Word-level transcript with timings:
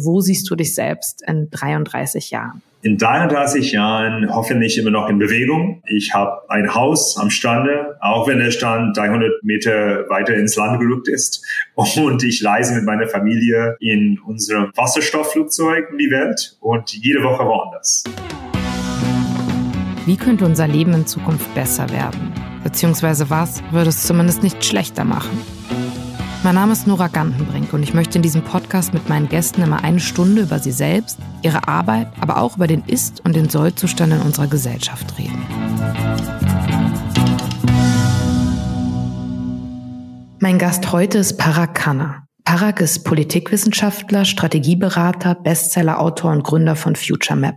Wo 0.00 0.20
siehst 0.20 0.48
du 0.48 0.54
dich 0.54 0.76
selbst 0.76 1.24
in 1.26 1.50
33 1.50 2.30
Jahren? 2.30 2.62
In 2.82 2.98
33 2.98 3.72
Jahren 3.72 4.32
hoffentlich 4.32 4.78
immer 4.78 4.92
noch 4.92 5.08
in 5.08 5.18
Bewegung. 5.18 5.82
Ich 5.88 6.14
habe 6.14 6.48
ein 6.48 6.72
Haus 6.72 7.18
am 7.18 7.30
Strande, 7.30 7.96
auch 8.00 8.28
wenn 8.28 8.38
der 8.38 8.52
Strand 8.52 8.96
300 8.96 9.42
Meter 9.42 10.08
weiter 10.08 10.34
ins 10.34 10.54
Land 10.54 10.78
gerückt 10.78 11.08
ist. 11.08 11.44
Und 11.74 12.22
ich 12.22 12.44
reise 12.44 12.76
mit 12.76 12.84
meiner 12.84 13.08
Familie 13.08 13.76
in 13.80 14.20
unserem 14.24 14.70
Wasserstoffflugzeug 14.76 15.90
um 15.90 15.98
die 15.98 16.12
Welt 16.12 16.56
und 16.60 16.92
jede 16.92 17.24
Woche 17.24 17.44
woanders. 17.44 18.04
Wie 20.06 20.16
könnte 20.16 20.44
unser 20.44 20.68
Leben 20.68 20.94
in 20.94 21.06
Zukunft 21.08 21.52
besser 21.56 21.90
werden? 21.90 22.32
Beziehungsweise 22.62 23.30
was 23.30 23.64
würde 23.72 23.88
es 23.90 24.06
zumindest 24.06 24.44
nicht 24.44 24.64
schlechter 24.64 25.02
machen? 25.02 25.42
Mein 26.44 26.54
Name 26.54 26.72
ist 26.72 26.86
Nora 26.86 27.08
Gantenbrink 27.08 27.72
und 27.72 27.82
ich 27.82 27.94
möchte 27.94 28.16
in 28.16 28.22
diesem 28.22 28.42
Podcast 28.42 28.94
mit 28.94 29.08
meinen 29.08 29.28
Gästen 29.28 29.60
immer 29.60 29.82
eine 29.82 29.98
Stunde 29.98 30.42
über 30.42 30.60
sie 30.60 30.70
selbst, 30.70 31.18
ihre 31.42 31.66
Arbeit, 31.66 32.06
aber 32.20 32.40
auch 32.40 32.56
über 32.56 32.68
den 32.68 32.84
Ist- 32.86 33.24
und 33.24 33.34
den 33.34 33.48
Sollzustand 33.48 34.12
in 34.12 34.20
unserer 34.20 34.46
Gesellschaft 34.46 35.18
reden. 35.18 35.42
Mein 40.38 40.58
Gast 40.58 40.92
heute 40.92 41.18
ist 41.18 41.38
Parag 41.38 41.74
Khanna. 41.74 42.28
Parag 42.44 42.80
ist 42.80 43.02
Politikwissenschaftler, 43.02 44.24
Strategieberater, 44.24 45.34
Bestsellerautor 45.34 46.30
und 46.30 46.44
Gründer 46.44 46.76
von 46.76 46.94
Future 46.94 47.38
Map. 47.38 47.56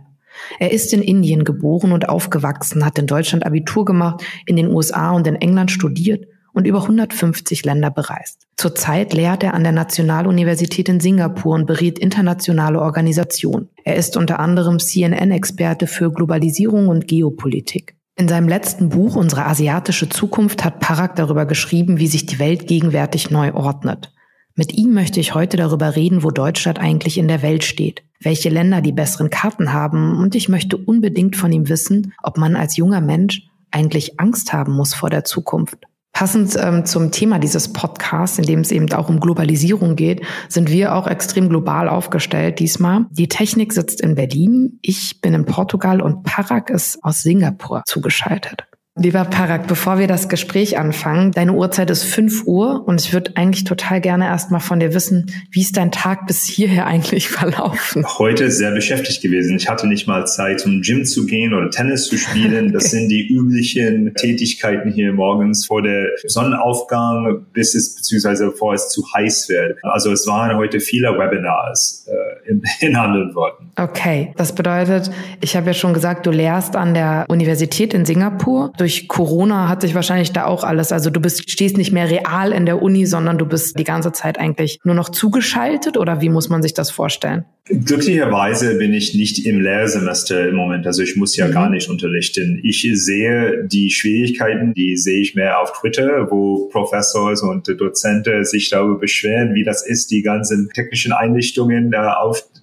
Er 0.58 0.72
ist 0.72 0.92
in 0.92 1.02
Indien 1.02 1.44
geboren 1.44 1.92
und 1.92 2.08
aufgewachsen, 2.08 2.84
hat 2.84 2.98
in 2.98 3.06
Deutschland 3.06 3.46
Abitur 3.46 3.84
gemacht, 3.84 4.24
in 4.44 4.56
den 4.56 4.74
USA 4.74 5.12
und 5.12 5.28
in 5.28 5.36
England 5.36 5.70
studiert 5.70 6.26
und 6.52 6.66
über 6.66 6.82
150 6.82 7.64
Länder 7.64 7.90
bereist. 7.90 8.46
Zurzeit 8.56 9.12
lehrt 9.12 9.42
er 9.42 9.54
an 9.54 9.62
der 9.62 9.72
Nationaluniversität 9.72 10.88
in 10.88 11.00
Singapur 11.00 11.54
und 11.54 11.66
berät 11.66 11.98
internationale 11.98 12.80
Organisationen. 12.80 13.68
Er 13.84 13.96
ist 13.96 14.16
unter 14.16 14.38
anderem 14.38 14.78
CNN-Experte 14.78 15.86
für 15.86 16.12
Globalisierung 16.12 16.88
und 16.88 17.08
Geopolitik. 17.08 17.96
In 18.16 18.28
seinem 18.28 18.48
letzten 18.48 18.90
Buch 18.90 19.16
Unsere 19.16 19.46
asiatische 19.46 20.08
Zukunft 20.08 20.64
hat 20.64 20.80
Parag 20.80 21.16
darüber 21.16 21.46
geschrieben, 21.46 21.98
wie 21.98 22.06
sich 22.06 22.26
die 22.26 22.38
Welt 22.38 22.66
gegenwärtig 22.66 23.30
neu 23.30 23.54
ordnet. 23.54 24.12
Mit 24.54 24.74
ihm 24.74 24.92
möchte 24.92 25.18
ich 25.18 25.34
heute 25.34 25.56
darüber 25.56 25.96
reden, 25.96 26.22
wo 26.22 26.30
Deutschland 26.30 26.78
eigentlich 26.78 27.16
in 27.16 27.26
der 27.26 27.40
Welt 27.40 27.64
steht, 27.64 28.02
welche 28.20 28.50
Länder 28.50 28.82
die 28.82 28.92
besseren 28.92 29.30
Karten 29.30 29.72
haben 29.72 30.18
und 30.18 30.34
ich 30.34 30.50
möchte 30.50 30.76
unbedingt 30.76 31.36
von 31.36 31.50
ihm 31.52 31.70
wissen, 31.70 32.12
ob 32.22 32.36
man 32.36 32.54
als 32.54 32.76
junger 32.76 33.00
Mensch 33.00 33.48
eigentlich 33.70 34.20
Angst 34.20 34.52
haben 34.52 34.72
muss 34.74 34.92
vor 34.92 35.08
der 35.08 35.24
Zukunft. 35.24 35.78
Passend 36.12 36.56
ähm, 36.60 36.84
zum 36.84 37.10
Thema 37.10 37.38
dieses 37.38 37.72
Podcasts, 37.72 38.38
in 38.38 38.44
dem 38.44 38.60
es 38.60 38.70
eben 38.70 38.92
auch 38.92 39.08
um 39.08 39.18
Globalisierung 39.18 39.96
geht, 39.96 40.22
sind 40.48 40.70
wir 40.70 40.94
auch 40.94 41.06
extrem 41.06 41.48
global 41.48 41.88
aufgestellt 41.88 42.58
diesmal. 42.58 43.06
Die 43.10 43.28
Technik 43.28 43.72
sitzt 43.72 44.00
in 44.00 44.14
Berlin, 44.14 44.78
ich 44.82 45.20
bin 45.22 45.32
in 45.32 45.46
Portugal 45.46 46.02
und 46.02 46.22
Parag 46.22 46.68
ist 46.70 47.02
aus 47.02 47.22
Singapur 47.22 47.82
zugeschaltet. 47.86 48.66
Lieber 48.94 49.24
Parag, 49.24 49.68
bevor 49.68 49.98
wir 49.98 50.06
das 50.06 50.28
Gespräch 50.28 50.76
anfangen, 50.76 51.32
deine 51.32 51.54
Uhrzeit 51.54 51.88
ist 51.88 52.04
5 52.04 52.46
Uhr 52.46 52.86
und 52.86 53.00
ich 53.00 53.14
würde 53.14 53.32
eigentlich 53.36 53.64
total 53.64 54.02
gerne 54.02 54.26
erstmal 54.26 54.60
von 54.60 54.80
dir 54.80 54.92
wissen, 54.92 55.32
wie 55.50 55.62
ist 55.62 55.78
dein 55.78 55.90
Tag 55.90 56.26
bis 56.26 56.44
hierher 56.44 56.86
eigentlich 56.86 57.28
verlaufen? 57.30 58.04
Heute 58.18 58.50
sehr 58.50 58.70
beschäftigt 58.70 59.22
gewesen. 59.22 59.56
Ich 59.56 59.66
hatte 59.66 59.86
nicht 59.86 60.06
mal 60.06 60.26
Zeit, 60.26 60.60
zum 60.60 60.82
Gym 60.82 61.06
zu 61.06 61.24
gehen 61.24 61.54
oder 61.54 61.70
Tennis 61.70 62.04
zu 62.04 62.18
spielen. 62.18 62.72
Das 62.72 62.86
okay. 62.86 63.00
sind 63.00 63.08
die 63.08 63.28
üblichen 63.28 64.14
Tätigkeiten 64.14 64.90
hier 64.92 65.12
morgens 65.12 65.66
vor 65.66 65.82
der 65.82 66.08
Sonnenaufgang, 66.26 67.46
bis 67.52 67.74
es 67.74 67.96
beziehungsweise 67.96 68.46
bevor 68.50 68.74
es 68.74 68.88
zu 68.88 69.04
heiß 69.14 69.48
wird. 69.48 69.78
Also 69.82 70.12
es 70.12 70.26
waren 70.26 70.56
heute 70.56 70.80
viele 70.80 71.18
Webinars 71.18 72.06
in, 72.46 72.62
in 72.80 72.96
anderen 72.96 73.34
Worten. 73.34 73.70
Okay, 73.76 74.32
das 74.36 74.54
bedeutet, 74.54 75.10
ich 75.40 75.56
habe 75.56 75.68
ja 75.68 75.74
schon 75.74 75.94
gesagt, 75.94 76.26
du 76.26 76.30
lehrst 76.30 76.76
an 76.76 76.94
der 76.94 77.26
Universität 77.28 77.94
in 77.94 78.04
Singapur 78.04 78.72
durch 78.76 79.08
Corona 79.08 79.68
hat 79.68 79.82
sich 79.82 79.94
wahrscheinlich 79.94 80.32
da 80.32 80.46
auch 80.46 80.64
alles, 80.64 80.92
also 80.92 81.10
du 81.10 81.20
bist, 81.20 81.50
stehst 81.50 81.76
nicht 81.76 81.92
mehr 81.92 82.10
real 82.10 82.52
in 82.52 82.66
der 82.66 82.82
Uni, 82.82 83.06
sondern 83.06 83.38
du 83.38 83.46
bist 83.46 83.78
die 83.78 83.84
ganze 83.84 84.12
Zeit 84.12 84.38
eigentlich 84.38 84.78
nur 84.84 84.94
noch 84.94 85.08
zugeschaltet 85.08 85.96
oder 85.96 86.20
wie 86.20 86.28
muss 86.28 86.48
man 86.48 86.62
sich 86.62 86.74
das 86.74 86.90
vorstellen? 86.90 87.44
Glücklicherweise 87.66 88.74
bin 88.76 88.92
ich 88.92 89.14
nicht 89.14 89.46
im 89.46 89.60
Lehrsemester 89.60 90.48
im 90.48 90.56
Moment, 90.56 90.84
also 90.84 91.00
ich 91.02 91.16
muss 91.16 91.36
ja 91.36 91.46
mhm. 91.46 91.52
gar 91.52 91.70
nicht 91.70 91.88
unterrichten. 91.88 92.60
Ich 92.64 92.82
sehe 92.94 93.64
die 93.66 93.90
Schwierigkeiten, 93.90 94.74
die 94.74 94.96
sehe 94.96 95.20
ich 95.20 95.36
mehr 95.36 95.60
auf 95.60 95.72
Twitter, 95.80 96.28
wo 96.30 96.68
Professors 96.72 97.42
und 97.42 97.68
Dozenten 97.68 98.44
sich 98.44 98.68
darüber 98.68 98.98
beschweren, 98.98 99.54
wie 99.54 99.62
das 99.62 99.86
ist, 99.86 100.10
die 100.10 100.22
ganzen 100.22 100.70
technischen 100.74 101.12
Einrichtungen 101.12 101.92
äh, 101.92 101.96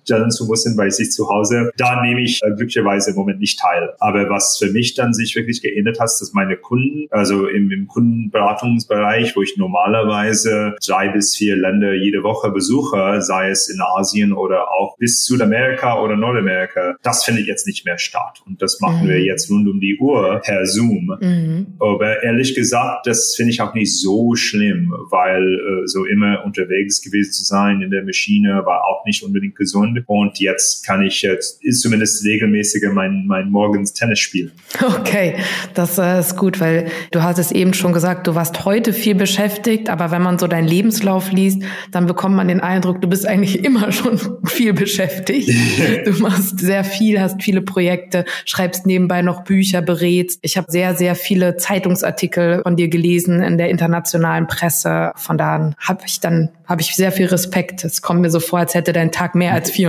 aufstellen 0.10 0.32
zu 0.32 0.48
müssen 0.48 0.76
bei 0.76 0.90
sich 0.90 1.12
zu 1.12 1.30
Hause. 1.30 1.72
Da 1.78 2.02
nehme 2.02 2.22
ich 2.22 2.42
äh, 2.44 2.50
glücklicherweise 2.56 3.12
im 3.12 3.16
Moment 3.16 3.40
nicht 3.40 3.60
teil. 3.60 3.94
Aber 4.00 4.30
was 4.30 4.58
für 4.58 4.72
mich 4.72 4.94
dann 4.96 5.14
sich 5.14 5.36
wirklich 5.36 5.62
geändert 5.62 6.00
hat, 6.00 6.10
dass 6.10 6.32
meine 6.34 6.58
Kunden, 6.58 7.08
also 7.12 7.48
im, 7.48 7.72
im 7.72 7.88
Kundenberatungsbereich, 7.88 9.36
wo 9.36 9.42
ich 9.42 9.58
normalerweise 9.58 10.76
drei 10.86 11.10
bis 11.10 11.36
vier 11.36 11.56
Länder 11.56 11.94
jede 11.94 12.24
Woche 12.24 12.52
besuche, 12.52 13.22
sei 13.22 13.50
es 13.50 13.70
in 13.70 13.80
Asien 13.82 14.34
oder 14.34 14.72
auch 14.72 14.98
bis 14.98 15.26
Südamerika 15.26 16.02
oder 16.02 16.16
Nordamerika, 16.16 16.96
das 17.04 17.24
findet 17.24 17.48
jetzt 17.48 17.68
nicht 17.68 17.86
mehr 17.86 17.98
statt. 17.98 18.42
Und 18.46 18.62
das 18.62 18.80
machen 18.82 19.06
mhm. 19.06 19.10
wir 19.10 19.22
jetzt 19.22 19.50
rund 19.50 19.68
um 19.68 19.80
die 19.80 19.98
Uhr 20.00 20.42
per 20.44 20.66
Zoom. 20.66 21.16
Mhm. 21.20 21.68
Aber 21.80 22.24
ehrlich 22.24 22.56
gesagt, 22.56 23.06
das 23.06 23.36
finde 23.36 23.52
ich 23.52 23.62
auch 23.62 23.74
nicht 23.74 24.00
so 24.00 24.36
schlimm, 24.36 24.94
weil 25.10 25.44
äh, 25.44 25.88
so 25.88 26.06
immer 26.06 26.44
unterwegs 26.46 27.02
gewesen 27.02 27.32
zu 27.32 27.44
sein 27.44 27.82
in 27.82 27.92
der 27.92 28.04
Maschine 28.04 28.64
war 28.66 28.86
auch 28.86 29.06
nicht 29.06 29.24
unbedingt 29.24 29.56
gesund. 29.56 29.99
Und 30.06 30.40
jetzt 30.40 30.86
kann 30.86 31.02
ich 31.02 31.22
jetzt 31.22 31.64
ist 31.64 31.82
zumindest 31.82 32.24
regelmäßiger 32.26 32.92
mein, 32.92 33.26
mein 33.28 33.50
morgens 33.50 33.94
Tennis 33.94 34.20
spielen. 34.20 34.52
Okay, 34.82 35.36
das 35.74 35.98
äh, 35.98 36.20
ist 36.20 36.38
gut, 36.38 36.60
weil 36.60 36.88
du 37.12 37.24
hast 37.24 37.40
es 37.40 37.52
eben 37.52 37.74
schon 37.74 37.94
gesagt, 37.94 38.28
du 38.28 38.36
warst 38.36 38.66
heute 38.66 38.94
viel 38.94 39.16
beschäftigt, 39.16 39.90
aber 39.90 40.12
wenn 40.12 40.22
man 40.22 40.40
so 40.40 40.48
deinen 40.48 40.68
Lebenslauf 40.68 41.32
liest, 41.32 41.62
dann 41.92 42.06
bekommt 42.06 42.36
man 42.36 42.48
den 42.48 42.60
Eindruck, 42.60 43.02
du 43.02 43.08
bist 43.08 43.26
eigentlich 43.26 43.64
immer 43.64 43.92
schon 43.92 44.20
viel 44.46 44.74
beschäftigt. 44.74 45.50
Du 46.06 46.12
machst 46.22 46.60
sehr 46.60 46.84
viel, 46.84 47.20
hast 47.20 47.42
viele 47.42 47.62
Projekte, 47.62 48.26
schreibst 48.46 48.86
nebenbei 48.86 49.22
noch 49.22 49.44
Bücher, 49.44 49.82
berätst. 49.82 50.40
Ich 50.42 50.58
habe 50.58 50.72
sehr, 50.72 50.96
sehr 50.96 51.16
viele 51.16 51.58
Zeitungsartikel 51.58 52.62
von 52.64 52.76
dir 52.76 52.88
gelesen 52.88 53.42
in 53.42 53.58
der 53.58 53.70
internationalen 53.70 54.48
Presse. 54.48 55.12
Von 55.16 55.38
da 55.38 55.74
habe 55.80 56.04
ich 56.06 56.20
dann 56.20 56.50
habe 56.70 56.82
ich 56.82 56.96
sehr 56.96 57.12
viel 57.12 57.26
Respekt. 57.26 57.84
Es 57.84 58.04
kommt 58.04 58.22
mir 58.22 58.30
so 58.30 58.40
vor, 58.40 58.60
als 58.60 58.76
hätte 58.76 58.94
dein 58.94 59.12
Tag 59.12 59.34
mehr 59.34 59.54
als 59.54 59.72
24 59.72 59.89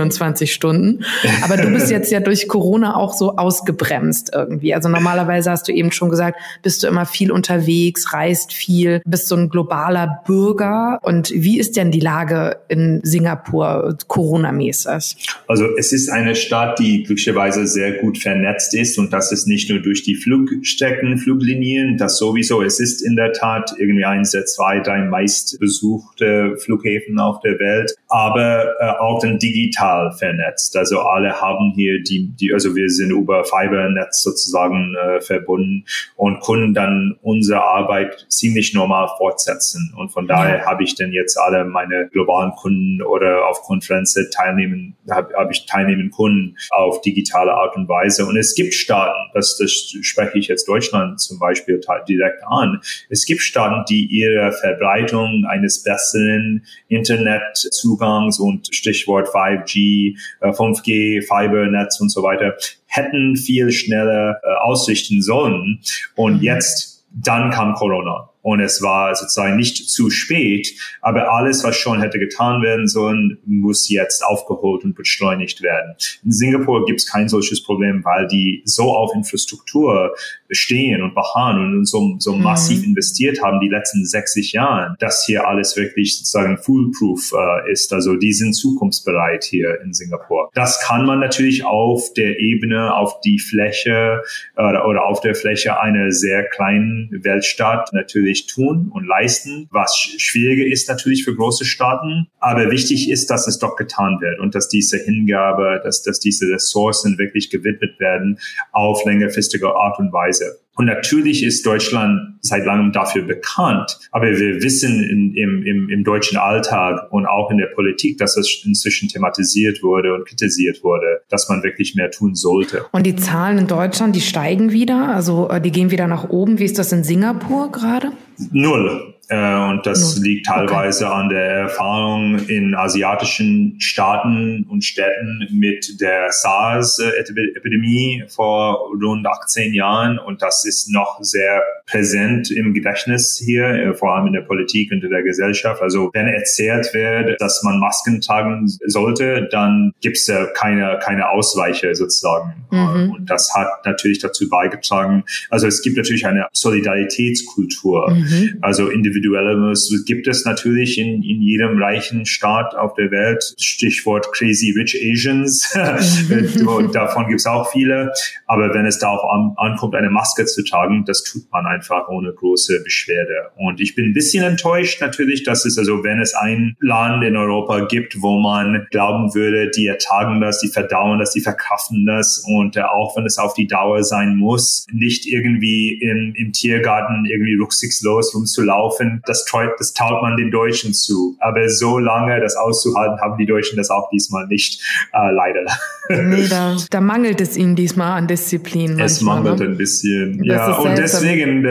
Stunden. 0.51 1.03
Aber 1.43 1.57
du 1.57 1.69
bist 1.69 1.91
jetzt 1.91 2.11
ja 2.11 2.19
durch 2.19 2.47
Corona 2.47 2.95
auch 2.95 3.13
so 3.13 3.35
ausgebremst 3.35 4.31
irgendwie. 4.33 4.73
Also 4.73 4.89
normalerweise 4.89 5.51
hast 5.51 5.67
du 5.67 5.73
eben 5.73 5.91
schon 5.91 6.09
gesagt, 6.09 6.39
bist 6.63 6.83
du 6.83 6.87
immer 6.87 7.05
viel 7.05 7.31
unterwegs, 7.31 8.13
reist 8.13 8.53
viel, 8.53 9.01
bist 9.05 9.27
so 9.27 9.35
ein 9.35 9.49
globaler 9.49 10.21
Bürger. 10.25 10.99
Und 11.01 11.31
wie 11.33 11.59
ist 11.59 11.77
denn 11.77 11.91
die 11.91 11.99
Lage 11.99 12.57
in 12.67 13.01
Singapur 13.03 13.97
Corona-mäßig? 14.07 15.17
Also 15.47 15.65
es 15.77 15.93
ist 15.93 16.09
eine 16.09 16.35
Stadt, 16.35 16.79
die 16.79 17.03
glücklicherweise 17.03 17.67
sehr 17.67 17.93
gut 17.99 18.17
vernetzt 18.17 18.73
ist 18.73 18.97
und 18.97 19.11
das 19.13 19.31
ist 19.31 19.47
nicht 19.47 19.69
nur 19.69 19.79
durch 19.79 20.03
die 20.03 20.15
Flugstrecken, 20.15 21.17
Fluglinien, 21.17 21.97
das 21.97 22.17
sowieso. 22.17 22.61
Es 22.61 22.79
ist 22.79 23.01
in 23.01 23.15
der 23.15 23.33
Tat 23.33 23.73
irgendwie 23.77 24.05
eines 24.05 24.31
der 24.31 24.45
zwei, 24.45 24.79
drei 24.79 25.03
meistbesuchte 25.03 26.57
Flughäfen 26.57 27.19
auf 27.19 27.39
der 27.41 27.59
Welt, 27.59 27.95
aber 28.07 28.65
äh, 28.79 28.89
auch 28.99 29.19
dann 29.21 29.39
digital 29.81 30.11
vernetzt. 30.11 30.75
Also 30.77 30.99
alle 30.99 31.41
haben 31.41 31.73
hier 31.75 32.01
die, 32.03 32.31
die 32.39 32.53
also 32.53 32.75
wir 32.75 32.89
sind 32.89 33.11
über 33.11 33.43
Fibernetz 33.43 34.21
sozusagen 34.23 34.95
äh, 34.95 35.21
verbunden 35.21 35.85
und 36.15 36.41
können 36.41 36.73
dann 36.73 37.17
unsere 37.21 37.61
Arbeit 37.61 38.25
ziemlich 38.29 38.73
normal 38.73 39.09
fortsetzen. 39.17 39.93
Und 39.97 40.09
von 40.09 40.27
daher 40.27 40.65
habe 40.65 40.83
ich 40.83 40.95
dann 40.95 41.11
jetzt 41.11 41.37
alle 41.37 41.65
meine 41.65 42.09
globalen 42.11 42.51
Kunden 42.51 43.01
oder 43.01 43.47
auf 43.47 43.61
Konferenzen 43.61 44.29
teilnehmen, 44.33 44.95
habe 45.09 45.33
hab 45.35 45.51
ich 45.51 45.65
teilnehmen 45.65 46.11
können 46.15 46.57
auf 46.71 47.01
digitale 47.01 47.53
Art 47.53 47.75
und 47.75 47.87
Weise. 47.87 48.25
Und 48.25 48.37
es 48.37 48.55
gibt 48.55 48.73
Staaten, 48.73 49.31
das, 49.33 49.57
das 49.57 49.71
spreche 49.71 50.37
ich 50.37 50.47
jetzt 50.47 50.67
Deutschland 50.67 51.19
zum 51.19 51.39
Beispiel 51.39 51.81
direkt 52.07 52.43
an. 52.45 52.81
Es 53.09 53.25
gibt 53.25 53.41
Staaten, 53.41 53.85
die 53.89 54.05
ihre 54.05 54.51
Verbreitung 54.51 55.45
eines 55.49 55.83
besseren 55.83 56.65
Internetzugangs 56.87 58.39
und 58.39 58.73
Stichwort 58.73 59.29
5G, 59.29 59.70
5G, 59.73 61.17
äh, 61.17 61.21
Fibernetz 61.21 61.99
und 61.99 62.09
so 62.09 62.23
weiter 62.23 62.55
hätten 62.85 63.35
viel 63.35 63.71
schneller 63.71 64.39
äh, 64.43 64.47
ausrichten 64.63 65.21
sollen. 65.21 65.79
Und 66.15 66.37
mhm. 66.37 66.43
jetzt, 66.43 67.05
dann 67.13 67.51
kam 67.51 67.73
Corona. 67.73 68.29
Und 68.41 68.59
es 68.59 68.81
war 68.81 69.13
sozusagen 69.15 69.55
nicht 69.55 69.89
zu 69.89 70.09
spät, 70.09 70.73
aber 71.01 71.31
alles, 71.31 71.63
was 71.63 71.75
schon 71.75 72.01
hätte 72.01 72.17
getan 72.17 72.63
werden 72.63 72.87
sollen, 72.87 73.37
muss 73.45 73.87
jetzt 73.89 74.25
aufgeholt 74.25 74.83
und 74.83 74.95
beschleunigt 74.95 75.61
werden. 75.61 75.95
In 76.23 76.31
Singapur 76.31 76.85
gibt 76.85 77.01
es 77.01 77.07
kein 77.07 77.29
solches 77.29 77.61
Problem, 77.61 78.03
weil 78.03 78.27
die 78.27 78.63
so 78.65 78.95
auf 78.95 79.13
Infrastruktur 79.13 80.15
stehen 80.51 81.01
und 81.01 81.15
beharren 81.15 81.77
und 81.77 81.85
so, 81.85 82.15
so 82.19 82.35
mhm. 82.35 82.43
massiv 82.43 82.83
investiert 82.83 83.41
haben 83.41 83.59
die 83.59 83.69
letzten 83.69 84.05
60 84.05 84.51
Jahren, 84.53 84.95
dass 84.99 85.25
hier 85.25 85.47
alles 85.47 85.77
wirklich 85.77 86.17
sozusagen 86.17 86.57
foolproof 86.57 87.33
äh, 87.33 87.71
ist. 87.71 87.93
Also 87.93 88.15
die 88.15 88.33
sind 88.33 88.53
zukunftsbereit 88.53 89.43
hier 89.43 89.79
in 89.83 89.93
Singapur. 89.93 90.49
Das 90.53 90.81
kann 90.81 91.05
man 91.05 91.19
natürlich 91.19 91.65
auf 91.65 92.13
der 92.13 92.39
Ebene, 92.39 92.93
auf 92.95 93.21
die 93.21 93.39
Fläche 93.39 94.21
äh, 94.57 94.61
oder 94.61 95.05
auf 95.05 95.21
der 95.21 95.35
Fläche 95.35 95.79
einer 95.79 96.11
sehr 96.11 96.43
kleinen 96.43 97.09
Weltstadt 97.23 97.93
natürlich 97.93 98.47
tun 98.47 98.91
und 98.93 99.05
leisten, 99.05 99.67
was 99.71 99.95
schwieriger 99.95 100.65
ist 100.65 100.89
natürlich 100.89 101.23
für 101.23 101.35
große 101.35 101.65
Staaten. 101.65 102.27
Aber 102.39 102.71
wichtig 102.71 103.09
ist, 103.09 103.29
dass 103.29 103.47
es 103.47 103.59
doch 103.59 103.75
getan 103.75 104.19
wird 104.21 104.39
und 104.39 104.55
dass 104.55 104.67
diese 104.67 104.97
Hingabe, 104.97 105.79
dass, 105.83 106.03
dass 106.03 106.19
diese 106.19 106.47
Ressourcen 106.49 107.17
wirklich 107.17 107.49
gewidmet 107.49 107.99
werden 107.99 108.39
auf 108.71 109.05
längerfristige 109.05 109.75
Art 109.75 109.99
und 109.99 110.11
Weise. 110.11 110.40
Und 110.75 110.85
natürlich 110.85 111.43
ist 111.43 111.65
Deutschland 111.65 112.37
seit 112.41 112.65
langem 112.65 112.91
dafür 112.91 113.23
bekannt, 113.23 113.99
aber 114.11 114.31
wir 114.31 114.63
wissen 114.63 115.03
in, 115.03 115.35
im, 115.35 115.63
im, 115.63 115.89
im 115.89 116.03
deutschen 116.03 116.37
Alltag 116.37 117.11
und 117.11 117.25
auch 117.25 117.51
in 117.51 117.57
der 117.57 117.67
Politik, 117.67 118.17
dass 118.17 118.37
es 118.37 118.63
inzwischen 118.65 119.09
thematisiert 119.09 119.83
wurde 119.83 120.13
und 120.13 120.25
kritisiert 120.25 120.83
wurde, 120.83 121.21
dass 121.29 121.49
man 121.49 121.61
wirklich 121.61 121.95
mehr 121.95 122.09
tun 122.09 122.35
sollte. 122.35 122.85
Und 122.93 123.05
die 123.05 123.15
Zahlen 123.15 123.57
in 123.57 123.67
Deutschland, 123.67 124.15
die 124.15 124.21
steigen 124.21 124.71
wieder, 124.71 125.09
also 125.13 125.49
äh, 125.49 125.61
die 125.61 125.71
gehen 125.71 125.91
wieder 125.91 126.07
nach 126.07 126.29
oben. 126.29 126.57
Wie 126.57 126.65
ist 126.65 126.79
das 126.79 126.91
in 126.91 127.03
Singapur 127.03 127.71
gerade? 127.71 128.13
Null. 128.51 129.13
Äh, 129.31 129.69
und 129.69 129.85
das 129.85 130.17
no. 130.17 130.23
liegt 130.23 130.45
teilweise 130.45 131.05
okay. 131.05 131.15
an 131.15 131.29
der 131.29 131.45
Erfahrung 131.45 132.37
in 132.49 132.75
asiatischen 132.75 133.79
Staaten 133.79 134.65
und 134.69 134.83
Städten 134.83 135.47
mit 135.51 136.01
der 136.01 136.33
SARS-Epidemie 136.33 138.25
vor 138.27 138.89
rund 139.01 139.25
18 139.25 139.73
Jahren. 139.73 140.19
Und 140.19 140.41
das 140.41 140.65
ist 140.65 140.89
noch 140.89 141.19
sehr 141.21 141.63
präsent 141.85 142.51
im 142.51 142.73
Gedächtnis 142.73 143.41
hier, 143.43 143.67
äh, 143.67 143.93
vor 143.93 144.13
allem 144.13 144.27
in 144.27 144.33
der 144.33 144.41
Politik 144.41 144.91
und 144.91 145.01
in 145.01 145.11
der 145.11 145.23
Gesellschaft. 145.23 145.81
Also 145.81 146.09
wenn 146.13 146.27
erzählt 146.27 146.93
wird, 146.93 147.39
dass 147.39 147.63
man 147.63 147.79
Masken 147.79 148.19
tragen 148.19 148.67
sollte, 148.85 149.47
dann 149.49 149.93
gibt 150.01 150.17
es 150.17 150.27
ja 150.27 150.45
keine, 150.47 150.99
keine 151.01 151.29
Ausweiche 151.29 151.95
sozusagen. 151.95 152.65
Mhm. 152.69 153.11
Und 153.11 153.29
das 153.29 153.53
hat 153.55 153.85
natürlich 153.85 154.19
dazu 154.19 154.49
beigetragen. 154.49 155.23
Also 155.49 155.67
es 155.67 155.81
gibt 155.81 155.95
natürlich 155.95 156.27
eine 156.27 156.47
Solidaritätskultur. 156.51 158.11
Mhm. 158.11 158.57
Also 158.59 158.89
individuell 158.89 159.20
Individuelles 159.21 160.03
gibt 160.05 160.27
es 160.27 160.45
natürlich 160.45 160.97
in, 160.97 161.23
in 161.23 161.41
jedem 161.41 161.81
reichen 161.81 162.25
Staat 162.25 162.75
auf 162.75 162.93
der 162.95 163.11
Welt. 163.11 163.53
Stichwort 163.59 164.31
Crazy 164.33 164.73
Rich 164.77 164.97
Asians. 165.01 165.71
Davon 166.93 167.27
gibt 167.27 167.39
es 167.39 167.45
auch 167.45 167.71
viele. 167.71 168.11
Aber 168.47 168.73
wenn 168.73 168.85
es 168.85 168.99
darauf 168.99 169.21
an, 169.31 169.53
ankommt, 169.57 169.95
eine 169.95 170.09
Maske 170.09 170.45
zu 170.45 170.63
tragen, 170.63 171.05
das 171.05 171.23
tut 171.23 171.43
man 171.51 171.65
einfach 171.65 172.09
ohne 172.09 172.33
große 172.33 172.83
Beschwerde. 172.83 173.51
Und 173.57 173.79
ich 173.79 173.95
bin 173.95 174.05
ein 174.05 174.13
bisschen 174.13 174.43
enttäuscht 174.43 175.01
natürlich, 175.01 175.43
dass 175.43 175.65
es 175.65 175.77
also, 175.77 176.03
wenn 176.03 176.19
es 176.19 176.33
ein 176.33 176.75
Land 176.79 177.23
in 177.23 177.35
Europa 177.35 177.85
gibt, 177.85 178.21
wo 178.21 178.39
man 178.39 178.87
glauben 178.91 179.33
würde, 179.33 179.69
die 179.69 179.87
ertragen 179.87 180.41
das, 180.41 180.59
die 180.59 180.69
verdauen 180.69 181.19
das, 181.19 181.31
die 181.31 181.41
verkraften 181.41 182.05
das 182.05 182.43
und 182.47 182.77
äh, 182.77 182.81
auch 182.81 183.15
wenn 183.15 183.25
es 183.25 183.37
auf 183.37 183.53
die 183.53 183.67
Dauer 183.67 184.03
sein 184.03 184.35
muss, 184.35 184.85
nicht 184.91 185.27
irgendwie 185.27 185.93
im, 186.01 186.33
im 186.35 186.51
Tiergarten 186.51 187.25
irgendwie 187.25 187.55
rücksichtslos 187.55 188.33
rumzulaufen, 188.33 189.00
das, 189.25 189.45
das 189.77 189.93
taut 189.93 190.21
man 190.21 190.37
den 190.37 190.51
Deutschen 190.51 190.93
zu. 190.93 191.35
Aber 191.39 191.69
so 191.69 191.97
lange 191.97 192.39
das 192.39 192.55
auszuhalten, 192.55 193.19
haben 193.21 193.37
die 193.37 193.45
Deutschen 193.45 193.77
das 193.77 193.89
auch 193.89 194.09
diesmal 194.09 194.47
nicht, 194.47 194.81
äh, 195.13 195.31
leider. 195.31 195.65
Nee, 196.09 196.47
da, 196.49 196.75
da 196.89 197.01
mangelt 197.01 197.41
es 197.41 197.57
ihnen 197.57 197.75
diesmal 197.75 198.17
an 198.17 198.27
Disziplin. 198.27 198.99
Es 198.99 199.21
mangelt 199.21 199.59
ne? 199.59 199.65
ein 199.65 199.77
bisschen, 199.77 200.37
das 200.39 200.47
ja. 200.47 200.73
Und 200.77 200.97
deswegen, 200.97 201.67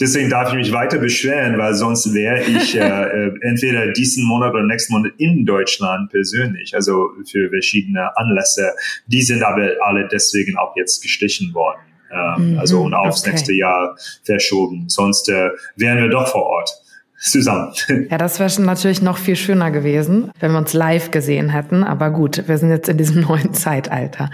deswegen 0.00 0.30
darf 0.30 0.50
ich 0.50 0.54
mich 0.54 0.72
weiter 0.72 0.98
beschweren, 0.98 1.58
weil 1.58 1.74
sonst 1.74 2.12
wäre 2.14 2.40
ich 2.42 2.76
äh, 2.76 2.80
äh, 2.80 3.32
entweder 3.42 3.92
diesen 3.92 4.24
Monat 4.24 4.54
oder 4.54 4.64
nächsten 4.64 4.92
Monat 4.92 5.12
in 5.18 5.44
Deutschland 5.44 6.10
persönlich, 6.10 6.74
also 6.74 7.10
für 7.30 7.50
verschiedene 7.50 8.16
Anlässe. 8.16 8.72
Die 9.06 9.22
sind 9.22 9.42
aber 9.42 9.70
alle 9.82 10.08
deswegen 10.08 10.56
auch 10.56 10.76
jetzt 10.76 11.02
gestichen 11.02 11.54
worden 11.54 11.80
ähm, 12.10 12.58
also 12.58 12.82
und 12.82 12.94
aufs 12.94 13.22
okay. 13.22 13.30
nächste 13.30 13.52
Jahr 13.54 13.96
verschoben. 14.22 14.88
Sonst 14.88 15.28
äh, 15.28 15.50
wären 15.76 15.98
wir 15.98 16.08
doch 16.08 16.28
vor 16.28 16.44
Ort 16.44 16.83
zusammen. 17.24 17.72
Ja, 18.10 18.18
das 18.18 18.38
wäre 18.38 18.50
schon 18.50 18.64
natürlich 18.64 19.02
noch 19.02 19.16
viel 19.16 19.36
schöner 19.36 19.70
gewesen, 19.70 20.30
wenn 20.38 20.52
wir 20.52 20.58
uns 20.58 20.72
live 20.72 21.10
gesehen 21.10 21.48
hätten. 21.48 21.82
Aber 21.84 22.10
gut, 22.10 22.46
wir 22.46 22.58
sind 22.58 22.70
jetzt 22.70 22.88
in 22.88 22.98
diesem 22.98 23.20
neuen 23.28 23.54
Zeitalter. 23.54 24.30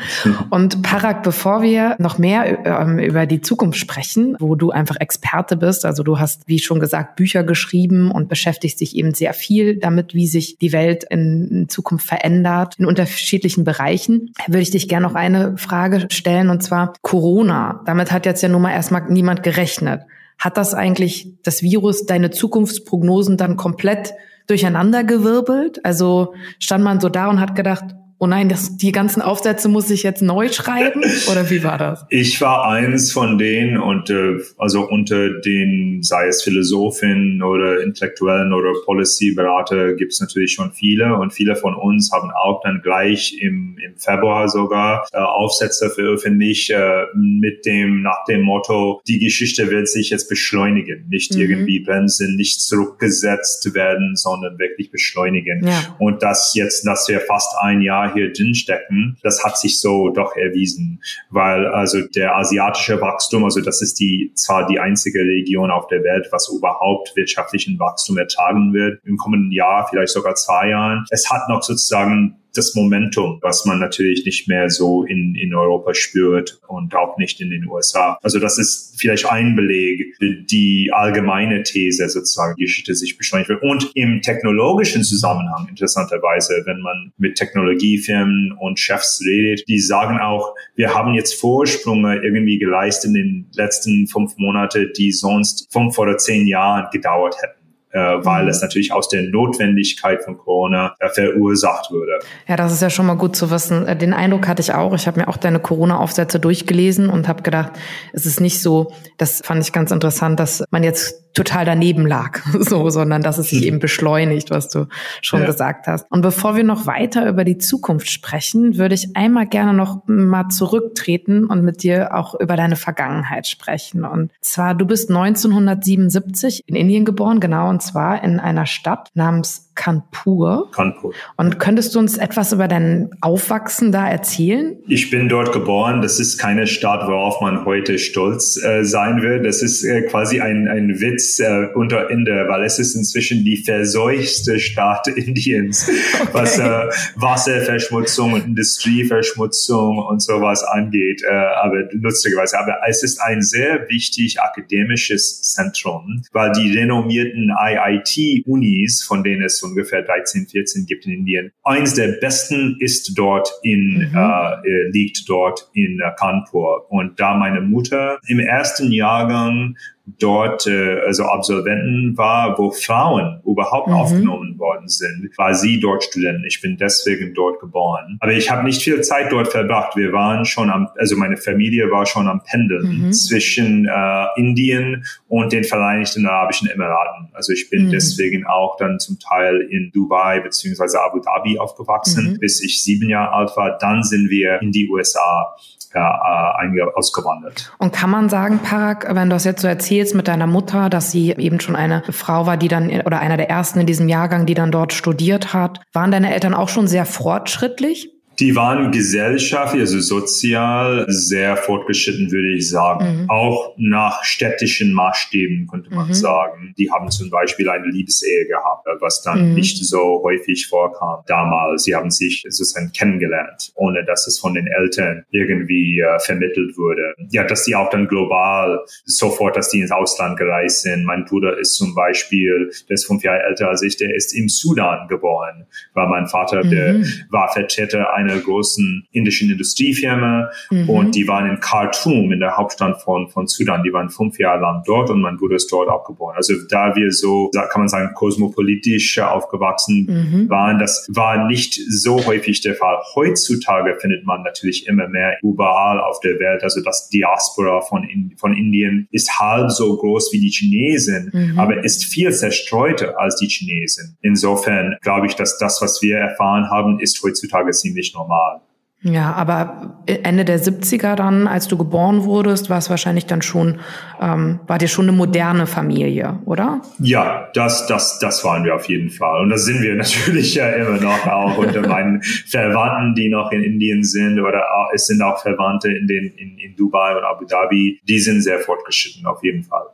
Und 0.51 0.83
Parag, 0.83 1.23
bevor 1.23 1.63
wir 1.63 1.95
noch 1.99 2.19
mehr 2.19 2.67
ähm, 2.67 2.99
über 2.99 3.27
die 3.27 3.41
Zukunft 3.41 3.79
sprechen, 3.79 4.37
wo 4.41 4.55
du 4.55 4.71
einfach 4.71 4.97
Experte 4.99 5.57
bist, 5.57 5.85
also 5.85 6.03
du 6.03 6.19
hast, 6.19 6.43
wie 6.47 6.59
schon 6.59 6.81
gesagt, 6.81 7.17
Bücher 7.17 7.45
geschrieben 7.45 8.11
und 8.11 8.29
beschäftigst 8.29 8.81
dich 8.81 8.97
eben 8.97 9.15
sehr 9.15 9.35
viel 9.35 9.77
damit, 9.79 10.15
wie 10.15 10.27
sich 10.27 10.59
die 10.59 10.73
Welt 10.73 11.05
in 11.05 11.67
Zukunft 11.69 12.07
verändert, 12.07 12.75
in 12.79 12.87
unterschiedlichen 12.87 13.65
Bereichen, 13.65 14.33
würde 14.47 14.63
ich 14.63 14.71
dich 14.71 14.89
gerne 14.89 15.07
noch 15.07 15.15
eine 15.15 15.57
Frage 15.57 16.07
stellen, 16.11 16.51
und 16.51 16.63
zwar 16.63 16.95
Corona. 17.03 17.83
Damit 17.87 18.11
hat 18.11 18.27
jetzt 18.27 18.43
ja 18.43 18.49
nun 18.49 18.63
mal 18.63 18.73
erstmal 18.73 19.05
niemand 19.09 19.43
gerechnet. 19.43 20.03
Hat 20.41 20.57
das 20.57 20.73
eigentlich 20.73 21.35
das 21.43 21.63
Virus 21.63 22.07
deine 22.07 22.31
Zukunftsprognosen 22.31 23.37
dann 23.37 23.57
komplett 23.57 24.15
durcheinandergewirbelt? 24.47 25.85
Also 25.85 26.35
stand 26.59 26.83
man 26.83 26.99
so 26.99 27.11
da 27.11 27.29
und 27.29 27.41
hat 27.41 27.55
gedacht, 27.55 27.85
oh 28.23 28.27
nein, 28.27 28.51
das, 28.51 28.77
die 28.77 28.93
ganzen 28.93 29.23
Aufsätze 29.23 29.71
muss 29.71 29.91
ich 29.91 30.03
jetzt 30.03 30.21
neu 30.21 30.51
schreiben? 30.51 31.03
Oder 31.31 31.49
wie 31.49 31.65
war 31.65 31.79
das? 31.79 32.07
Ich 32.21 32.41
war 32.41 32.67
eins 32.67 33.13
von 33.13 33.39
denen 33.39 33.79
und 33.79 34.11
äh, 34.11 34.39
also 34.59 34.87
unter 34.87 35.41
den, 35.41 36.03
sei 36.03 36.27
es 36.27 36.43
Philosophen 36.43 37.43
oder 37.43 37.83
Intellektuellen 37.83 38.53
oder 38.53 38.73
Policy-Berater 38.85 39.95
gibt 39.95 40.13
es 40.13 40.21
natürlich 40.21 40.53
schon 40.53 40.73
viele 40.73 41.17
und 41.17 41.33
viele 41.33 41.57
von 41.57 41.75
uns 41.75 42.11
haben 42.13 42.31
auch 42.31 42.61
dann 42.63 42.81
gleich 42.83 43.39
im, 43.41 43.79
im 43.83 43.97
Februar 43.97 44.49
sogar 44.49 45.07
äh, 45.13 45.19
Aufsätze 45.19 45.89
veröffentlicht 45.89 46.71
äh, 46.71 47.05
mit 47.15 47.65
dem, 47.65 48.03
nach 48.03 48.25
dem 48.29 48.43
Motto, 48.43 49.01
die 49.07 49.19
Geschichte 49.19 49.71
wird 49.71 49.89
sich 49.89 50.11
jetzt 50.11 50.29
beschleunigen, 50.29 51.07
nicht 51.09 51.35
mhm. 51.35 51.41
irgendwie 51.41 51.81
bremsen, 51.81 52.37
nicht 52.37 52.61
zurückgesetzt 52.61 53.73
werden, 53.75 54.17
sondern 54.17 54.59
wirklich 54.59 54.91
beschleunigen. 54.91 55.67
Ja. 55.67 55.97
Und 55.99 56.23
das 56.23 56.53
jetzt, 56.55 56.87
dass 56.87 57.09
wir 57.09 57.21
fast 57.21 57.55
ein 57.61 57.81
Jahr 57.81 58.10
hier 58.13 58.33
drin 58.33 58.55
stecken, 58.55 59.17
das 59.23 59.45
hat 59.45 59.59
sich 59.59 59.81
so 59.81 60.11
doch 60.11 60.37
erwiesen, 60.37 61.01
weil 61.31 61.67
also 61.67 62.01
der 62.07 62.37
asiatische 62.37 63.01
Wachstum, 63.01 63.45
also 63.45 63.61
das 63.61 63.83
ist 63.83 64.01
die 64.01 64.33
zwar 64.35 64.67
die 64.67 64.79
einzige 64.79 65.21
Region 65.21 65.71
auf 65.71 65.87
der 65.89 66.03
Welt, 66.03 66.29
was 66.31 66.49
überhaupt 66.49 67.15
wirtschaftlichen 67.17 67.79
Wachstum 67.79 68.19
ertragen 68.19 68.73
wird 68.73 69.01
im 69.05 69.17
kommenden 69.17 69.53
Jahr, 69.53 69.87
vielleicht 69.89 70.13
sogar 70.13 70.35
zwei 70.35 70.71
Jahren. 70.71 71.05
Es 71.11 71.31
hat 71.31 71.49
noch 71.49 71.63
sozusagen 71.63 72.40
das 72.55 72.75
Momentum, 72.75 73.39
was 73.43 73.65
man 73.65 73.79
natürlich 73.79 74.25
nicht 74.25 74.49
mehr 74.49 74.69
so 74.71 75.05
in, 75.05 75.35
in 75.35 75.55
Europa 75.55 75.95
spürt 75.95 76.61
und 76.69 76.95
auch 76.95 77.17
nicht 77.19 77.41
in 77.41 77.51
den 77.51 77.67
USA. 77.69 78.19
Also 78.23 78.39
das 78.39 78.59
ist 78.59 78.95
vielleicht 78.99 79.27
ein 79.27 79.57
Beleg, 79.57 80.17
die 80.21 80.91
allgemeine 80.93 81.63
These 81.63 82.09
sozusagen, 82.09 82.55
die 82.57 82.65
Geschichte 82.65 82.95
sich 82.95 83.17
beschleunigt 83.17 83.51
wird. 83.51 83.63
Und 83.63 83.91
im 83.95 84.21
technologischen 84.23 85.05
Zusammenhang, 85.05 85.67
interessanterweise, 85.69 86.63
wenn 86.67 86.81
man 86.81 87.13
mit 87.19 87.37
Technologiefirmen 87.37 88.53
und 88.59 88.79
Chefs 88.79 89.23
redet, 89.25 89.67
die 89.69 89.81
sagen 89.81 90.19
auch, 90.19 90.55
wir 90.75 90.95
haben 90.95 91.15
jetzt 91.15 91.35
Vorsprünge 91.35 92.21
irgendwie 92.23 92.59
geleistet 92.59 93.11
in 93.11 93.15
den 93.15 93.47
letzten 93.55 94.07
fünf 94.07 94.37
Monate, 94.37 94.91
die 94.91 95.13
sonst 95.13 95.69
fünf 95.73 95.99
oder 95.99 96.17
zehn 96.19 96.47
Jahre 96.47 96.89
gedauert 96.93 97.37
hätten 97.41 97.60
äh, 97.91 97.99
weil 97.99 98.45
mhm. 98.45 98.51
es 98.51 98.63
natürlich 98.63 98.93
aus 98.93 99.09
der 99.09 99.23
Notwendigkeit 99.23 100.23
von 100.23 100.39
Corona 100.39 100.95
äh, 100.99 101.09
verursacht 101.09 101.91
würde. 101.91 102.21
Ja, 102.47 102.57
das 102.57 102.73
ist 102.73 102.83
ja 102.83 102.91
schon 102.91 103.07
mal 103.07 103.17
gut 103.17 103.37
zu 103.37 103.51
wissen. 103.51 103.87
Äh, 103.87 103.97
den 103.97 104.13
Eindruck 104.13 104.47
hatte 104.49 104.63
ich 104.63 104.73
auch. 104.73 104.95
Ich 104.95 105.07
habe 105.07 105.21
mir 105.21 105.29
auch 105.29 105.37
deine 105.37 105.61
Corona-Aufsätze 105.61 106.39
durchgelesen 106.39 107.09
und 107.09 107.29
habe 107.29 107.43
gedacht, 107.43 107.73
es 108.13 108.27
ist 108.27 108.41
nicht 108.41 108.61
so, 108.61 108.93
das 109.19 109.41
fand 109.45 109.63
ich 109.63 109.73
ganz 109.73 109.91
interessant, 109.91 110.41
dass 110.41 110.65
man 110.71 110.83
jetzt 110.83 111.30
total 111.35 111.65
daneben 111.65 112.07
lag, 112.07 112.41
so, 112.61 112.91
sondern 112.91 113.23
dass 113.23 113.39
es 113.39 113.51
sich 113.51 113.65
eben 113.65 113.79
beschleunigt, 113.79 114.51
was 114.51 114.69
du 114.69 114.87
schon 115.23 115.41
ja. 115.41 115.47
gesagt 115.47 115.87
hast. 115.87 116.07
Und 116.11 116.23
bevor 116.23 116.57
wir 116.57 116.65
noch 116.65 116.87
weiter 116.87 117.29
über 117.29 117.45
die 117.45 117.59
Zukunft 117.59 118.11
sprechen, 118.11 118.77
würde 118.77 118.95
ich 118.95 119.17
einmal 119.17 119.47
gerne 119.47 119.73
noch 119.73 120.03
mal 120.07 120.49
zurücktreten 120.49 121.45
und 121.45 121.63
mit 121.63 121.83
dir 121.83 122.15
auch 122.15 122.35
über 122.39 122.57
deine 122.57 122.77
Vergangenheit 122.77 123.47
sprechen. 123.47 124.05
Und 124.05 124.33
zwar, 124.41 124.75
du 124.75 124.87
bist 124.87 125.11
1977 125.11 126.63
in 126.67 126.77
Indien 126.77 127.05
geboren, 127.05 127.41
genau, 127.41 127.69
und 127.69 127.83
zwar 127.83 128.23
in 128.23 128.41
einer 128.41 128.67
Stadt 128.67 129.09
namens 129.15 129.70
Kanpur. 129.81 130.71
Kanpur. 130.73 131.15
Und 131.39 131.59
könntest 131.59 131.95
du 131.95 132.01
uns 132.01 132.19
etwas 132.19 132.53
über 132.53 132.69
dein 132.69 133.09
Aufwachsen 133.23 133.93
da 133.93 134.07
erzählen? 134.07 134.77
Ich 134.87 135.09
bin 135.09 135.31
dort 135.31 135.53
geboren. 135.53 136.03
Das 136.03 136.21
ist 136.21 136.37
keine 136.37 136.67
Stadt, 136.67 137.09
worauf 137.09 137.41
man 137.41 137.65
heute 137.65 137.99
stolz 137.99 138.63
äh, 138.63 138.85
sein 138.85 139.23
wird. 139.23 139.47
Das 139.47 139.63
ist 139.63 139.83
äh, 139.83 140.03
quasi 140.03 140.39
ein, 140.41 140.69
ein 140.69 141.01
Witz 141.01 141.41
äh, 141.41 141.69
unter 141.75 142.11
Inder, 142.11 142.47
weil 142.49 142.65
es 142.65 142.79
ist 142.79 142.95
inzwischen 142.95 143.43
die 143.43 143.57
verseuchte 143.57 144.61
Stadt 144.61 145.09
Indiens, 145.17 145.89
okay. 145.89 146.29
was 146.33 146.59
äh, 146.59 146.91
Wasserverschmutzung 147.17 148.35
und 148.35 148.45
Industrieverschmutzung 148.45 149.97
und 149.97 150.21
sowas 150.21 150.63
angeht. 150.63 151.23
Äh, 151.23 151.33
aber 151.33 151.89
lustigerweise, 151.93 152.59
aber 152.59 152.81
es 152.87 153.03
ist 153.03 153.19
ein 153.23 153.41
sehr 153.41 153.89
wichtig 153.89 154.43
akademisches 154.43 155.41
Zentrum, 155.41 156.23
weil 156.33 156.53
die 156.53 156.77
renommierten 156.77 157.51
IIT-Unis, 157.51 159.03
von 159.03 159.25
denen 159.25 159.45
es 159.45 159.70
ungefähr 159.71 160.03
13, 160.03 160.47
14 160.47 160.87
gibt 160.87 161.07
in 161.07 161.13
Indien, 161.13 161.53
eins 161.65 161.95
der 161.95 162.09
besten 162.21 162.77
ist 162.81 163.17
dort 163.17 163.51
in, 163.63 164.11
mhm. 164.11 164.17
äh, 164.17 164.91
liegt 164.91 165.29
dort 165.29 165.69
in 165.75 166.01
äh, 166.01 166.11
Kanpur. 166.19 166.91
Und 166.91 167.19
da 167.19 167.35
meine 167.35 167.61
Mutter 167.61 168.19
im 168.29 168.41
ersten 168.41 168.93
Jahrgang 168.93 169.77
dort 170.19 170.67
äh, 170.67 171.01
also 171.07 171.25
Absolventen 171.25 172.17
war, 172.17 172.59
wo 172.59 172.71
Frauen 172.71 173.41
überhaupt 173.45 173.89
mhm. 173.89 173.95
aufgenommen 173.95 174.59
worden 174.59 174.89
sind, 174.89 175.31
war 175.37 175.55
sie 175.55 175.81
dort 175.81 176.05
Studentin. 176.05 176.45
Ich 176.47 176.61
bin 176.61 176.77
deswegen 176.77 177.35
dort 177.35 177.61
geboren. 177.61 178.19
Aber 178.21 178.33
ich 178.33 178.51
habe 178.51 178.65
nicht 178.65 178.83
viel 178.83 179.01
Zeit 179.03 179.33
dort 179.33 179.49
verbracht. 179.49 179.97
Wir 179.97 180.13
waren 180.13 180.45
schon 180.45 180.71
am, 180.71 180.89
also 180.99 181.17
meine 181.17 181.37
Familie 181.37 181.91
war 181.91 182.07
schon 182.07 182.29
am 182.29 182.43
Pendeln 182.43 183.07
mhm. 183.07 183.13
zwischen 183.13 183.87
äh, 183.87 184.27
Indien 184.37 185.05
und 185.29 185.53
den 185.53 185.65
Vereinigten 185.65 186.27
Arabischen 186.27 186.69
Emiraten. 186.69 187.29
Also 187.33 187.53
ich 187.53 187.71
bin 187.71 187.87
mhm. 187.87 187.91
deswegen 187.91 188.47
auch 188.47 188.77
dann 188.77 188.99
zum 188.99 189.19
Teil 189.19 189.61
in 189.71 189.91
Dubai 189.93 190.41
beziehungsweise 190.41 191.01
Abu 191.01 191.21
Dhabi 191.21 191.59
aufgewachsen, 191.59 192.33
mhm. 192.33 192.39
bis 192.39 192.63
ich 192.63 192.83
sieben 192.83 193.09
Jahre 193.09 193.33
alt 193.33 193.57
war. 193.57 193.79
Dann 193.79 194.03
sind 194.03 194.31
wir 194.31 194.61
in 194.63 194.73
die 194.73 194.89
USA 194.89 195.55
ja, 195.95 196.63
äh, 196.63 196.81
ausgewandert. 196.95 197.73
Und 197.79 197.93
kann 197.93 198.11
man 198.11 198.29
sagen, 198.29 198.61
Parag, 198.61 199.07
wenn 199.15 199.29
du 199.29 199.37
das 199.37 199.45
jetzt 199.45 199.63
so 199.63 199.69
erzählst 199.69 200.15
mit 200.15 200.29
deiner 200.29 200.47
Mutter, 200.47 200.89
dass 200.89 201.11
sie 201.11 201.33
eben 201.33 201.61
schon 201.61 201.77
eine 201.77 202.03
Frau 202.11 202.47
war, 202.47 202.57
die 202.57 202.69
dann, 202.69 202.91
oder 203.03 203.21
einer 203.21 203.37
der 203.37 203.51
ersten 203.51 203.81
in 203.81 203.87
diesem 203.87 204.09
Jahrgang, 204.09 204.47
die 204.47 204.55
dann 204.55 204.71
dort 204.71 204.93
studiert 204.93 205.53
hat, 205.53 205.81
waren 205.93 206.11
deine 206.11 206.33
Eltern 206.33 206.55
auch 206.55 206.69
schon 206.69 206.87
sehr 206.87 207.07
fortschrittlich? 207.07 208.11
Die 208.41 208.57
waren 208.57 208.91
gesellschaftlich, 208.91 209.83
also 209.83 210.01
sozial 210.01 211.05
sehr 211.09 211.59
fortgeschritten, 211.59 212.33
würde 212.33 212.55
ich 212.55 212.71
sagen. 212.71 213.23
Mhm. 213.23 213.31
Auch 213.31 213.75
nach 213.77 214.25
städtischen 214.25 214.95
Maßstäben 214.95 215.69
könnte 215.71 215.91
man 215.95 216.09
mhm. 216.09 216.15
sagen. 216.15 216.75
Die 216.79 216.91
haben 216.91 217.11
zum 217.11 217.29
Beispiel 217.29 217.69
eine 217.69 217.87
Liebesehe 217.87 218.47
gehabt, 218.47 218.87
was 219.01 219.21
dann 219.23 219.51
mhm. 219.51 219.55
nicht 219.55 219.85
so 219.85 220.23
häufig 220.25 220.69
vorkam 220.69 221.23
damals. 221.27 221.85
Sie 221.85 221.95
haben 221.95 222.11
sich 222.11 222.43
sozusagen 222.49 222.93
kennengelernt, 222.93 223.73
ohne 223.75 224.05
dass 224.07 224.27
es 224.27 224.39
von 224.39 224.55
den 224.55 224.67
Eltern 224.67 225.25
irgendwie 225.31 226.01
äh, 226.01 226.19
vermittelt 226.21 226.79
wurde. 226.79 227.15
Ja, 227.31 227.45
dass 227.45 227.65
die 227.65 227.77
auch 227.77 227.91
dann 227.91 228.09
global 228.09 228.81
sofort, 229.05 229.57
dass 229.57 229.69
die 229.69 229.81
ins 229.81 229.93
Ausland 229.93 230.39
gereist 230.39 230.83
sind. 230.83 231.05
Mein 231.05 231.27
Bruder 231.27 231.59
ist 231.59 231.75
zum 231.75 231.95
Beispiel, 231.95 232.71
der 232.89 232.95
ist 232.95 233.07
fünf 233.07 233.23
Jahre 233.23 233.43
älter 233.43 233.69
als 233.69 233.83
ich, 233.83 233.99
der 233.99 234.15
ist 234.15 234.33
im 234.33 234.49
Sudan 234.49 235.09
geboren, 235.09 235.67
weil 235.93 236.09
mein 236.09 236.27
Vater, 236.27 236.63
der 236.63 236.95
mhm. 236.95 237.07
war 237.29 237.53
Vertreter 237.53 238.15
einer 238.15 238.30
einer 238.31 238.41
großen 238.41 239.07
indischen 239.13 239.51
Industriefirma 239.51 240.51
mhm. 240.71 240.89
und 240.89 241.15
die 241.15 241.27
waren 241.29 241.49
in 241.49 241.61
Khartoum, 241.61 242.33
in 242.33 242.41
der 242.41 242.57
Hauptstadt 242.57 243.03
von, 243.03 243.29
von 243.29 243.47
Sudan. 243.47 243.83
Die 243.83 243.93
waren 243.93 244.11
fünf 244.11 244.39
Jahre 244.39 244.61
lang 244.61 244.83
dort 244.87 245.11
und 245.11 245.21
mein 245.21 245.37
Bruder 245.37 245.57
ist 245.57 245.71
dort 245.71 245.89
auch 245.89 246.05
geboren. 246.05 246.35
Also 246.37 246.55
da 246.69 246.95
wir 246.95 247.11
so, 247.13 247.51
kann 247.53 247.83
man 247.83 247.89
sagen, 247.89 248.11
kosmopolitisch 248.15 249.19
aufgewachsen 249.19 250.07
mhm. 250.09 250.51
waren, 250.51 250.79
das 250.79 251.07
war 251.13 251.47
nicht 251.47 251.81
so 251.89 252.25
häufig 252.27 252.61
der 252.61 252.75
Fall. 252.75 252.99
Heutzutage 253.15 253.97
findet 254.01 254.25
man 254.25 254.43
natürlich 254.43 254.87
immer 254.87 255.09
mehr 255.09 255.39
überall 255.43 256.01
auf 256.01 256.21
der 256.21 256.39
Welt. 256.39 256.63
Also 256.63 256.83
das 256.83 257.09
Diaspora 257.09 257.81
von, 257.83 258.07
von 258.37 258.57
Indien 258.57 259.09
ist 259.11 259.39
halb 259.39 259.71
so 259.71 259.97
groß 259.97 260.33
wie 260.33 260.41
die 260.41 260.51
Chinesen, 260.51 261.31
mhm. 261.33 261.59
aber 261.59 261.85
ist 261.85 262.05
viel 262.05 262.33
zerstreuter 262.33 263.19
als 263.19 263.37
die 263.37 263.49
Chinesen. 263.49 264.17
Insofern 264.23 264.97
glaube 265.03 265.27
ich, 265.27 265.35
dass 265.35 265.59
das, 265.59 265.81
was 265.83 266.03
wir 266.03 266.17
erfahren 266.17 266.71
haben, 266.71 267.01
ist 267.01 267.23
heutzutage 267.23 267.71
ziemlich 267.73 268.13
normal. 268.21 268.61
Ja, 269.03 269.33
aber 269.33 270.03
Ende 270.05 270.45
der 270.45 270.61
70er 270.61 271.15
dann, 271.15 271.49
als 271.49 271.67
du 271.69 271.79
geboren 271.79 272.25
wurdest, 272.25 272.69
war 272.69 272.77
es 272.77 272.91
wahrscheinlich 272.91 273.25
dann 273.25 273.41
schon, 273.41 273.81
ähm, 274.21 274.61
war 274.67 274.77
dir 274.77 274.89
schon 274.89 275.09
eine 275.09 275.17
moderne 275.17 275.67
Familie, 275.67 276.39
oder? 276.45 276.83
Ja, 276.99 277.49
das, 277.55 277.87
das, 277.87 278.19
das 278.19 278.45
waren 278.45 278.63
wir 278.65 278.75
auf 278.75 278.91
jeden 278.91 279.09
Fall. 279.09 279.41
Und 279.41 279.49
das 279.49 279.65
sind 279.65 279.81
wir 279.81 279.95
natürlich 279.97 280.55
ja 280.55 280.69
immer 280.69 281.01
noch 281.01 281.27
auch 281.27 281.57
unter 281.57 281.81
meinen 281.89 282.23
Verwandten, 282.23 283.15
die 283.15 283.31
noch 283.31 283.51
in 283.53 283.65
Indien 283.65 284.05
sind 284.05 284.39
oder 284.39 284.59
auch, 284.59 284.91
es 284.93 285.07
sind 285.07 285.23
auch 285.23 285.41
Verwandte 285.41 285.91
in 285.91 286.07
den, 286.07 286.35
in, 286.37 286.59
in 286.59 286.77
Dubai 286.77 287.17
und 287.17 287.25
Abu 287.25 287.47
Dhabi. 287.47 288.01
Die 288.07 288.19
sind 288.19 288.43
sehr 288.43 288.59
fortgeschritten, 288.59 289.25
auf 289.25 289.43
jeden 289.43 289.65
Fall. 289.65 289.87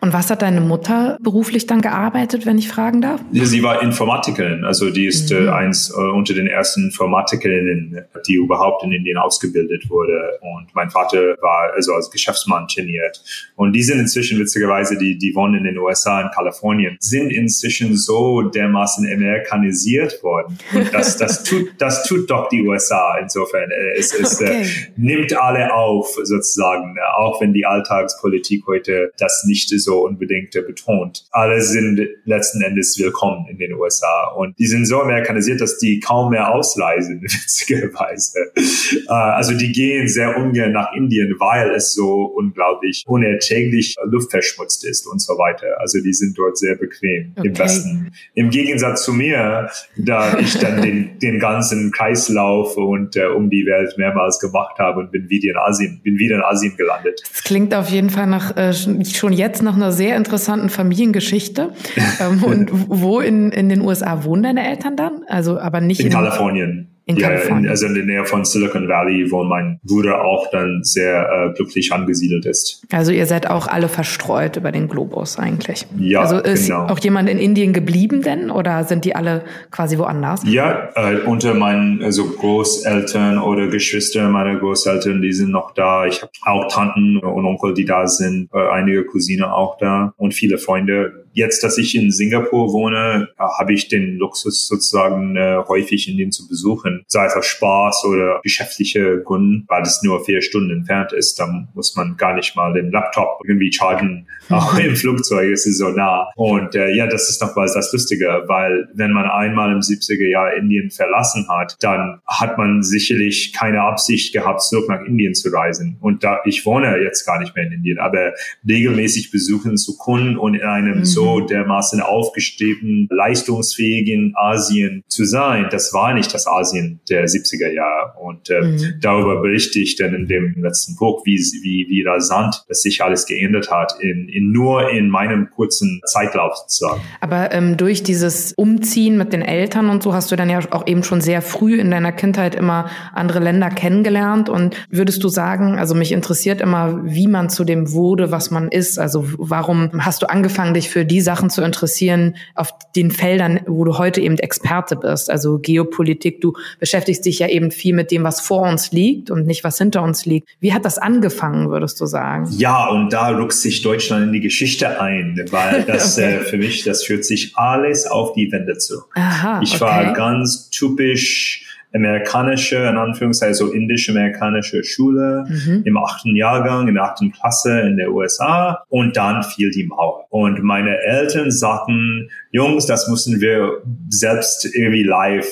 Und 0.00 0.12
was 0.12 0.30
hat 0.30 0.42
deine 0.42 0.60
Mutter 0.60 1.18
beruflich 1.20 1.66
dann 1.66 1.80
gearbeitet, 1.80 2.46
wenn 2.46 2.56
ich 2.58 2.68
fragen 2.68 3.00
darf? 3.00 3.20
Sie 3.32 3.62
war 3.62 3.82
Informatikerin, 3.82 4.64
also 4.64 4.90
die 4.90 5.06
ist 5.06 5.30
äh, 5.30 5.40
mhm. 5.40 5.46
äh, 5.46 5.50
eins 5.50 5.90
äh, 5.90 6.00
unter 6.00 6.34
den 6.34 6.46
ersten 6.46 6.86
Informatikerinnen, 6.86 8.04
die 8.26 8.34
überhaupt 8.34 8.84
in 8.84 8.92
Indien 8.92 9.18
ausgebildet 9.18 9.90
wurde. 9.90 10.38
Und 10.40 10.68
mein 10.74 10.90
Vater 10.90 11.36
war 11.40 11.72
also 11.74 11.94
als 11.94 12.10
Geschäftsmann 12.10 12.66
trainiert. 12.68 13.22
Und 13.56 13.72
die 13.72 13.82
sind 13.82 13.98
inzwischen 13.98 14.38
witzigerweise, 14.38 14.96
die, 14.96 15.18
die 15.18 15.34
wohnen 15.34 15.56
in 15.56 15.64
den 15.64 15.78
USA, 15.78 16.20
in 16.20 16.30
Kalifornien, 16.30 16.96
sind 17.00 17.30
inzwischen 17.30 17.96
so 17.96 18.42
dermaßen 18.42 19.06
amerikanisiert 19.12 20.22
worden. 20.22 20.58
Und 20.72 20.94
das, 20.94 21.16
das 21.16 21.42
tut, 21.44 21.72
das 21.78 22.04
tut 22.04 22.30
doch 22.30 22.48
die 22.48 22.66
USA 22.66 23.18
insofern. 23.20 23.70
Äh, 23.70 23.98
es, 23.98 24.14
es 24.14 24.40
äh, 24.40 24.44
okay. 24.44 24.62
äh, 24.62 24.66
nimmt 24.96 25.36
alle 25.36 25.74
auf 25.74 26.08
sozusagen, 26.22 26.96
auch 27.16 27.40
wenn 27.40 27.52
die 27.52 27.66
Alltagspolitik 27.66 28.66
heute 28.66 29.12
das 29.18 29.44
nicht 29.46 29.57
nicht 29.58 29.80
so 29.80 30.04
unbedingt 30.04 30.52
betont. 30.52 31.24
Alle 31.30 31.60
sind 31.60 32.00
letzten 32.24 32.62
Endes 32.62 32.98
willkommen 32.98 33.46
in 33.48 33.58
den 33.58 33.74
USA 33.74 34.32
und 34.36 34.58
die 34.58 34.66
sind 34.66 34.86
so 34.86 35.00
amerikanisiert, 35.00 35.60
dass 35.60 35.78
die 35.78 36.00
kaum 36.00 36.30
mehr 36.30 36.54
ausreisen, 36.54 37.22
witzigerweise. 37.22 38.52
Äh, 38.56 39.12
also 39.12 39.54
die 39.54 39.72
gehen 39.72 40.08
sehr 40.08 40.36
ungern 40.36 40.72
nach 40.72 40.92
Indien, 40.94 41.34
weil 41.38 41.70
es 41.70 41.94
so 41.94 42.24
unglaublich 42.36 43.04
unerträglich 43.06 43.96
luftverschmutzt 44.04 44.84
ist 44.84 45.06
und 45.06 45.20
so 45.20 45.34
weiter. 45.34 45.80
Also 45.80 46.00
die 46.00 46.12
sind 46.12 46.36
dort 46.38 46.58
sehr 46.58 46.76
bequem 46.76 47.32
okay. 47.36 47.48
im 47.48 47.58
Westen. 47.58 48.12
Im 48.34 48.50
Gegensatz 48.50 49.04
zu 49.04 49.12
mir, 49.12 49.70
da 49.96 50.38
ich 50.38 50.58
dann 50.58 50.82
den, 50.82 51.18
den 51.18 51.38
ganzen 51.38 51.90
Kreislauf 51.90 52.76
und 52.76 53.16
äh, 53.16 53.26
um 53.26 53.50
die 53.50 53.66
Welt 53.66 53.94
mehrmals 53.98 54.38
gemacht 54.38 54.78
habe 54.78 55.00
und 55.00 55.10
bin 55.10 55.28
wieder 55.28 55.50
in 55.50 55.56
Asien, 55.56 56.00
bin 56.02 56.18
wieder 56.18 56.36
in 56.36 56.42
Asien 56.42 56.76
gelandet. 56.76 57.20
Das 57.28 57.44
klingt 57.44 57.74
auf 57.74 57.88
jeden 57.88 58.10
Fall 58.10 58.26
nach 58.26 58.56
äh, 58.56 58.72
schon 58.72 59.32
jetzt 59.32 59.47
jetzt 59.48 59.62
nach 59.62 59.74
einer 59.74 59.92
sehr 59.92 60.16
interessanten 60.16 60.68
Familiengeschichte. 60.68 61.72
ähm, 62.20 62.44
und 62.44 62.70
wo 62.88 63.20
in, 63.20 63.50
in 63.50 63.68
den 63.68 63.80
USA 63.80 64.24
wohnen 64.24 64.42
deine 64.42 64.68
Eltern 64.68 64.96
dann? 64.96 65.22
Also, 65.26 65.58
aber 65.58 65.80
nicht 65.80 66.00
in, 66.00 66.06
in 66.06 66.12
Kalifornien. 66.12 66.97
In 67.08 67.16
ja, 67.16 67.30
in, 67.30 67.66
also 67.66 67.86
in 67.86 67.94
der 67.94 68.04
Nähe 68.04 68.26
von 68.26 68.44
Silicon 68.44 68.86
Valley, 68.86 69.30
wo 69.30 69.42
mein 69.42 69.80
Bruder 69.82 70.22
auch 70.22 70.50
dann 70.50 70.80
sehr 70.82 71.26
äh, 71.26 71.54
glücklich 71.54 71.90
angesiedelt 71.90 72.44
ist. 72.44 72.82
Also 72.92 73.12
ihr 73.12 73.24
seid 73.24 73.48
auch 73.48 73.66
alle 73.66 73.88
verstreut 73.88 74.58
über 74.58 74.72
den 74.72 74.88
Globus 74.88 75.38
eigentlich. 75.38 75.86
Ja, 75.98 76.20
Also 76.20 76.36
ist 76.36 76.66
genau. 76.66 76.86
auch 76.86 76.98
jemand 76.98 77.30
in 77.30 77.38
Indien 77.38 77.72
geblieben 77.72 78.20
denn 78.20 78.50
oder 78.50 78.84
sind 78.84 79.06
die 79.06 79.16
alle 79.16 79.44
quasi 79.70 79.96
woanders? 79.96 80.42
Ja, 80.44 80.90
äh, 80.96 81.20
unter 81.22 81.54
meinen 81.54 82.02
also 82.02 82.26
Großeltern 82.26 83.38
oder 83.38 83.68
Geschwister 83.68 84.28
meiner 84.28 84.56
Großeltern, 84.56 85.22
die 85.22 85.32
sind 85.32 85.50
noch 85.50 85.72
da. 85.72 86.04
Ich 86.04 86.20
habe 86.20 86.32
auch 86.44 86.68
Tanten 86.70 87.16
und 87.16 87.46
Onkel, 87.46 87.72
die 87.72 87.86
da 87.86 88.06
sind, 88.06 88.50
äh, 88.52 88.68
einige 88.68 89.06
Cousine 89.06 89.50
auch 89.54 89.78
da 89.78 90.12
und 90.18 90.34
viele 90.34 90.58
Freunde 90.58 91.24
Jetzt, 91.38 91.62
dass 91.62 91.78
ich 91.78 91.94
in 91.94 92.10
Singapur 92.10 92.72
wohne, 92.72 93.28
äh, 93.38 93.42
habe 93.42 93.72
ich 93.72 93.86
den 93.86 94.16
Luxus 94.16 94.66
sozusagen 94.66 95.36
äh, 95.36 95.58
häufig 95.68 96.08
Indien 96.08 96.32
zu 96.32 96.48
besuchen. 96.48 96.97
Sei 97.06 97.26
es 97.26 97.34
aus 97.34 97.46
Spaß 97.46 98.04
oder 98.06 98.40
geschäftliche 98.42 99.22
Gründen, 99.22 99.64
weil 99.68 99.82
es 99.82 100.02
nur 100.02 100.24
vier 100.24 100.42
Stunden 100.42 100.70
entfernt 100.70 101.12
ist. 101.12 101.38
Dann 101.38 101.68
muss 101.74 101.94
man 101.96 102.16
gar 102.16 102.34
nicht 102.34 102.56
mal 102.56 102.72
den 102.72 102.90
Laptop 102.90 103.40
irgendwie 103.46 103.72
chargen. 103.72 104.26
Auch 104.48 104.78
im 104.78 104.96
Flugzeug 104.96 105.50
ist 105.50 105.66
es 105.66 105.78
so 105.78 105.90
nah. 105.90 106.28
Und 106.34 106.74
äh, 106.74 106.94
ja, 106.94 107.06
das 107.06 107.28
ist 107.28 107.42
nochmals 107.42 107.74
das 107.74 107.92
Lustige, 107.92 108.44
weil 108.46 108.88
wenn 108.94 109.12
man 109.12 109.26
einmal 109.26 109.70
im 109.72 109.80
70er 109.80 110.26
Jahr 110.26 110.54
Indien 110.54 110.90
verlassen 110.90 111.46
hat, 111.48 111.76
dann 111.80 112.20
hat 112.26 112.56
man 112.56 112.82
sicherlich 112.82 113.52
keine 113.52 113.82
Absicht 113.82 114.32
gehabt, 114.32 114.62
zurück 114.62 114.88
nach 114.88 115.02
Indien 115.02 115.34
zu 115.34 115.50
reisen. 115.50 115.98
Und 116.00 116.24
da 116.24 116.40
ich 116.44 116.64
wohne 116.64 116.98
jetzt 117.02 117.26
gar 117.26 117.38
nicht 117.38 117.54
mehr 117.54 117.66
in 117.66 117.72
Indien, 117.72 117.98
aber 117.98 118.32
regelmäßig 118.66 119.30
besuchen 119.30 119.76
zu 119.76 119.98
können 119.98 120.38
und 120.38 120.54
in 120.54 120.62
einem 120.62 120.98
mhm. 120.98 121.04
so 121.04 121.28
so 121.28 121.40
dermaßen 121.40 122.00
aufgestrebten, 122.00 123.08
leistungsfähigen 123.10 124.32
Asien 124.36 125.02
zu 125.08 125.24
sein. 125.24 125.66
Das 125.70 125.92
war 125.92 126.14
nicht 126.14 126.32
das 126.32 126.46
Asien 126.46 126.87
der 127.08 127.26
70er 127.26 127.72
Jahre. 127.72 128.18
Und 128.20 128.50
äh, 128.50 128.60
mhm. 128.60 128.94
darüber 129.00 129.40
berichte 129.40 129.78
ich 129.80 129.96
dann 129.96 130.14
in 130.14 130.26
dem 130.26 130.54
letzten 130.62 130.96
Buch, 130.96 131.22
wie, 131.24 131.36
wie, 131.62 131.86
wie 131.88 132.02
rasant 132.02 132.64
das 132.68 132.82
sich 132.82 133.02
alles 133.02 133.26
geändert 133.26 133.70
hat, 133.70 133.94
in, 134.00 134.28
in 134.28 134.52
nur 134.52 134.90
in 134.90 135.08
meinem 135.08 135.50
kurzen 135.50 136.00
Zeitlauf 136.06 136.56
sozusagen. 136.56 137.00
Aber 137.20 137.52
ähm, 137.52 137.76
durch 137.76 138.02
dieses 138.02 138.52
Umziehen 138.52 139.18
mit 139.18 139.32
den 139.32 139.42
Eltern 139.42 139.90
und 139.90 140.02
so 140.02 140.14
hast 140.14 140.30
du 140.32 140.36
dann 140.36 140.50
ja 140.50 140.60
auch 140.70 140.86
eben 140.86 141.02
schon 141.02 141.20
sehr 141.20 141.42
früh 141.42 141.78
in 141.78 141.90
deiner 141.90 142.12
Kindheit 142.12 142.54
immer 142.54 142.90
andere 143.12 143.40
Länder 143.40 143.70
kennengelernt. 143.70 144.48
Und 144.48 144.76
würdest 144.90 145.22
du 145.22 145.28
sagen, 145.28 145.78
also 145.78 145.94
mich 145.94 146.12
interessiert 146.12 146.60
immer, 146.60 147.00
wie 147.04 147.26
man 147.26 147.50
zu 147.50 147.64
dem 147.64 147.92
wurde, 147.92 148.30
was 148.30 148.50
man 148.50 148.68
ist. 148.68 148.98
Also 148.98 149.24
warum 149.38 149.90
hast 150.04 150.22
du 150.22 150.28
angefangen, 150.28 150.74
dich 150.74 150.88
für 150.88 151.04
die 151.04 151.20
Sachen 151.20 151.50
zu 151.50 151.62
interessieren 151.62 152.36
auf 152.54 152.70
den 152.96 153.10
Feldern, 153.10 153.60
wo 153.66 153.84
du 153.84 153.98
heute 153.98 154.20
eben 154.20 154.38
Experte 154.38 154.96
bist? 154.96 155.30
Also 155.30 155.58
Geopolitik, 155.58 156.40
du 156.40 156.54
beschäftigst 156.78 157.24
dich 157.24 157.38
ja 157.38 157.48
eben 157.48 157.70
viel 157.70 157.94
mit 157.94 158.10
dem, 158.10 158.24
was 158.24 158.40
vor 158.40 158.62
uns 158.62 158.92
liegt 158.92 159.30
und 159.30 159.46
nicht 159.46 159.64
was 159.64 159.78
hinter 159.78 160.02
uns 160.02 160.26
liegt. 160.26 160.48
Wie 160.60 160.72
hat 160.72 160.84
das 160.84 160.98
angefangen, 160.98 161.70
würdest 161.70 162.00
du 162.00 162.06
sagen? 162.06 162.48
Ja, 162.56 162.88
und 162.88 163.12
da 163.12 163.28
rückt 163.28 163.52
sich 163.52 163.82
Deutschland 163.82 164.26
in 164.26 164.32
die 164.32 164.40
Geschichte 164.40 165.00
ein, 165.00 165.40
weil 165.50 165.82
das 165.86 166.18
okay. 166.18 166.36
äh, 166.36 166.38
für 166.40 166.58
mich, 166.58 166.84
das 166.84 167.04
führt 167.04 167.24
sich 167.24 167.52
alles 167.56 168.06
auf 168.06 168.32
die 168.32 168.50
Wende 168.52 168.78
zu. 168.78 169.02
Aha, 169.14 169.60
ich 169.62 169.74
okay. 169.74 169.80
war 169.80 170.12
ganz 170.12 170.70
typisch 170.70 171.67
amerikanische, 171.94 172.76
in 172.76 172.96
Anführungszeichen 172.96 173.54
so 173.54 173.72
indisch-amerikanische 173.72 174.84
Schule 174.84 175.44
mhm. 175.48 175.82
im 175.84 175.96
achten 175.96 176.36
Jahrgang, 176.36 176.88
in 176.88 176.94
der 176.94 177.04
achten 177.04 177.32
Klasse 177.32 177.80
in 177.80 177.96
der 177.96 178.12
USA 178.12 178.84
und 178.88 179.16
dann 179.16 179.42
fiel 179.42 179.70
die 179.70 179.86
Mauer. 179.86 180.26
Und 180.30 180.62
meine 180.62 180.98
Eltern 180.98 181.50
sagten, 181.50 182.28
Jungs, 182.50 182.86
das 182.86 183.08
müssen 183.08 183.40
wir 183.40 183.82
selbst 184.08 184.64
irgendwie 184.74 185.02
live 185.02 185.46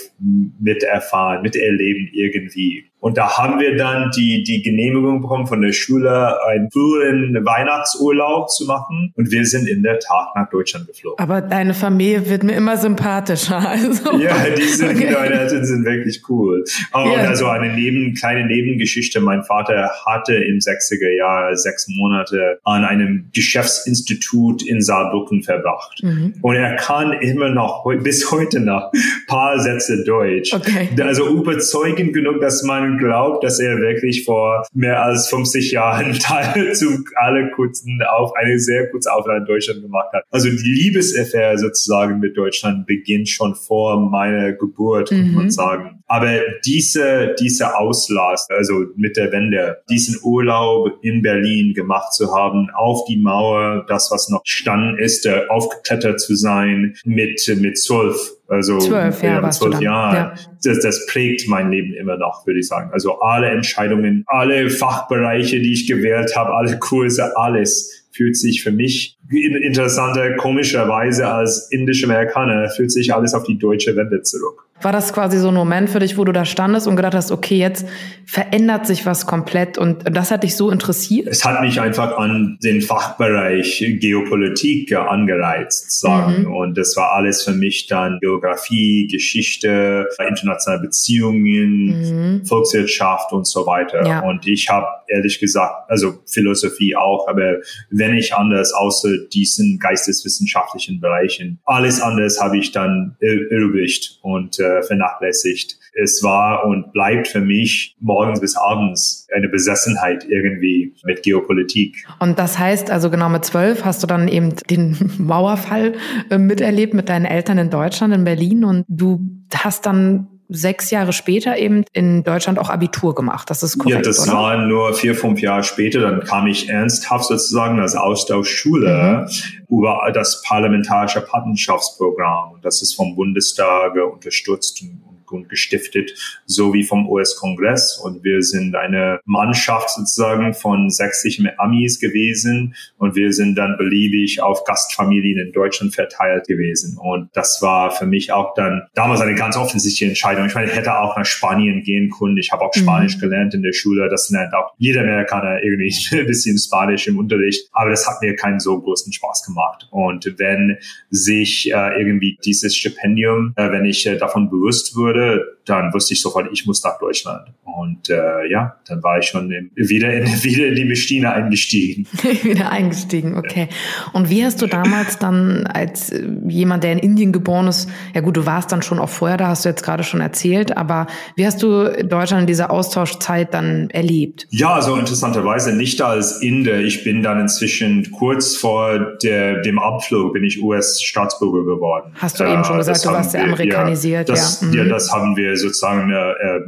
miterfahren, 0.60 1.42
miterleben 1.42 2.08
irgendwie. 2.12 2.85
Und 3.06 3.16
da 3.16 3.38
haben 3.38 3.60
wir 3.60 3.76
dann 3.76 4.10
die, 4.16 4.42
die 4.42 4.62
Genehmigung 4.62 5.22
bekommen 5.22 5.46
von 5.46 5.62
der 5.62 5.70
Schule, 5.70 6.44
einen 6.44 6.68
früheren 6.72 7.36
Weihnachtsurlaub 7.36 8.50
zu 8.50 8.66
machen. 8.66 9.12
Und 9.14 9.30
wir 9.30 9.46
sind 9.46 9.68
in 9.68 9.84
der 9.84 10.00
Tat 10.00 10.34
nach 10.34 10.50
Deutschland 10.50 10.88
geflogen. 10.88 11.16
Aber 11.20 11.40
deine 11.40 11.72
Familie 11.72 12.28
wird 12.28 12.42
mir 12.42 12.56
immer 12.56 12.76
sympathischer. 12.76 13.64
Also. 13.76 14.18
Ja, 14.18 14.34
die 14.56 14.62
sind, 14.62 14.96
okay. 14.96 15.12
deine 15.12 15.40
Eltern 15.40 15.64
sind 15.64 15.84
wirklich 15.84 16.22
cool. 16.28 16.64
Ja. 16.94 17.00
Und 17.00 17.18
also 17.18 17.46
eine 17.46 17.75
neben, 17.75 18.14
kleine 18.14 18.46
Nebengeschichte. 18.46 19.20
Mein 19.20 19.42
Vater 19.44 19.90
hatte 20.06 20.34
im 20.34 20.58
60er 20.58 21.16
Jahr 21.16 21.54
sechs 21.56 21.86
Monate 21.88 22.58
an 22.64 22.84
einem 22.84 23.28
Geschäftsinstitut 23.34 24.66
in 24.66 24.80
Saarbrücken 24.80 25.42
verbracht. 25.42 26.02
Mhm. 26.02 26.34
Und 26.40 26.54
er 26.54 26.76
kann 26.76 27.12
immer 27.12 27.50
noch, 27.50 27.84
bis 28.02 28.30
heute 28.30 28.60
noch, 28.60 28.90
paar 29.26 29.60
Sätze 29.60 30.04
Deutsch. 30.04 30.54
Okay. 30.54 30.88
Also 31.00 31.28
überzeugend 31.28 32.12
genug, 32.12 32.40
dass 32.40 32.62
man 32.62 32.95
glaubt, 32.98 33.44
dass 33.44 33.60
er 33.60 33.78
wirklich 33.78 34.24
vor 34.24 34.66
mehr 34.72 35.02
als 35.02 35.28
50 35.28 35.72
Jahren 35.72 36.14
zu 36.74 37.04
alle 37.16 37.50
kurzen 37.52 38.00
auf 38.08 38.34
eine 38.36 38.58
sehr 38.58 38.90
kurze 38.90 39.12
Aufnahme 39.12 39.40
in 39.40 39.46
Deutschland 39.46 39.82
gemacht 39.82 40.12
hat. 40.12 40.24
Also 40.30 40.48
die 40.48 40.56
Liebesaffäre 40.56 41.58
sozusagen 41.58 42.18
mit 42.18 42.36
Deutschland 42.36 42.86
beginnt 42.86 43.28
schon 43.28 43.54
vor 43.54 44.00
meiner 44.10 44.52
Geburt, 44.52 45.10
mhm. 45.10 45.16
kann 45.16 45.34
man 45.34 45.50
sagen. 45.50 46.02
Aber 46.08 46.40
diese, 46.64 47.34
diese 47.40 47.76
Auslast, 47.76 48.50
also 48.50 48.84
mit 48.96 49.16
der 49.16 49.32
Wende, 49.32 49.78
diesen 49.90 50.20
Urlaub 50.22 50.92
in 51.02 51.22
Berlin 51.22 51.74
gemacht 51.74 52.14
zu 52.14 52.32
haben, 52.32 52.68
auf 52.74 53.04
die 53.08 53.16
Mauer, 53.16 53.84
das, 53.88 54.10
was 54.12 54.28
noch 54.28 54.42
standen 54.44 54.98
ist, 54.98 55.26
äh, 55.26 55.42
aufgeklettert 55.48 56.20
zu 56.20 56.36
sein, 56.36 56.94
mit, 57.04 57.42
mit 57.56 57.78
zwölf 57.78 58.36
also 58.48 58.78
zwölf, 58.78 59.22
ja, 59.22 59.40
ja, 59.40 59.50
zwölf 59.50 59.80
Jahren. 59.80 60.14
Ja. 60.14 60.34
Das, 60.62 60.80
das 60.80 61.06
prägt 61.06 61.48
mein 61.48 61.70
Leben 61.70 61.94
immer 61.94 62.16
noch, 62.16 62.46
würde 62.46 62.60
ich 62.60 62.68
sagen. 62.68 62.90
Also 62.92 63.20
alle 63.20 63.48
Entscheidungen, 63.48 64.24
alle 64.26 64.70
Fachbereiche, 64.70 65.60
die 65.60 65.72
ich 65.72 65.86
gewählt 65.86 66.36
habe, 66.36 66.54
alle 66.54 66.78
Kurse, 66.78 67.36
alles 67.36 68.06
fühlt 68.12 68.36
sich 68.36 68.62
für 68.62 68.72
mich 68.72 69.18
interessanter, 69.30 70.36
komischerweise 70.36 71.28
als 71.28 71.68
indische 71.70 72.06
Amerikaner, 72.06 72.70
fühlt 72.70 72.90
sich 72.90 73.12
alles 73.12 73.34
auf 73.34 73.44
die 73.44 73.58
deutsche 73.58 73.94
Wende 73.96 74.22
zurück. 74.22 74.65
War 74.83 74.92
das 74.92 75.12
quasi 75.12 75.38
so 75.38 75.49
ein 75.49 75.54
Moment 75.54 75.88
für 75.88 76.00
dich, 76.00 76.18
wo 76.18 76.25
du 76.25 76.33
da 76.33 76.45
standest 76.45 76.87
und 76.87 76.97
gedacht 76.97 77.14
hast, 77.14 77.33
okay, 77.33 77.56
jetzt 77.56 77.87
verändert 78.26 78.87
sich 78.87 79.06
was 79.06 79.26
komplett 79.26 79.78
und 79.78 80.04
das 80.04 80.30
hat 80.30 80.42
dich 80.42 80.56
so 80.56 80.71
interessiert? 80.71 81.28
Es 81.28 81.45
hat 81.45 81.62
mich 81.62 81.80
einfach 81.80 82.18
an 82.18 82.59
den 82.62 82.83
Fachbereich 82.83 83.85
Geopolitik 84.00 84.92
angereizt, 84.95 85.99
sagen. 86.00 86.42
Mhm. 86.42 86.54
Und 86.54 86.76
das 86.76 86.97
war 86.97 87.12
alles 87.12 87.42
für 87.42 87.52
mich 87.52 87.87
dann 87.87 88.18
Geografie, 88.21 89.06
Geschichte, 89.11 90.09
internationale 90.28 90.83
Beziehungen, 90.83 92.40
mhm. 92.40 92.47
Volkswirtschaft 92.47 93.33
und 93.33 93.47
so 93.47 93.66
weiter. 93.66 94.06
Ja. 94.06 94.21
Und 94.21 94.47
ich 94.47 94.68
habe 94.68 94.87
ehrlich 95.09 95.38
gesagt, 95.38 95.88
also 95.88 96.18
Philosophie 96.26 96.97
auch, 96.97 97.28
aber 97.28 97.56
wenn 97.90 98.14
ich 98.14 98.35
anders 98.35 98.73
außer 98.73 99.18
diesen 99.33 99.78
geisteswissenschaftlichen 99.78 101.00
Bereichen, 101.00 101.61
alles 101.64 102.00
anders 102.00 102.40
habe 102.40 102.59
ich 102.59 102.73
dann 102.73 103.16
erübrigt 103.21 104.18
und 104.23 104.59
äh, 104.66 104.82
vernachlässigt. 104.82 105.78
Es 105.94 106.23
war 106.23 106.66
und 106.66 106.92
bleibt 106.92 107.28
für 107.28 107.40
mich 107.40 107.96
morgens 108.00 108.40
bis 108.40 108.56
abends 108.56 109.26
eine 109.35 109.49
Besessenheit 109.49 110.26
irgendwie 110.28 110.94
mit 111.04 111.23
Geopolitik. 111.23 112.06
Und 112.19 112.38
das 112.38 112.58
heißt, 112.58 112.90
also 112.90 113.10
genau 113.10 113.28
mit 113.28 113.45
zwölf 113.45 113.84
hast 113.84 114.02
du 114.02 114.06
dann 114.06 114.28
eben 114.28 114.54
den 114.71 114.97
Mauerfall 115.19 115.95
äh, 116.30 116.38
miterlebt 116.38 116.95
mit 116.95 117.08
deinen 117.08 117.25
Eltern 117.25 117.58
in 117.58 117.71
Deutschland, 117.71 118.14
in 118.14 118.25
Berlin 118.25 118.64
und 118.64 118.84
du 118.88 119.21
hast 119.54 119.86
dann 119.86 120.28
sechs 120.49 120.91
Jahre 120.91 121.13
später 121.13 121.56
eben 121.56 121.85
in 121.93 122.23
Deutschland 122.23 122.59
auch 122.59 122.71
Abitur 122.71 123.15
gemacht. 123.15 123.50
Das 123.50 123.63
ist 123.63 123.78
korrekt, 123.78 123.97
Ja, 123.97 124.02
das 124.02 124.28
oder? 124.28 124.37
war 124.37 124.59
nur 124.59 124.95
vier, 124.95 125.15
fünf 125.15 125.41
Jahre 125.41 125.65
später. 125.65 126.00
Dann 126.00 126.21
kam 126.21 126.47
ich 126.47 126.69
ernsthaft 126.69 127.26
sozusagen 127.26 127.80
als 127.80 127.97
Austauschschule 127.97 129.26
mhm. 129.26 129.76
über 129.76 130.11
das 130.13 130.43
parlamentarische 130.43 131.21
Patenschaftsprogramm. 131.21 132.52
Und 132.52 132.65
das 132.65 132.82
ist 132.82 132.95
vom 132.95 133.15
Bundestag 133.17 133.95
unterstützt 134.13 134.82
und 134.82 135.05
gestiftet, 135.49 136.12
so 136.47 136.73
wie 136.73 136.84
vom 136.84 137.08
US-Kongress. 137.08 137.99
Und 137.99 138.25
wir 138.25 138.43
sind 138.43 138.75
eine 138.75 139.21
Mannschaft 139.25 139.91
sozusagen 139.91 140.54
von 140.54 140.91
60 140.91 141.43
Amis 141.58 142.00
gewesen 142.00 142.75
und 142.99 143.15
wir 143.15 143.32
sind 143.32 143.56
dann 143.56 143.76
beliebig 143.76 144.41
auf 144.43 144.65
Gastfamilien 144.65 145.47
in 145.47 145.52
Deutschland 145.52 145.95
verteilt 145.95 146.47
gewesen. 146.47 146.99
Und 146.99 147.30
das 147.34 147.60
war 147.62 147.91
für 147.91 148.06
mich 148.06 148.32
auch 148.32 148.54
dann 148.54 148.82
damals 148.95 149.21
eine 149.21 149.34
ganz 149.34 149.56
offensichtliche 149.56 150.06
Entscheidung. 150.06 150.47
Ich 150.47 150.54
meine, 150.54 150.71
ich 150.71 150.76
hätte 150.76 150.99
auch 150.99 151.17
nach 151.17 151.26
Spanien 151.26 151.82
gehen 151.82 152.10
können. 152.10 152.36
Ich 152.39 152.52
habe 152.52 152.65
auch 152.65 152.73
Spanisch 152.75 153.17
mhm. 153.17 153.21
gelernt 153.21 153.54
in 153.54 153.62
der 153.62 153.73
Schule. 153.73 154.08
Das 154.08 154.30
lernt 154.30 154.54
auch 154.54 154.73
jeder 154.78 155.02
Amerikaner 155.02 155.62
irgendwie 155.62 155.95
ein 156.12 156.26
bisschen 156.26 156.58
Spanisch 156.58 157.06
im 157.06 157.19
Unterricht. 157.19 157.69
Aber 157.73 157.91
das 157.91 158.06
hat 158.06 158.23
mir 158.23 158.34
keinen 158.36 158.60
so 158.60 158.80
großen 158.80 159.12
Spaß 159.12 159.45
gemacht. 159.45 159.89
Und 159.91 160.34
wenn 160.39 160.78
sich 161.10 161.73
äh, 161.73 161.99
irgendwie 161.99 162.39
dieses 162.45 162.76
Stipendium, 162.76 163.52
äh, 163.56 163.71
wenn 163.71 163.84
ich 163.84 164.06
äh, 164.06 164.17
davon 164.17 164.50
bewusst 164.50 164.97
würde, 164.97 165.15
würde, 165.16 165.55
dann 165.66 165.92
wusste 165.92 166.14
ich 166.14 166.22
sofort, 166.22 166.48
ich 166.52 166.64
muss 166.64 166.82
nach 166.82 166.98
Deutschland. 166.98 167.48
Und 167.64 168.08
äh, 168.08 168.50
ja, 168.50 168.76
dann 168.86 169.02
war 169.02 169.18
ich 169.18 169.26
schon 169.26 169.50
in, 169.50 169.70
wieder, 169.74 170.12
in, 170.12 170.24
wieder 170.44 170.68
in 170.68 170.74
die 170.76 170.84
Maschine 170.84 171.32
eingestiegen. 171.32 172.06
wieder 172.42 172.70
eingestiegen, 172.70 173.36
okay. 173.36 173.68
Und 174.12 174.30
wie 174.30 174.44
hast 174.44 174.62
du 174.62 174.66
damals 174.66 175.18
dann 175.18 175.66
als 175.66 176.10
äh, 176.10 176.26
jemand, 176.48 176.84
der 176.84 176.92
in 176.92 176.98
Indien 177.00 177.32
geboren 177.32 177.66
ist, 177.66 177.90
ja 178.14 178.20
gut, 178.20 178.36
du 178.36 178.46
warst 178.46 178.70
dann 178.72 178.82
schon 178.82 178.98
auch 178.98 179.08
vorher 179.08 179.36
da, 179.36 179.48
hast 179.48 179.64
du 179.64 179.68
jetzt 179.68 179.82
gerade 179.82 180.04
schon 180.04 180.20
erzählt, 180.20 180.76
aber 180.76 181.08
wie 181.34 181.44
hast 181.44 181.62
du 181.62 181.90
Deutschland 182.04 182.42
in 182.42 182.46
dieser 182.46 182.70
Austauschzeit 182.70 183.52
dann 183.52 183.90
erlebt? 183.90 184.46
Ja, 184.50 184.74
also 184.74 184.94
interessanterweise 184.96 185.74
nicht 185.74 186.00
als 186.00 186.40
Inder. 186.42 186.78
Ich 186.78 187.02
bin 187.02 187.22
dann 187.22 187.40
inzwischen 187.40 188.10
kurz 188.12 188.56
vor 188.56 189.16
der, 189.22 189.62
dem 189.62 189.78
Abflug 189.78 190.32
bin 190.32 190.44
ich 190.44 190.62
US-Staatsbürger 190.62 191.64
geworden. 191.64 192.12
Hast 192.14 192.38
du 192.38 192.44
eben 192.44 192.64
schon 192.64 192.78
gesagt, 192.78 193.04
du 193.04 193.08
warst 193.10 193.32
sehr 193.32 193.44
amerikanisiert. 193.44 194.28
Ja, 194.28 194.34
das, 194.34 194.60
ja. 194.60 194.68
Mhm. 194.68 194.74
ja, 194.74 194.84
das 194.84 195.12
haben 195.12 195.36
wir 195.36 195.55
sozusagen 195.56 196.10
äh, 196.12 196.60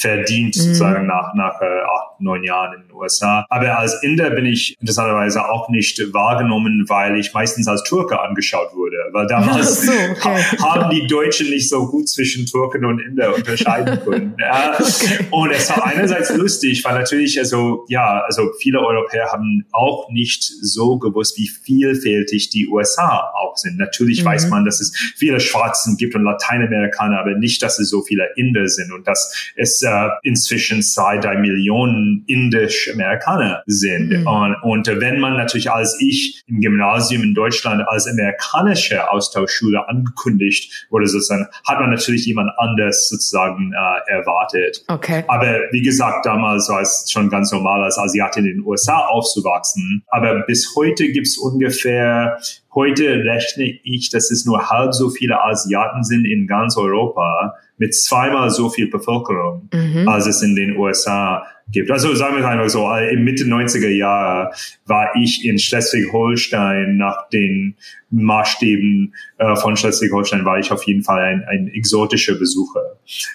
verdient, 0.00 0.56
mhm. 0.56 0.60
sozusagen 0.60 1.06
nach, 1.06 1.34
nach 1.34 1.60
äh, 1.60 1.64
acht, 1.64 2.20
neun 2.20 2.42
Jahren 2.42 2.74
in 2.74 2.88
den 2.88 2.92
USA. 2.94 3.44
Aber 3.48 3.78
als 3.78 4.02
Inder 4.02 4.30
bin 4.30 4.46
ich 4.46 4.76
interessanterweise 4.80 5.48
auch 5.48 5.68
nicht 5.68 6.00
wahrgenommen, 6.12 6.84
weil 6.88 7.18
ich 7.18 7.32
meistens 7.34 7.68
als 7.68 7.82
Türke 7.84 8.20
angeschaut 8.20 8.74
wurde. 8.74 8.96
Weil 9.12 9.26
damals 9.26 9.82
so, 9.86 9.92
okay. 9.92 10.42
haben 10.62 10.90
die 10.90 11.06
Deutschen 11.06 11.50
nicht 11.50 11.68
so 11.68 11.86
gut 11.86 12.08
zwischen 12.08 12.46
Türken 12.46 12.84
und 12.84 13.00
Inder 13.00 13.34
unterscheiden 13.34 14.00
können. 14.04 14.36
ja. 14.40 14.74
okay. 14.78 15.26
Und 15.30 15.50
es 15.50 15.68
war 15.70 15.84
einerseits 15.84 16.34
lustig, 16.34 16.84
weil 16.84 16.94
natürlich, 16.94 17.38
also, 17.38 17.84
ja, 17.88 18.22
also 18.26 18.50
viele 18.60 18.80
Europäer 18.80 19.32
haben 19.32 19.66
auch 19.72 20.08
nicht 20.10 20.44
so 20.44 20.98
gewusst, 20.98 21.36
wie 21.36 21.48
vielfältig 21.48 22.50
die 22.50 22.68
USA 22.68 23.32
auch 23.34 23.56
sind. 23.56 23.78
Natürlich 23.78 24.22
mhm. 24.22 24.28
weiß 24.28 24.48
man, 24.48 24.64
dass 24.64 24.80
es 24.80 24.96
viele 25.16 25.40
Schwarzen 25.40 25.96
gibt 25.96 26.14
und 26.14 26.22
Lateinamerikaner, 26.22 27.18
aber 27.18 27.34
nicht, 27.34 27.62
dass 27.62 27.78
es 27.78 27.90
so 27.90 28.02
viele 28.02 28.28
Inder 28.36 28.68
sind 28.68 28.92
und 28.92 29.06
dass 29.06 29.52
es 29.56 29.73
äh, 29.82 30.08
inzwischen 30.22 30.82
zwei, 30.82 31.18
drei 31.18 31.36
Millionen 31.36 32.24
indisch-Amerikaner 32.26 33.62
sind. 33.66 34.10
Mhm. 34.10 34.26
Und, 34.26 34.56
und 34.62 35.00
wenn 35.00 35.20
man 35.20 35.36
natürlich 35.36 35.70
als 35.70 35.96
ich 36.00 36.42
im 36.46 36.60
Gymnasium 36.60 37.22
in 37.22 37.34
Deutschland 37.34 37.82
als 37.88 38.06
amerikanische 38.06 39.10
Austauschschule 39.10 39.88
angekündigt 39.88 40.86
wurde 40.90 41.06
sozusagen, 41.06 41.46
hat 41.66 41.80
man 41.80 41.90
natürlich 41.90 42.26
jemand 42.26 42.50
anders 42.58 43.08
sozusagen 43.08 43.72
äh, 43.72 44.10
erwartet. 44.10 44.84
Okay. 44.88 45.24
Aber 45.28 45.60
wie 45.70 45.82
gesagt, 45.82 46.26
damals 46.26 46.68
war 46.68 46.80
es 46.80 47.08
schon 47.10 47.28
ganz 47.28 47.52
normal, 47.52 47.82
als 47.82 47.98
Asiate 47.98 48.40
in 48.40 48.46
den 48.46 48.60
USA 48.60 48.98
aufzuwachsen. 48.98 50.02
Aber 50.08 50.40
bis 50.46 50.74
heute 50.76 51.10
gibt 51.10 51.26
es 51.26 51.38
ungefähr 51.38 52.38
Heute 52.74 53.22
rechne 53.24 53.78
ich, 53.84 54.10
dass 54.10 54.32
es 54.32 54.44
nur 54.44 54.68
halb 54.68 54.94
so 54.94 55.08
viele 55.08 55.40
Asiaten 55.40 56.02
sind 56.02 56.24
in 56.24 56.48
ganz 56.48 56.76
Europa 56.76 57.54
mit 57.76 57.94
zweimal 57.94 58.50
so 58.50 58.70
viel 58.70 58.88
Bevölkerung, 58.88 59.68
mhm. 59.72 60.08
als 60.08 60.26
es 60.26 60.42
in 60.42 60.54
den 60.54 60.76
USA 60.76 61.44
gibt. 61.70 61.90
Also 61.90 62.14
sagen 62.14 62.36
wir 62.36 62.44
es 62.44 62.46
einfach 62.46 62.68
so, 62.68 62.88
im 62.94 63.24
Mitte 63.24 63.44
90er 63.44 63.88
Jahre 63.88 64.52
war 64.86 65.10
ich 65.16 65.44
in 65.44 65.58
Schleswig-Holstein 65.58 66.96
nach 66.96 67.28
den 67.30 67.76
Maßstäben 68.22 69.14
äh, 69.38 69.56
von 69.56 69.76
Schleswig-Holstein 69.76 70.44
war 70.44 70.58
ich 70.58 70.70
auf 70.72 70.84
jeden 70.84 71.02
Fall 71.02 71.22
ein, 71.22 71.44
ein 71.48 71.68
exotischer 71.68 72.34
Besucher. 72.34 72.80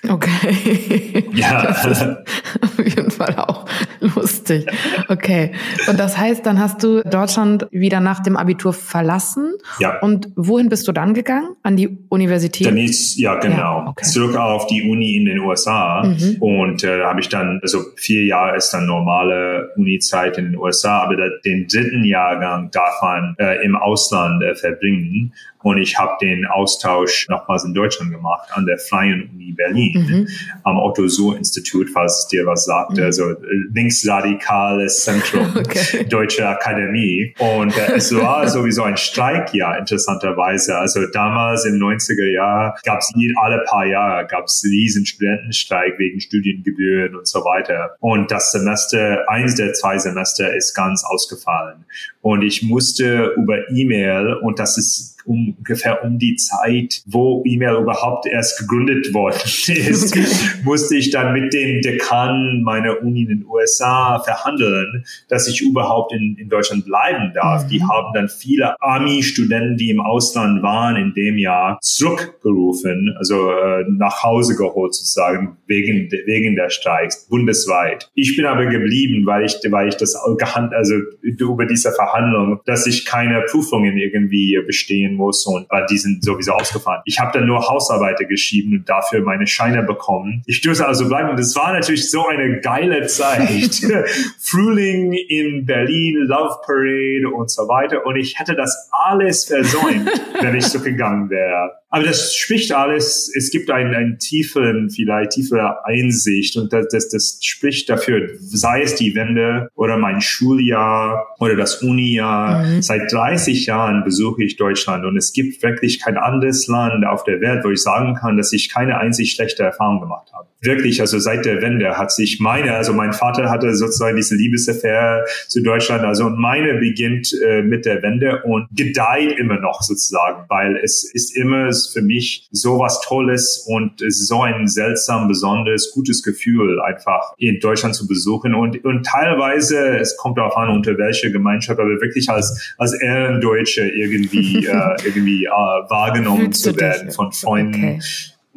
Okay. 0.07 1.25
Ja. 1.33 1.69
Auf 2.61 2.85
jeden 2.85 3.11
Fall 3.11 3.35
auch 3.35 3.65
lustig. 3.99 4.65
Okay. 5.07 5.51
Und 5.87 5.99
das 5.99 6.17
heißt, 6.17 6.45
dann 6.45 6.59
hast 6.59 6.83
du 6.83 7.01
Deutschland 7.03 7.67
wieder 7.71 7.99
nach 7.99 8.21
dem 8.21 8.35
Abitur 8.35 8.73
verlassen. 8.73 9.53
Ja. 9.79 9.99
Und 9.99 10.29
wohin 10.35 10.69
bist 10.69 10.87
du 10.87 10.91
dann 10.91 11.13
gegangen? 11.13 11.55
An 11.63 11.75
die 11.75 11.97
Universität? 12.09 12.65
Dann 12.67 12.77
ist, 12.77 13.17
ja, 13.19 13.35
genau. 13.35 13.55
Ja, 13.55 13.87
okay. 13.89 14.05
Zurück 14.05 14.35
auf 14.35 14.67
die 14.67 14.89
Uni 14.89 15.15
in 15.15 15.25
den 15.25 15.39
USA. 15.39 16.03
Mhm. 16.03 16.37
Und 16.39 16.83
äh, 16.83 17.03
habe 17.03 17.19
ich 17.19 17.29
dann, 17.29 17.59
also 17.61 17.79
vier 17.95 18.25
Jahre 18.25 18.57
ist 18.57 18.71
dann 18.71 18.85
normale 18.85 19.69
Uni-Zeit 19.75 20.37
in 20.37 20.45
den 20.45 20.55
USA, 20.57 21.03
aber 21.03 21.15
den 21.45 21.67
dritten 21.67 22.03
Jahrgang 22.03 22.71
darf 22.71 23.01
man 23.01 23.35
äh, 23.37 23.63
im 23.63 23.75
Ausland 23.75 24.41
äh, 24.43 24.55
verbringen. 24.69 25.33
Und 25.61 25.77
ich 25.77 25.97
habe 25.97 26.13
den 26.21 26.45
Austausch 26.45 27.27
nochmals 27.27 27.65
in 27.65 27.73
Deutschland 27.73 28.11
gemacht 28.11 28.49
an 28.53 28.65
der 28.65 28.77
Freien 28.77 29.29
Uni 29.29 29.51
Berlin, 29.51 29.93
mhm. 29.93 30.27
am 30.63 30.77
Otto 30.77 31.07
Suhr 31.09 31.35
Institut, 31.35 31.89
falls 31.89 32.19
es 32.19 32.27
dir 32.27 32.45
was 32.45 32.63
sagt, 32.63 32.95
mhm. 32.95 33.03
also 33.03 33.35
linksradikales 33.73 35.03
Zentrum 35.03 35.51
okay. 35.57 36.05
Deutsche 36.05 36.47
Akademie. 36.47 37.33
Und 37.39 37.77
äh, 37.77 37.95
es 37.95 38.15
war 38.15 38.47
sowieso 38.47 38.83
ein 38.83 38.95
Streikjahr, 38.95 39.77
interessanterweise. 39.77 40.77
Also 40.77 41.01
damals 41.11 41.65
im 41.65 41.75
90er 41.75 42.31
Jahr 42.31 42.79
gab 42.85 42.99
es 42.99 43.11
alle 43.41 43.63
paar 43.67 43.85
Jahre 43.85 44.27
gab 44.27 44.45
es 44.45 44.63
riesen 44.63 45.05
Studentenstreik 45.05 45.99
wegen 45.99 46.21
Studiengebühren 46.21 47.15
und 47.15 47.27
so 47.27 47.39
weiter. 47.39 47.95
Und 47.99 48.31
das 48.31 48.53
Semester, 48.53 49.25
eins 49.27 49.55
der 49.55 49.73
zwei 49.73 49.97
Semester 49.97 50.55
ist 50.55 50.73
ganz 50.73 51.03
ausgefallen. 51.03 51.85
Und 52.21 52.43
ich 52.43 52.63
musste 52.63 53.33
über 53.37 53.69
E-Mail, 53.71 54.35
und 54.41 54.58
das 54.59 54.77
ist 54.77 55.15
ungefähr 55.25 56.03
um 56.03 56.17
die 56.17 56.35
Zeit, 56.35 57.01
wo 57.05 57.43
E-Mail 57.45 57.81
überhaupt 57.81 58.25
erst 58.25 58.59
gegründet 58.59 59.13
worden 59.13 59.37
ist, 59.45 60.15
okay. 60.15 60.25
musste 60.63 60.95
ich 60.95 61.11
dann 61.11 61.33
mit 61.33 61.53
den 61.53 61.81
Dekanen 61.81 62.63
meiner 62.63 63.01
Uni 63.01 63.23
in 63.23 63.27
den 63.27 63.45
USA 63.45 64.19
verhandeln, 64.19 65.05
dass 65.27 65.47
ich 65.47 65.61
überhaupt 65.61 66.13
in, 66.13 66.35
in 66.37 66.49
Deutschland 66.49 66.85
bleiben 66.85 67.31
darf. 67.33 67.65
Mhm. 67.65 67.69
Die 67.69 67.83
haben 67.83 68.13
dann 68.13 68.29
viele 68.29 68.81
Army-Studenten, 68.81 69.77
die 69.77 69.89
im 69.89 70.01
Ausland 70.01 70.63
waren, 70.63 70.95
in 70.95 71.13
dem 71.13 71.37
Jahr 71.37 71.77
zurückgerufen, 71.81 73.15
also 73.17 73.51
äh, 73.51 73.85
nach 73.89 74.23
Hause 74.23 74.55
geholt 74.55 74.93
sozusagen, 74.93 75.57
wegen, 75.67 76.09
wegen 76.25 76.55
der 76.55 76.69
Streiks, 76.69 77.27
bundesweit. 77.27 78.09
Ich 78.15 78.35
bin 78.35 78.45
aber 78.45 78.65
geblieben, 78.65 79.25
weil 79.25 79.45
ich, 79.45 79.57
weil 79.69 79.89
ich 79.89 79.95
das 79.95 80.15
also 80.15 80.95
über 81.21 81.65
diese 81.65 81.91
Verhandlung, 81.91 82.59
dass 82.65 82.87
ich 82.87 83.05
keine 83.05 83.41
Prüfungen 83.41 83.97
irgendwie 83.97 84.59
bestehen 84.65 85.18
muss 85.19 85.45
und 85.45 85.69
weil 85.69 85.85
die 85.87 85.97
sind 85.97 86.23
sowieso 86.23 86.53
ausgefahren. 86.53 87.01
Ich 87.05 87.19
habe 87.19 87.37
dann 87.37 87.47
nur 87.47 87.67
Hausarbeiter 87.67 88.25
geschrieben 88.25 88.79
und 88.79 88.89
dafür 88.89 89.21
meine 89.21 89.45
Scheine 89.45 89.83
bekommen. 89.83 90.41
Ich 90.47 90.61
durfte 90.61 90.87
also 90.87 91.07
bleiben 91.07 91.29
und 91.29 91.39
es 91.39 91.55
war 91.55 91.73
natürlich 91.73 92.09
so 92.09 92.25
eine 92.27 92.59
geile 92.61 93.05
Zeit. 93.05 93.81
Frühling 94.39 95.13
in 95.13 95.65
Berlin, 95.65 96.25
Love 96.27 96.61
Parade 96.65 97.29
und 97.33 97.51
so 97.51 97.67
weiter 97.67 98.05
und 98.05 98.15
ich 98.15 98.39
hätte 98.39 98.55
das 98.55 98.89
alles 98.91 99.45
versäumt, 99.45 100.09
wenn 100.41 100.55
ich 100.55 100.65
so 100.65 100.79
gegangen 100.79 101.29
wäre. 101.29 101.79
Aber 101.91 102.03
das 102.03 102.35
spricht 102.35 102.71
alles, 102.71 103.33
es 103.35 103.49
gibt 103.49 103.71
einen, 103.71 103.95
einen 103.95 104.19
tiefen, 104.19 104.91
vielleicht 104.91 105.31
tiefere 105.31 105.83
Einsicht 105.85 106.55
und 106.55 106.71
das, 106.71 106.87
das, 106.89 107.09
das 107.09 107.39
spricht 107.41 107.89
dafür, 107.89 108.29
sei 108.39 108.83
es 108.83 108.95
die 108.95 109.15
Wende 109.15 109.69
oder 109.75 109.97
mein 109.97 110.21
Schuljahr 110.21 111.27
oder 111.39 111.55
das 111.55 111.81
Unijahr. 111.81 112.63
Mhm. 112.63 112.81
Seit 112.83 113.11
30 113.11 113.65
Jahren 113.65 114.03
besuche 114.03 114.43
ich 114.43 114.55
Deutschland 114.55 114.98
und 115.05 115.17
es 115.17 115.33
gibt 115.33 115.61
wirklich 115.63 116.01
kein 116.01 116.17
anderes 116.17 116.67
Land 116.67 117.05
auf 117.05 117.23
der 117.23 117.41
Welt, 117.41 117.63
wo 117.63 117.69
ich 117.69 117.81
sagen 117.81 118.15
kann, 118.15 118.37
dass 118.37 118.53
ich 118.53 118.69
keine 118.69 118.97
einzig 118.97 119.31
schlechte 119.31 119.63
Erfahrung 119.63 119.99
gemacht 119.99 120.31
habe. 120.33 120.49
Wirklich, 120.61 120.99
also 120.99 121.19
seit 121.19 121.45
der 121.45 121.61
Wende 121.61 121.97
hat 121.97 122.11
sich 122.11 122.41
meine, 122.41 122.75
also 122.75 122.91
mein 122.91 123.13
Vater 123.13 123.49
hatte 123.49 123.73
sozusagen 123.75 124.17
diese 124.17 124.35
Liebesaffäre 124.35 125.23
zu 125.47 125.61
Deutschland, 125.63 126.03
also 126.03 126.29
meine 126.29 126.75
beginnt 126.75 127.33
äh, 127.45 127.61
mit 127.61 127.85
der 127.85 128.01
Wende 128.03 128.41
und 128.43 128.67
gedeiht 128.75 129.37
immer 129.39 129.57
noch 129.59 129.81
sozusagen, 129.81 130.43
weil 130.49 130.75
es 130.83 131.09
ist 131.13 131.35
immer 131.37 131.69
für 131.71 132.01
mich 132.01 132.49
so 132.51 132.77
was 132.79 132.99
Tolles 133.01 133.65
und 133.67 134.01
es 134.01 134.19
ist 134.19 134.27
so 134.27 134.41
ein 134.41 134.67
seltsam, 134.67 135.29
besonderes, 135.29 135.91
gutes 135.93 136.23
Gefühl, 136.23 136.81
einfach 136.81 137.33
in 137.37 137.59
Deutschland 137.61 137.95
zu 137.95 138.05
besuchen 138.05 138.53
und, 138.53 138.83
und 138.83 139.05
teilweise, 139.05 139.97
es 139.97 140.17
kommt 140.17 140.37
darauf 140.37 140.57
an, 140.57 140.69
unter 140.69 140.97
welcher 140.97 141.29
Gemeinschaft, 141.29 141.79
aber 141.79 142.01
wirklich 142.01 142.29
als, 142.29 142.75
als 142.77 142.93
Ehrendeutsche 142.93 143.87
irgendwie, 143.87 144.65
äh, 144.65 144.71
irgendwie 145.03 145.45
äh, 145.45 145.49
wahrgenommen 145.49 146.53
zu 146.53 146.75
werden 146.75 147.11
von 147.11 147.31
Freunden. 147.31 147.83
Okay 147.83 147.99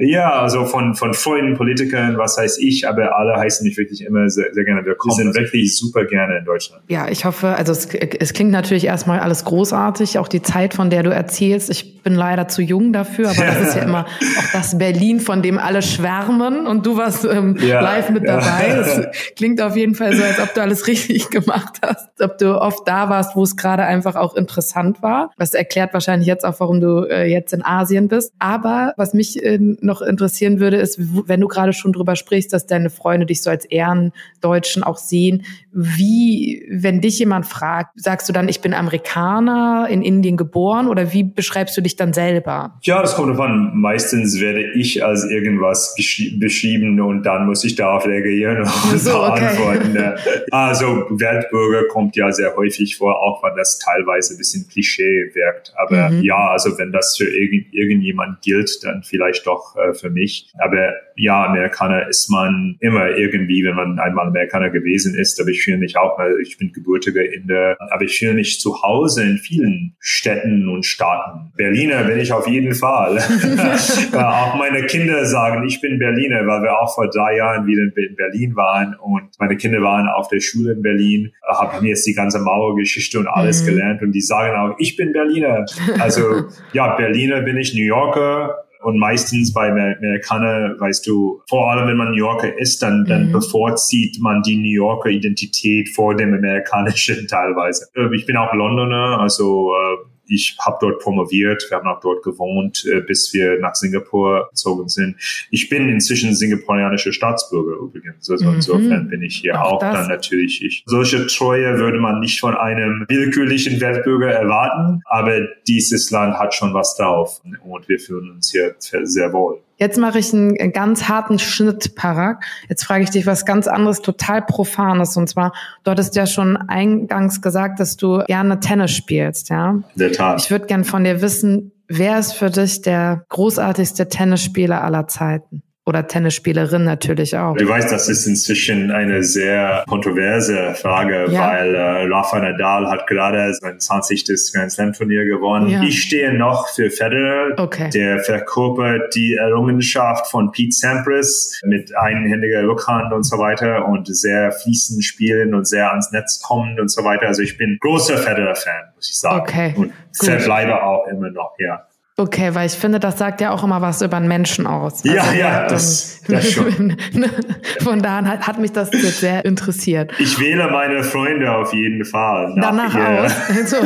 ja, 0.05 0.33
also 0.33 0.65
von, 0.65 0.95
von 0.95 1.15
Freunden, 1.15 1.57
Politikern, 1.57 2.19
was 2.19 2.37
heißt 2.37 2.61
ich, 2.61 2.89
aber 2.89 3.17
alle 3.17 3.37
heißen 3.37 3.67
mich 3.67 3.77
wirklich 3.77 4.05
immer 4.05 4.29
sehr, 4.29 4.53
sehr 4.53 4.65
gerne 4.65 4.85
willkommen. 4.85 5.17
Wir 5.17 5.25
sind 5.25 5.37
wirklich 5.37 5.77
super 5.77 6.05
gerne 6.05 6.39
in 6.39 6.45
Deutschland. 6.45 6.83
Ja, 6.89 7.09
ich 7.09 7.25
hoffe, 7.25 7.49
also 7.49 7.73
es, 7.73 7.87
es 7.95 8.33
klingt 8.33 8.51
natürlich 8.51 8.87
erstmal 8.87 9.21
alles 9.21 9.45
großartig, 9.45 10.19
auch 10.19 10.29
die 10.29 10.43
Zeit, 10.43 10.75
von 10.75 10.91
der 10.91 11.03
du 11.03 11.11
erzählst. 11.11 11.71
Ich 11.71 12.03
bin 12.03 12.15
leider 12.15 12.49
zu 12.49 12.63
jung 12.63 12.93
dafür, 12.93 13.31
aber 13.31 13.45
das 13.45 13.61
ist 13.61 13.77
ja 13.77 13.83
immer 13.85 14.07
auch 14.07 14.53
das 14.53 14.77
Berlin, 14.77 15.21
von 15.21 15.43
dem 15.43 15.59
alle 15.59 15.83
schwärmen 15.83 16.67
und 16.67 16.85
du 16.85 16.97
warst 16.97 17.25
ähm, 17.25 17.57
ja, 17.61 17.81
live 17.81 18.11
mit 18.11 18.27
dabei. 18.27 18.71
Es 18.83 19.35
klingt 19.37 19.61
auf 19.61 19.77
jeden 19.77 19.95
Fall 19.95 20.15
so, 20.15 20.23
als 20.23 20.41
ob 20.41 20.55
du 20.55 20.63
alles 20.63 20.87
richtig 20.87 21.31
gemacht 21.31 21.79
hast, 21.85 22.09
ob 22.21 22.39
du 22.39 22.61
oft 22.61 22.87
da 22.89 23.09
warst, 23.09 23.37
wo 23.37 23.43
es 23.43 23.57
gerade 23.57 23.85
einfach 23.85 24.17
auch 24.17 24.35
interessant 24.35 25.03
war. 25.03 25.31
Das 25.39 25.55
erklärt 25.55 25.93
wahrscheinlich 25.93 26.27
jetzt 26.27 26.45
auch, 26.45 26.59
warum 26.59 26.81
du 26.81 27.05
äh, 27.09 27.27
jetzt 27.27 27.53
in 27.53 27.65
Asien 27.65 28.09
bist. 28.09 28.33
Aber 28.39 28.95
was 28.97 29.15
mich 29.15 29.43
äh, 29.43 29.59
noch 29.59 29.92
interessieren 30.01 30.61
würde, 30.61 30.79
ist, 30.79 30.99
wenn 30.99 31.41
du 31.41 31.49
gerade 31.49 31.73
schon 31.73 31.93
drüber 31.93 32.17
sprichst, 32.17 32.53
dass 32.53 32.67
deine 32.67 32.89
Freunde 32.89 33.27
dich 33.27 33.43
so 33.43 33.51
als 33.51 33.65
Ehrendeutschen 33.65 34.83
auch 34.83 34.97
sehen, 34.97 35.45
wie, 35.73 36.67
wenn 36.71 37.01
dich 37.01 37.19
jemand 37.19 37.47
fragt, 37.47 37.93
sagst 37.99 38.29
du 38.29 38.33
dann, 38.33 38.49
ich 38.49 38.61
bin 38.61 38.75
Amerikaner, 38.75 39.89
in 39.91 40.03
Indien 40.03 40.37
geboren 40.37 40.87
oder 40.87 41.13
wie 41.13 41.25
beschreibst 41.25 41.77
du 41.77 41.81
dich 41.81 41.97
dann 41.97 42.13
selber? 42.13 42.79
Ja, 42.83 43.01
das 43.01 43.15
kommt 43.15 43.31
davon. 43.31 43.73
Meistens 43.75 44.41
werde 44.41 44.63
ich 44.75 45.05
als 45.05 45.25
irgendwas 45.25 45.97
beschrieben 46.39 47.01
und 47.01 47.25
dann 47.25 47.47
muss 47.47 47.65
ich 47.65 47.75
darauf 47.75 48.07
reagieren 48.07 48.59
und 48.63 48.99
so, 48.99 49.23
okay. 49.25 49.47
antworten. 49.47 49.99
Also 50.51 51.07
Weltbürger 51.11 51.89
kommt 51.89 52.17
ja 52.17 52.31
sehr 52.31 52.55
häufig 52.57 52.97
vor, 52.97 53.23
auch 53.23 53.43
wenn 53.43 53.57
das 53.57 53.79
teilweise 53.79 54.35
ein 54.35 54.39
bisschen 54.39 54.69
Klischee 54.69 55.31
wirkt. 55.35 55.73
Aber 55.77 56.11
mhm. 56.11 56.23
ja, 56.23 56.51
also 56.51 56.77
wenn 56.79 56.93
das 56.93 57.17
für 57.17 57.25
irgend, 57.25 57.73
irgendjemand 57.73 58.43
gilt, 58.43 58.85
dann 58.85 59.03
vielleicht 59.03 59.47
doch 59.47 59.77
äh, 59.85 59.95
für 59.95 60.11
mich. 60.11 60.53
Aber 60.59 60.93
ja, 61.17 61.47
Amerikaner 61.47 62.09
ist 62.09 62.31
man 62.31 62.77
immer 62.81 63.11
irgendwie, 63.11 63.65
wenn 63.65 63.75
man 63.75 63.99
einmal 63.99 64.29
Amerikaner 64.29 64.71
gewesen 64.71 65.15
ist. 65.15 65.41
Aber 65.41 65.51
ich 65.51 65.63
fühle 65.63 65.79
mich 65.79 65.97
auch, 65.97 66.19
weil 66.19 66.41
ich 66.43 66.59
bin 66.59 66.73
gebürtiger 66.73 67.23
Inder, 67.23 67.77
aber 67.79 68.03
ich 68.03 68.19
fühle 68.19 68.35
mich 68.35 68.61
zu 68.61 68.83
Hause 68.83 69.23
in 69.23 69.39
vielen 69.39 69.95
Städten 69.99 70.69
und 70.69 70.85
Staaten. 70.85 71.53
Berliner 71.57 72.05
bin 72.05 72.19
ich 72.19 72.33
auf 72.33 72.47
jeden 72.47 72.75
Fall. 72.75 73.19
auch 74.13 74.55
meine 74.57 74.87
Kinder 74.87 75.25
sagen, 75.27 75.67
ich 75.67 75.81
bin 75.81 75.99
Berliner, 75.99 76.47
weil 76.47 76.63
wir 76.63 76.79
auch 76.79 76.95
vor 76.95 77.09
drei 77.09 77.37
Jahren 77.37 77.67
wieder 77.67 77.83
in 77.83 78.17
Berlin 78.17 78.57
waren 78.57 78.95
und 78.95 79.31
meine 79.39 79.57
Kinder 79.57 79.83
waren 79.83 80.09
auf 80.09 80.29
der 80.29 80.41
Schule 80.41 80.73
in 80.73 80.83
Berlin, 80.83 81.33
haben 81.47 81.83
mir 81.83 81.91
jetzt 81.91 82.07
die 82.07 82.15
ganze 82.15 82.39
Mauergeschichte 82.39 83.19
und 83.19 83.27
alles 83.27 83.63
mhm. 83.63 83.67
gelernt 83.67 84.03
und 84.03 84.13
die 84.13 84.21
sagen 84.21 84.57
auch, 84.57 84.77
ich 84.79 84.97
bin 84.97 85.13
Berliner. 85.13 85.65
Also 85.99 86.45
ja, 86.73 86.95
Berliner 86.97 87.43
bin 87.43 87.57
ich, 87.57 87.75
New 87.75 87.85
Yorker, 87.85 88.65
und 88.83 88.99
meistens 88.99 89.53
bei 89.53 89.71
Amerikaner, 89.71 90.77
weißt 90.79 91.07
du, 91.07 91.43
vor 91.49 91.71
allem 91.71 91.89
wenn 91.89 91.97
man 91.97 92.11
New 92.11 92.17
Yorker 92.17 92.59
ist, 92.59 92.83
dann, 92.83 93.05
dann 93.05 93.29
mhm. 93.29 93.33
bevorzieht 93.33 94.19
man 94.21 94.43
die 94.43 94.57
New 94.57 94.85
Yorker 94.85 95.11
Identität 95.11 95.89
vor 95.91 96.17
dem 96.17 96.35
amerikanischen 96.35 97.27
teilweise. 97.31 97.87
Äh, 97.95 98.15
ich 98.15 98.27
bin 98.27 98.37
auch 98.37 98.53
Londoner, 98.53 99.19
also 99.21 99.73
äh, 99.73 100.12
ich 100.33 100.57
habe 100.65 100.79
dort 100.81 101.01
promoviert, 101.01 101.65
wir 101.69 101.79
haben 101.79 101.89
auch 101.89 102.01
dort 102.01 102.23
gewohnt, 102.23 102.85
äh, 102.87 103.01
bis 103.01 103.33
wir 103.33 103.59
nach 103.59 103.75
Singapur 103.75 104.49
gezogen 104.51 104.89
sind. 104.89 105.17
Ich 105.51 105.69
bin 105.69 105.89
inzwischen 105.89 106.35
singapurianischer 106.35 107.13
Staatsbürger 107.13 107.77
übrigens. 107.77 108.31
Also 108.31 108.47
mhm. 108.47 108.57
insofern 108.57 109.09
bin 109.09 109.23
ich 109.23 109.37
hier 109.37 109.63
auch, 109.63 109.75
auch 109.75 109.81
dann 109.81 110.09
natürlich 110.09 110.65
ich. 110.65 110.83
Solche 110.87 111.27
Treue 111.27 111.79
würde 111.79 111.99
man 111.99 112.21
nicht 112.21 112.41
von 112.41 112.57
einem 112.57 113.05
willkürlichen 113.09 113.81
Weltbürger 113.81 114.31
erwarten, 114.31 115.03
aber 115.07 115.41
dieses 115.69 116.11
Land 116.11 116.39
hat 116.39 116.55
schon 116.55 116.73
was 116.75 116.97
drauf 116.97 117.41
und 117.65 117.89
wir 117.89 117.99
fühlen 117.99 118.31
uns 118.31 118.51
hier 118.51 118.75
sehr 118.79 119.33
wohl. 119.33 119.61
Jetzt 119.83 119.99
mache 119.99 120.21
ich 120.21 120.33
einen 120.33 120.73
ganz 120.73 121.09
harten 121.09 121.41
Schnitt, 121.41 121.97
Parag. 121.97 122.45
Jetzt 122.69 122.85
frage 122.85 123.03
ich 123.03 123.11
dich 123.11 123.27
was 123.27 123.45
ganz 123.45 123.67
anderes, 123.67 124.01
total 124.01 124.41
Profanes. 124.41 125.17
Und 125.17 125.29
zwar, 125.29 125.53
du 125.83 125.91
hattest 125.91 126.15
ja 126.15 126.25
schon 126.25 126.57
eingangs 126.57 127.43
gesagt, 127.43 127.81
dass 127.81 127.97
du 127.97 128.23
gerne 128.29 128.61
Tennis 128.61 128.93
spielst, 128.93 129.49
ja? 129.49 129.81
Der 129.97 130.13
Tat. 130.13 130.41
Ich 130.41 130.53
würde 130.53 130.67
gern 130.67 130.85
von 130.85 131.03
dir 131.03 131.21
wissen, 131.21 131.73
wer 131.89 132.21
ist 132.21 132.35
für 132.35 132.49
dich 132.49 132.83
der 132.83 133.25
großartigste 133.29 134.09
Tennisspieler 134.09 134.85
aller 134.85 135.09
Zeiten? 135.09 135.65
Oder 135.85 136.07
Tennisspielerin 136.07 136.85
natürlich 136.85 137.37
auch. 137.37 137.57
Du 137.57 137.69
weißt, 137.69 137.91
das 137.91 138.09
ist 138.09 138.25
inzwischen 138.27 138.93
eine 138.93 139.25
sehr 139.25 139.83
kontroverse 139.89 140.75
Frage, 140.75 141.27
ja. 141.29 141.51
weil 141.51 141.75
äh, 141.75 142.05
Rafa 142.05 142.39
Nadal 142.39 142.89
hat 142.89 143.09
gerade 143.09 143.53
sein 143.55 143.81
20. 143.81 144.25
Grand 144.53 144.71
Slam 144.71 144.93
Turnier 144.93 145.25
gewonnen. 145.25 145.69
Ja. 145.69 145.83
Ich 145.83 146.01
stehe 146.01 146.33
noch 146.35 146.69
für 146.69 146.89
Federer, 146.89 147.59
okay. 147.59 147.91
der 147.91 148.21
verkörpert 148.21 149.13
die 149.17 149.35
Errungenschaft 149.35 150.31
von 150.31 150.53
Pete 150.53 150.73
Sampras 150.73 151.61
mit 151.65 151.97
einhändiger 151.97 152.63
Rückhand 152.63 153.13
und 153.13 153.25
so 153.25 153.39
weiter 153.39 153.89
und 153.89 154.07
sehr 154.07 154.53
fließend 154.53 155.05
spielen 155.05 155.53
und 155.53 155.67
sehr 155.67 155.91
ans 155.91 156.13
Netz 156.13 156.41
kommen 156.41 156.79
und 156.79 156.93
so 156.93 157.03
weiter. 157.03 157.27
Also 157.27 157.43
ich 157.43 157.59
bin 157.59 157.79
großer 157.81 158.19
Federer-Fan, 158.19 158.93
muss 158.95 159.11
ich 159.11 159.19
sagen. 159.19 159.41
Okay. 159.41 159.75
Und 159.77 159.93
verbleibe 160.13 160.81
auch 160.81 161.09
immer 161.09 161.31
noch, 161.31 161.57
ja. 161.59 161.89
Okay, 162.19 162.55
weil 162.55 162.67
ich 162.67 162.75
finde, 162.75 163.01
das 163.01 163.19
sagt 163.19 163.41
ja 163.41 163.53
auch 163.53 163.65
immer 163.65 163.81
was 163.81 164.03
über 164.03 164.19
einen 164.19 164.29
Menschen 164.29 164.67
aus. 164.67 165.03
Also, 165.03 165.17
ja, 165.17 165.33
ja, 165.33 165.67
das, 165.67 166.21
das 166.29 166.53
schon. 166.53 166.95
Von 167.81 168.03
daher 168.03 168.29
hat, 168.29 168.47
hat, 168.47 168.59
mich 168.59 168.73
das 168.73 168.93
jetzt 168.93 169.21
sehr 169.21 169.43
interessiert. 169.47 170.13
Ich 170.19 170.39
wähle 170.39 170.71
meine 170.71 171.03
Freunde 171.05 171.51
auf 171.51 171.73
jeden 171.73 172.05
Fall. 172.05 172.55
Danach 172.61 172.95
auch. 172.95 173.31
So, 173.65 173.77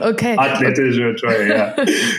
okay. 0.00 0.36
Athletische 0.38 1.14
Treue, 1.16 1.48
ja. 1.48 1.74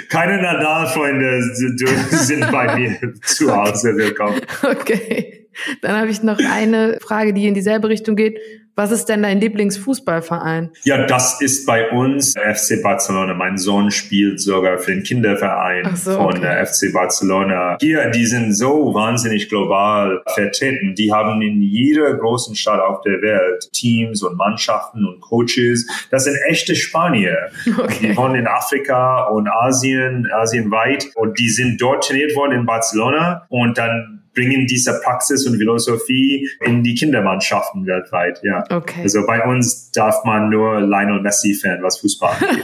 Keine 0.10 0.42
Nadal-Freunde 0.42 1.42
sind 1.54 2.52
bei 2.52 2.76
mir 2.76 3.14
zu 3.24 3.56
Hause 3.56 3.96
willkommen. 3.96 4.42
Okay. 4.62 5.47
Dann 5.82 5.96
habe 5.98 6.10
ich 6.10 6.24
noch 6.24 6.40
eine 6.40 6.98
Frage, 7.02 7.34
die 7.34 7.48
in 7.48 7.54
dieselbe 7.54 7.90
Richtung 7.90 8.16
geht. 8.16 8.40
Was 8.78 8.92
ist 8.92 9.06
denn 9.06 9.24
dein 9.24 9.42
Lieblingsfußballverein? 9.42 10.70
Ja, 10.84 11.08
das 11.08 11.42
ist 11.42 11.66
bei 11.66 11.90
uns 11.90 12.36
FC 12.36 12.84
Barcelona. 12.84 13.34
Mein 13.34 13.58
Sohn 13.58 13.90
spielt 13.90 14.40
sogar 14.40 14.78
für 14.78 14.92
den 14.92 15.02
Kinderverein 15.02 15.96
so, 15.96 16.16
von 16.16 16.38
okay. 16.38 16.64
FC 16.64 16.94
Barcelona. 16.94 17.80
Hier, 17.82 18.12
die 18.12 18.28
sind 18.28 18.54
so 18.54 18.94
wahnsinnig 18.94 19.50
global 19.50 20.22
vertreten. 20.28 20.94
Die 20.94 21.12
haben 21.12 21.42
in 21.42 21.60
jeder 21.64 22.14
großen 22.18 22.56
Stadt 22.56 22.80
auf 22.80 23.02
der 23.02 23.20
Welt 23.24 23.68
Teams 23.74 24.22
und 24.22 24.38
Mannschaften 24.38 25.08
und 25.08 25.22
Coaches. 25.22 25.88
Das 26.12 26.26
sind 26.26 26.38
echte 26.48 26.76
Spanier. 26.76 27.50
Okay. 27.66 28.10
Die 28.10 28.18
wohnen 28.18 28.36
in 28.36 28.48
Afrika 28.48 29.24
und 29.30 29.48
Asien, 29.48 30.28
asienweit. 30.32 31.08
Und 31.16 31.40
die 31.40 31.50
sind 31.50 31.82
dort 31.82 32.04
trainiert 32.04 32.36
worden 32.36 32.52
in 32.52 32.66
Barcelona. 32.68 33.48
Und 33.50 33.80
dann 33.80 34.17
bringen 34.38 34.68
diese 34.68 35.00
Praxis 35.04 35.48
und 35.48 35.58
Philosophie 35.58 36.48
in 36.62 36.84
die 36.84 36.94
Kindermannschaften 36.94 37.88
weltweit. 37.88 38.40
Ja. 38.44 38.64
Okay. 38.70 39.02
Also 39.02 39.26
bei 39.26 39.44
uns 39.44 39.92
darf 39.92 40.24
man 40.26 40.50
nur 40.50 40.80
Lionel 40.80 41.22
Messi 41.22 41.56
Fan, 41.56 41.82
was 41.82 42.00
Fußball 42.00 42.36
angeht. 42.40 42.64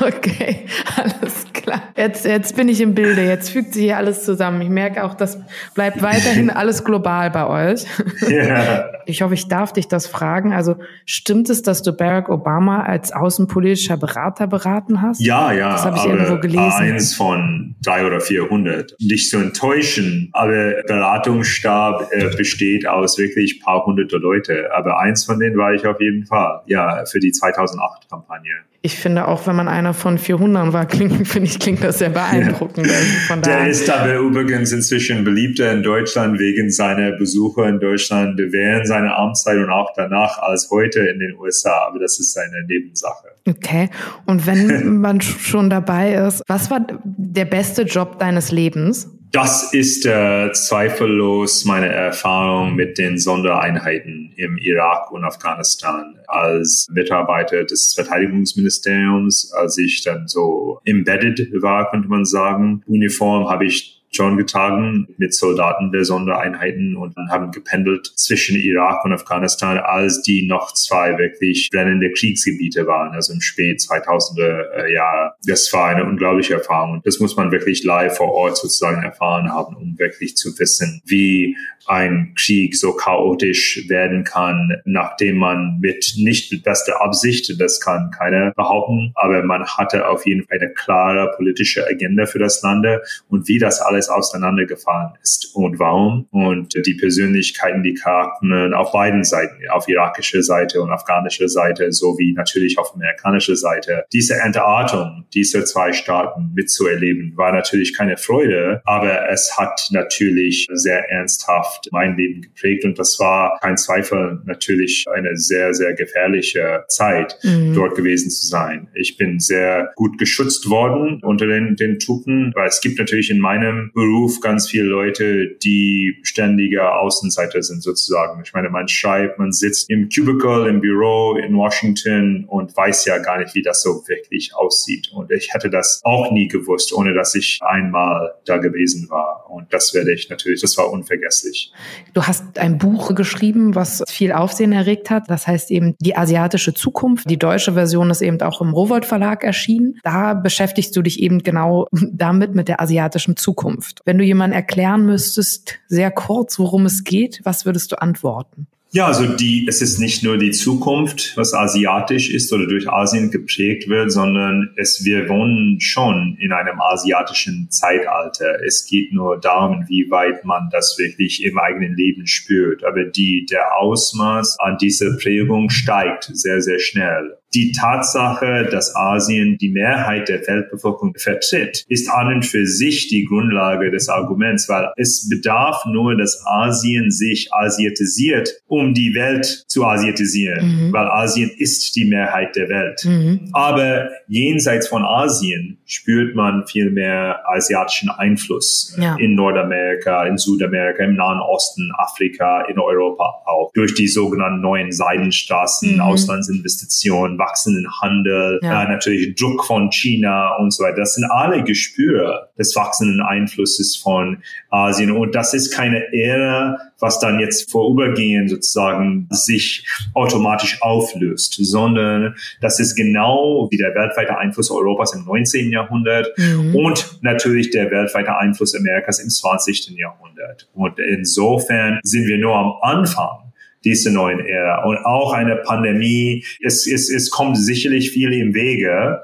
okay, 0.00 0.66
alles 0.96 1.47
klar. 1.68 1.82
Jetzt, 1.96 2.24
jetzt 2.24 2.56
bin 2.56 2.68
ich 2.68 2.80
im 2.80 2.94
Bilde. 2.94 3.22
Jetzt 3.22 3.50
fügt 3.50 3.74
sich 3.74 3.84
hier 3.84 3.96
alles 3.96 4.24
zusammen. 4.24 4.60
Ich 4.60 4.68
merke 4.68 5.04
auch, 5.04 5.14
das 5.14 5.38
bleibt 5.74 6.02
weiterhin 6.02 6.50
alles 6.58 6.84
global 6.84 7.30
bei 7.30 7.46
euch. 7.46 7.84
ja. 8.28 8.90
Ich 9.06 9.22
hoffe, 9.22 9.34
ich 9.34 9.48
darf 9.48 9.72
dich 9.72 9.88
das 9.88 10.06
fragen. 10.06 10.52
Also 10.52 10.76
stimmt 11.06 11.48
es, 11.50 11.62
dass 11.62 11.82
du 11.82 11.92
Barack 11.92 12.28
Obama 12.28 12.82
als 12.82 13.12
außenpolitischer 13.12 13.96
Berater 13.96 14.46
beraten 14.46 15.02
hast? 15.02 15.20
Ja, 15.20 15.52
ja. 15.52 15.70
Das 15.72 15.84
habe 15.84 15.96
ich 15.96 16.04
irgendwo 16.04 16.38
gelesen. 16.38 16.72
Eins 16.72 17.14
von 17.14 17.76
drei 17.82 18.06
oder 18.06 18.20
vierhundert. 18.20 18.94
Nicht 19.00 19.30
zu 19.30 19.38
enttäuschen, 19.38 20.30
aber 20.32 20.82
Beratungsstab 20.86 22.08
äh, 22.10 22.36
besteht 22.36 22.86
aus 22.86 23.18
wirklich 23.18 23.60
paar 23.60 23.84
hunderte 23.84 24.16
Leute. 24.16 24.70
Aber 24.74 24.98
eins 25.00 25.24
von 25.24 25.38
denen 25.38 25.56
war 25.56 25.72
ich 25.72 25.86
auf 25.86 26.00
jeden 26.00 26.26
Fall, 26.26 26.62
ja, 26.66 27.04
für 27.06 27.20
die 27.20 27.32
2008-Kampagne. 27.32 28.52
Ich 28.88 28.96
finde 28.96 29.28
auch, 29.28 29.46
wenn 29.46 29.54
man 29.54 29.68
einer 29.68 29.92
von 29.92 30.16
400 30.16 30.72
war, 30.72 30.86
klingt, 30.94 31.28
finde 31.28 31.46
ich, 31.46 31.58
klingt 31.58 31.84
das 31.84 31.98
sehr 31.98 32.08
beeindruckend. 32.08 32.86
Ja. 32.86 32.94
Also 33.28 33.42
Der 33.42 33.68
ist 33.68 33.90
aber 33.90 34.16
übrigens 34.16 34.72
inzwischen 34.72 35.24
beliebter 35.24 35.70
in 35.72 35.82
Deutschland 35.82 36.38
wegen 36.38 36.70
seiner 36.70 37.12
Besuche 37.12 37.64
in 37.64 37.80
Deutschland 37.80 38.38
während 38.38 38.88
seiner 38.88 39.14
Amtszeit 39.18 39.58
und 39.58 39.68
auch 39.68 39.92
danach 39.94 40.38
als 40.38 40.70
heute 40.70 41.00
in 41.00 41.18
den 41.18 41.36
USA. 41.36 41.86
Aber 41.86 41.98
das 41.98 42.18
ist 42.18 42.34
eine 42.38 42.64
Nebensache. 42.66 43.28
Okay. 43.46 43.90
Und 44.24 44.46
wenn 44.46 44.96
man 45.00 45.20
schon 45.20 45.68
dabei 45.68 46.14
ist, 46.14 46.42
was 46.46 46.70
war 46.70 46.86
der 47.04 47.44
beste 47.44 47.82
Job 47.82 48.18
deines 48.18 48.52
Lebens? 48.52 49.17
Das 49.30 49.74
ist 49.74 50.06
äh, 50.06 50.52
zweifellos 50.52 51.64
meine 51.66 51.88
Erfahrung 51.88 52.74
mit 52.74 52.96
den 52.96 53.18
Sondereinheiten 53.18 54.32
im 54.36 54.56
Irak 54.56 55.10
und 55.10 55.24
Afghanistan 55.24 56.18
als 56.26 56.86
Mitarbeiter 56.90 57.64
des 57.64 57.92
Verteidigungsministeriums, 57.94 59.52
als 59.52 59.76
ich 59.76 60.02
dann 60.02 60.28
so 60.28 60.80
embedded 60.84 61.50
war, 61.60 61.90
könnte 61.90 62.08
man 62.08 62.24
sagen. 62.24 62.82
Uniform 62.86 63.50
habe 63.50 63.66
ich 63.66 63.97
getragen 64.36 65.06
mit 65.16 65.34
Soldaten 65.34 65.92
der 65.92 66.04
Sondereinheiten 66.04 66.96
und 66.96 67.14
haben 67.30 67.50
gependelt 67.50 68.06
zwischen 68.16 68.56
Irak 68.56 69.04
und 69.04 69.12
Afghanistan, 69.12 69.78
als 69.78 70.22
die 70.22 70.46
noch 70.46 70.72
zwei 70.72 71.16
wirklich 71.18 71.70
brennende 71.72 72.10
Kriegsgebiete 72.12 72.86
waren, 72.86 73.14
also 73.14 73.32
im 73.32 73.40
spät 73.40 73.80
2000er 73.80 74.88
Jahre. 74.88 75.34
Das 75.46 75.72
war 75.72 75.88
eine 75.88 76.04
unglaubliche 76.04 76.54
Erfahrung 76.54 76.92
und 76.94 77.06
das 77.06 77.20
muss 77.20 77.36
man 77.36 77.52
wirklich 77.52 77.84
live 77.84 78.16
vor 78.16 78.32
Ort 78.32 78.56
sozusagen 78.56 79.02
erfahren 79.02 79.50
haben, 79.52 79.76
um 79.76 79.98
wirklich 79.98 80.36
zu 80.36 80.58
wissen, 80.58 81.00
wie 81.04 81.56
ein 81.86 82.34
Krieg 82.36 82.76
so 82.76 82.92
chaotisch 82.92 83.84
werden 83.88 84.22
kann, 84.22 84.80
nachdem 84.84 85.38
man 85.38 85.78
mit 85.80 86.14
nicht 86.16 86.52
mit 86.52 86.62
bester 86.62 87.00
Absicht, 87.00 87.58
das 87.58 87.80
kann 87.80 88.10
keiner 88.10 88.52
behaupten, 88.52 89.12
aber 89.14 89.42
man 89.42 89.64
hatte 89.66 90.06
auf 90.06 90.26
jeden 90.26 90.46
Fall 90.46 90.58
eine 90.60 90.72
klare 90.74 91.32
politische 91.36 91.86
Agenda 91.86 92.26
für 92.26 92.38
das 92.38 92.62
Lande 92.62 93.02
und 93.28 93.48
wie 93.48 93.58
das 93.58 93.80
alles 93.80 93.97
auseinandergefallen 94.06 95.12
ist 95.22 95.54
und 95.54 95.78
warum 95.78 96.26
und 96.30 96.74
die 96.86 96.94
Persönlichkeiten, 96.94 97.82
die 97.82 97.94
Charakteren 97.94 98.74
auf 98.74 98.92
beiden 98.92 99.24
Seiten, 99.24 99.56
auf 99.70 99.88
irakischer 99.88 100.42
Seite 100.42 100.80
und 100.82 100.90
afghanischer 100.90 101.48
Seite 101.48 101.90
sowie 101.92 102.32
natürlich 102.34 102.78
auf 102.78 102.94
amerikanischer 102.94 103.56
Seite. 103.56 104.04
Diese 104.12 104.34
Entartung 104.34 105.24
dieser 105.34 105.64
zwei 105.64 105.92
Staaten 105.92 106.52
mitzuerleben, 106.54 107.32
war 107.36 107.52
natürlich 107.52 107.96
keine 107.96 108.16
Freude, 108.16 108.82
aber 108.84 109.28
es 109.30 109.56
hat 109.56 109.88
natürlich 109.90 110.66
sehr 110.72 111.10
ernsthaft 111.10 111.88
mein 111.92 112.16
Leben 112.16 112.42
geprägt 112.42 112.84
und 112.84 112.98
das 112.98 113.18
war 113.18 113.58
kein 113.60 113.76
Zweifel 113.76 114.40
natürlich 114.44 115.04
eine 115.12 115.36
sehr, 115.36 115.74
sehr 115.74 115.94
gefährliche 115.94 116.84
Zeit, 116.88 117.38
mhm. 117.42 117.74
dort 117.74 117.94
gewesen 117.94 118.30
zu 118.30 118.46
sein. 118.46 118.88
Ich 118.94 119.16
bin 119.16 119.38
sehr 119.38 119.92
gut 119.96 120.18
geschützt 120.18 120.68
worden 120.68 121.20
unter 121.22 121.46
den, 121.46 121.76
den 121.76 121.98
Truppen, 121.98 122.52
weil 122.54 122.68
es 122.68 122.80
gibt 122.80 122.98
natürlich 122.98 123.30
in 123.30 123.38
meinem 123.38 123.87
Beruf 123.92 124.40
ganz 124.40 124.68
viele 124.68 124.84
Leute, 124.84 125.56
die 125.62 126.18
ständige 126.22 126.92
Außenseiter 126.92 127.62
sind 127.62 127.82
sozusagen. 127.82 128.42
Ich 128.44 128.52
meine, 128.52 128.70
man 128.70 128.88
schreibt, 128.88 129.38
man 129.38 129.52
sitzt 129.52 129.90
im 129.90 130.08
Cubicle, 130.08 130.68
im 130.68 130.80
Büro 130.80 131.36
in 131.36 131.54
Washington 131.56 132.44
und 132.48 132.76
weiß 132.76 133.04
ja 133.06 133.18
gar 133.18 133.38
nicht, 133.38 133.54
wie 133.54 133.62
das 133.62 133.82
so 133.82 134.02
wirklich 134.06 134.54
aussieht. 134.54 135.10
Und 135.12 135.30
ich 135.30 135.52
hätte 135.52 135.70
das 135.70 136.00
auch 136.04 136.30
nie 136.32 136.48
gewusst, 136.48 136.92
ohne 136.92 137.14
dass 137.14 137.34
ich 137.34 137.58
einmal 137.62 138.34
da 138.44 138.58
gewesen 138.58 139.08
war. 139.10 139.46
Und 139.50 139.72
das 139.72 139.94
werde 139.94 140.12
ich 140.12 140.28
natürlich, 140.30 140.60
das 140.60 140.76
war 140.78 140.90
unvergesslich. 140.90 141.72
Du 142.14 142.22
hast 142.22 142.58
ein 142.58 142.78
Buch 142.78 143.14
geschrieben, 143.14 143.74
was 143.74 144.02
viel 144.08 144.32
Aufsehen 144.32 144.72
erregt 144.72 145.10
hat. 145.10 145.24
Das 145.28 145.46
heißt 145.46 145.70
eben 145.70 145.94
Die 146.00 146.16
asiatische 146.16 146.74
Zukunft. 146.74 147.28
Die 147.30 147.38
deutsche 147.38 147.72
Version 147.72 148.10
ist 148.10 148.22
eben 148.22 148.40
auch 148.42 148.60
im 148.60 148.72
Rowold 148.72 149.06
Verlag 149.06 149.44
erschienen. 149.44 149.98
Da 150.02 150.34
beschäftigst 150.34 150.96
du 150.96 151.02
dich 151.02 151.20
eben 151.20 151.42
genau 151.42 151.86
damit, 152.12 152.54
mit 152.54 152.68
der 152.68 152.80
asiatischen 152.80 153.36
Zukunft. 153.36 153.77
Wenn 154.04 154.18
du 154.18 154.24
jemand 154.24 154.54
erklären 154.54 155.06
müsstest, 155.06 155.78
sehr 155.88 156.10
kurz, 156.10 156.58
worum 156.58 156.86
es 156.86 157.04
geht, 157.04 157.40
was 157.44 157.64
würdest 157.64 157.92
du 157.92 158.00
antworten? 158.00 158.66
Ja, 158.90 159.06
also 159.06 159.26
die, 159.26 159.66
es 159.68 159.82
ist 159.82 159.98
nicht 159.98 160.22
nur 160.22 160.38
die 160.38 160.50
Zukunft, 160.50 161.36
was 161.36 161.52
asiatisch 161.52 162.30
ist 162.30 162.50
oder 162.54 162.66
durch 162.66 162.88
Asien 162.88 163.30
geprägt 163.30 163.86
wird, 163.88 164.10
sondern 164.10 164.70
es, 164.76 165.04
wir 165.04 165.28
wohnen 165.28 165.78
schon 165.78 166.38
in 166.40 166.52
einem 166.52 166.80
asiatischen 166.80 167.70
Zeitalter. 167.70 168.62
Es 168.64 168.86
geht 168.86 169.12
nur 169.12 169.38
darum, 169.38 169.84
wie 169.88 170.10
weit 170.10 170.46
man 170.46 170.70
das 170.72 170.96
wirklich 170.98 171.44
im 171.44 171.58
eigenen 171.58 171.96
Leben 171.96 172.26
spürt. 172.26 172.82
Aber 172.82 173.04
die, 173.04 173.44
der 173.44 173.76
Ausmaß 173.76 174.58
an 174.58 174.78
dieser 174.78 175.14
Prägung 175.18 175.68
steigt 175.68 176.30
sehr, 176.32 176.62
sehr 176.62 176.78
schnell. 176.78 177.36
Die 177.54 177.72
Tatsache, 177.72 178.68
dass 178.70 178.94
Asien 178.94 179.56
die 179.58 179.70
Mehrheit 179.70 180.28
der 180.28 180.46
Weltbevölkerung 180.46 181.14
vertritt, 181.16 181.84
ist 181.88 182.10
an 182.10 182.34
und 182.34 182.46
für 182.46 182.66
sich 182.66 183.08
die 183.08 183.24
Grundlage 183.24 183.90
des 183.90 184.08
Arguments, 184.08 184.68
weil 184.68 184.90
es 184.96 185.28
bedarf 185.28 185.84
nur, 185.86 186.16
dass 186.16 186.42
Asien 186.46 187.10
sich 187.10 187.48
asiatisiert, 187.52 188.50
um 188.66 188.92
die 188.92 189.14
Welt 189.14 189.64
zu 189.68 189.84
asiatisieren, 189.84 190.88
mhm. 190.88 190.92
weil 190.92 191.06
Asien 191.06 191.50
ist 191.56 191.96
die 191.96 192.04
Mehrheit 192.04 192.54
der 192.56 192.68
Welt. 192.68 193.04
Mhm. 193.04 193.48
Aber 193.52 194.10
jenseits 194.26 194.88
von 194.88 195.04
Asien 195.04 195.78
spürt 195.86 196.34
man 196.34 196.66
viel 196.66 196.90
mehr 196.90 197.40
asiatischen 197.48 198.10
Einfluss 198.10 198.94
ja. 199.00 199.16
in 199.16 199.34
Nordamerika, 199.34 200.26
in 200.26 200.36
Südamerika, 200.36 201.02
im 201.04 201.14
Nahen 201.14 201.40
Osten, 201.40 201.90
Afrika, 201.96 202.62
in 202.68 202.78
Europa 202.78 203.42
auch 203.46 203.70
durch 203.72 203.94
die 203.94 204.08
sogenannten 204.08 204.60
neuen 204.60 204.92
Seidenstraßen, 204.92 205.94
mhm. 205.94 206.00
Auslandsinvestitionen, 206.00 207.37
wachsenden 207.38 207.86
Handel, 208.00 208.60
ja. 208.62 208.84
äh, 208.84 208.88
natürlich 208.88 209.34
Druck 209.36 209.64
von 209.64 209.90
China 209.90 210.56
und 210.56 210.72
so 210.72 210.84
weiter. 210.84 210.96
Das 210.96 211.14
sind 211.14 211.24
alle 211.30 211.62
Gespür 211.64 212.48
des 212.58 212.74
wachsenden 212.76 213.20
Einflusses 213.20 213.96
von 213.96 214.42
Asien. 214.70 215.12
Und 215.12 215.34
das 215.34 215.54
ist 215.54 215.72
keine 215.72 216.02
Ära, 216.12 216.78
was 216.98 217.20
dann 217.20 217.40
jetzt 217.40 217.70
vorübergehend 217.70 218.50
sozusagen 218.50 219.28
sich 219.30 219.86
automatisch 220.14 220.82
auflöst, 220.82 221.56
sondern 221.60 222.34
das 222.60 222.80
ist 222.80 222.96
genau 222.96 223.68
wie 223.70 223.76
der 223.76 223.94
weltweite 223.94 224.36
Einfluss 224.36 224.70
Europas 224.70 225.14
im 225.14 225.24
19. 225.24 225.70
Jahrhundert 225.70 226.28
mhm. 226.36 226.74
und 226.74 227.18
natürlich 227.22 227.70
der 227.70 227.90
weltweite 227.90 228.36
Einfluss 228.36 228.74
Amerikas 228.74 229.20
im 229.20 229.30
20. 229.30 229.96
Jahrhundert. 229.96 230.68
Und 230.74 230.98
insofern 230.98 232.00
sind 232.02 232.26
wir 232.26 232.38
nur 232.38 232.56
am 232.56 232.72
Anfang 232.82 233.48
diese 233.84 234.12
neuen 234.12 234.40
Ära. 234.40 234.84
Und 234.84 234.98
auch 234.98 235.32
eine 235.32 235.56
Pandemie, 235.56 236.44
es, 236.62 236.86
es, 236.86 237.10
es 237.10 237.30
kommt 237.30 237.56
sicherlich 237.56 238.10
viel 238.10 238.32
im 238.32 238.54
Wege, 238.54 239.20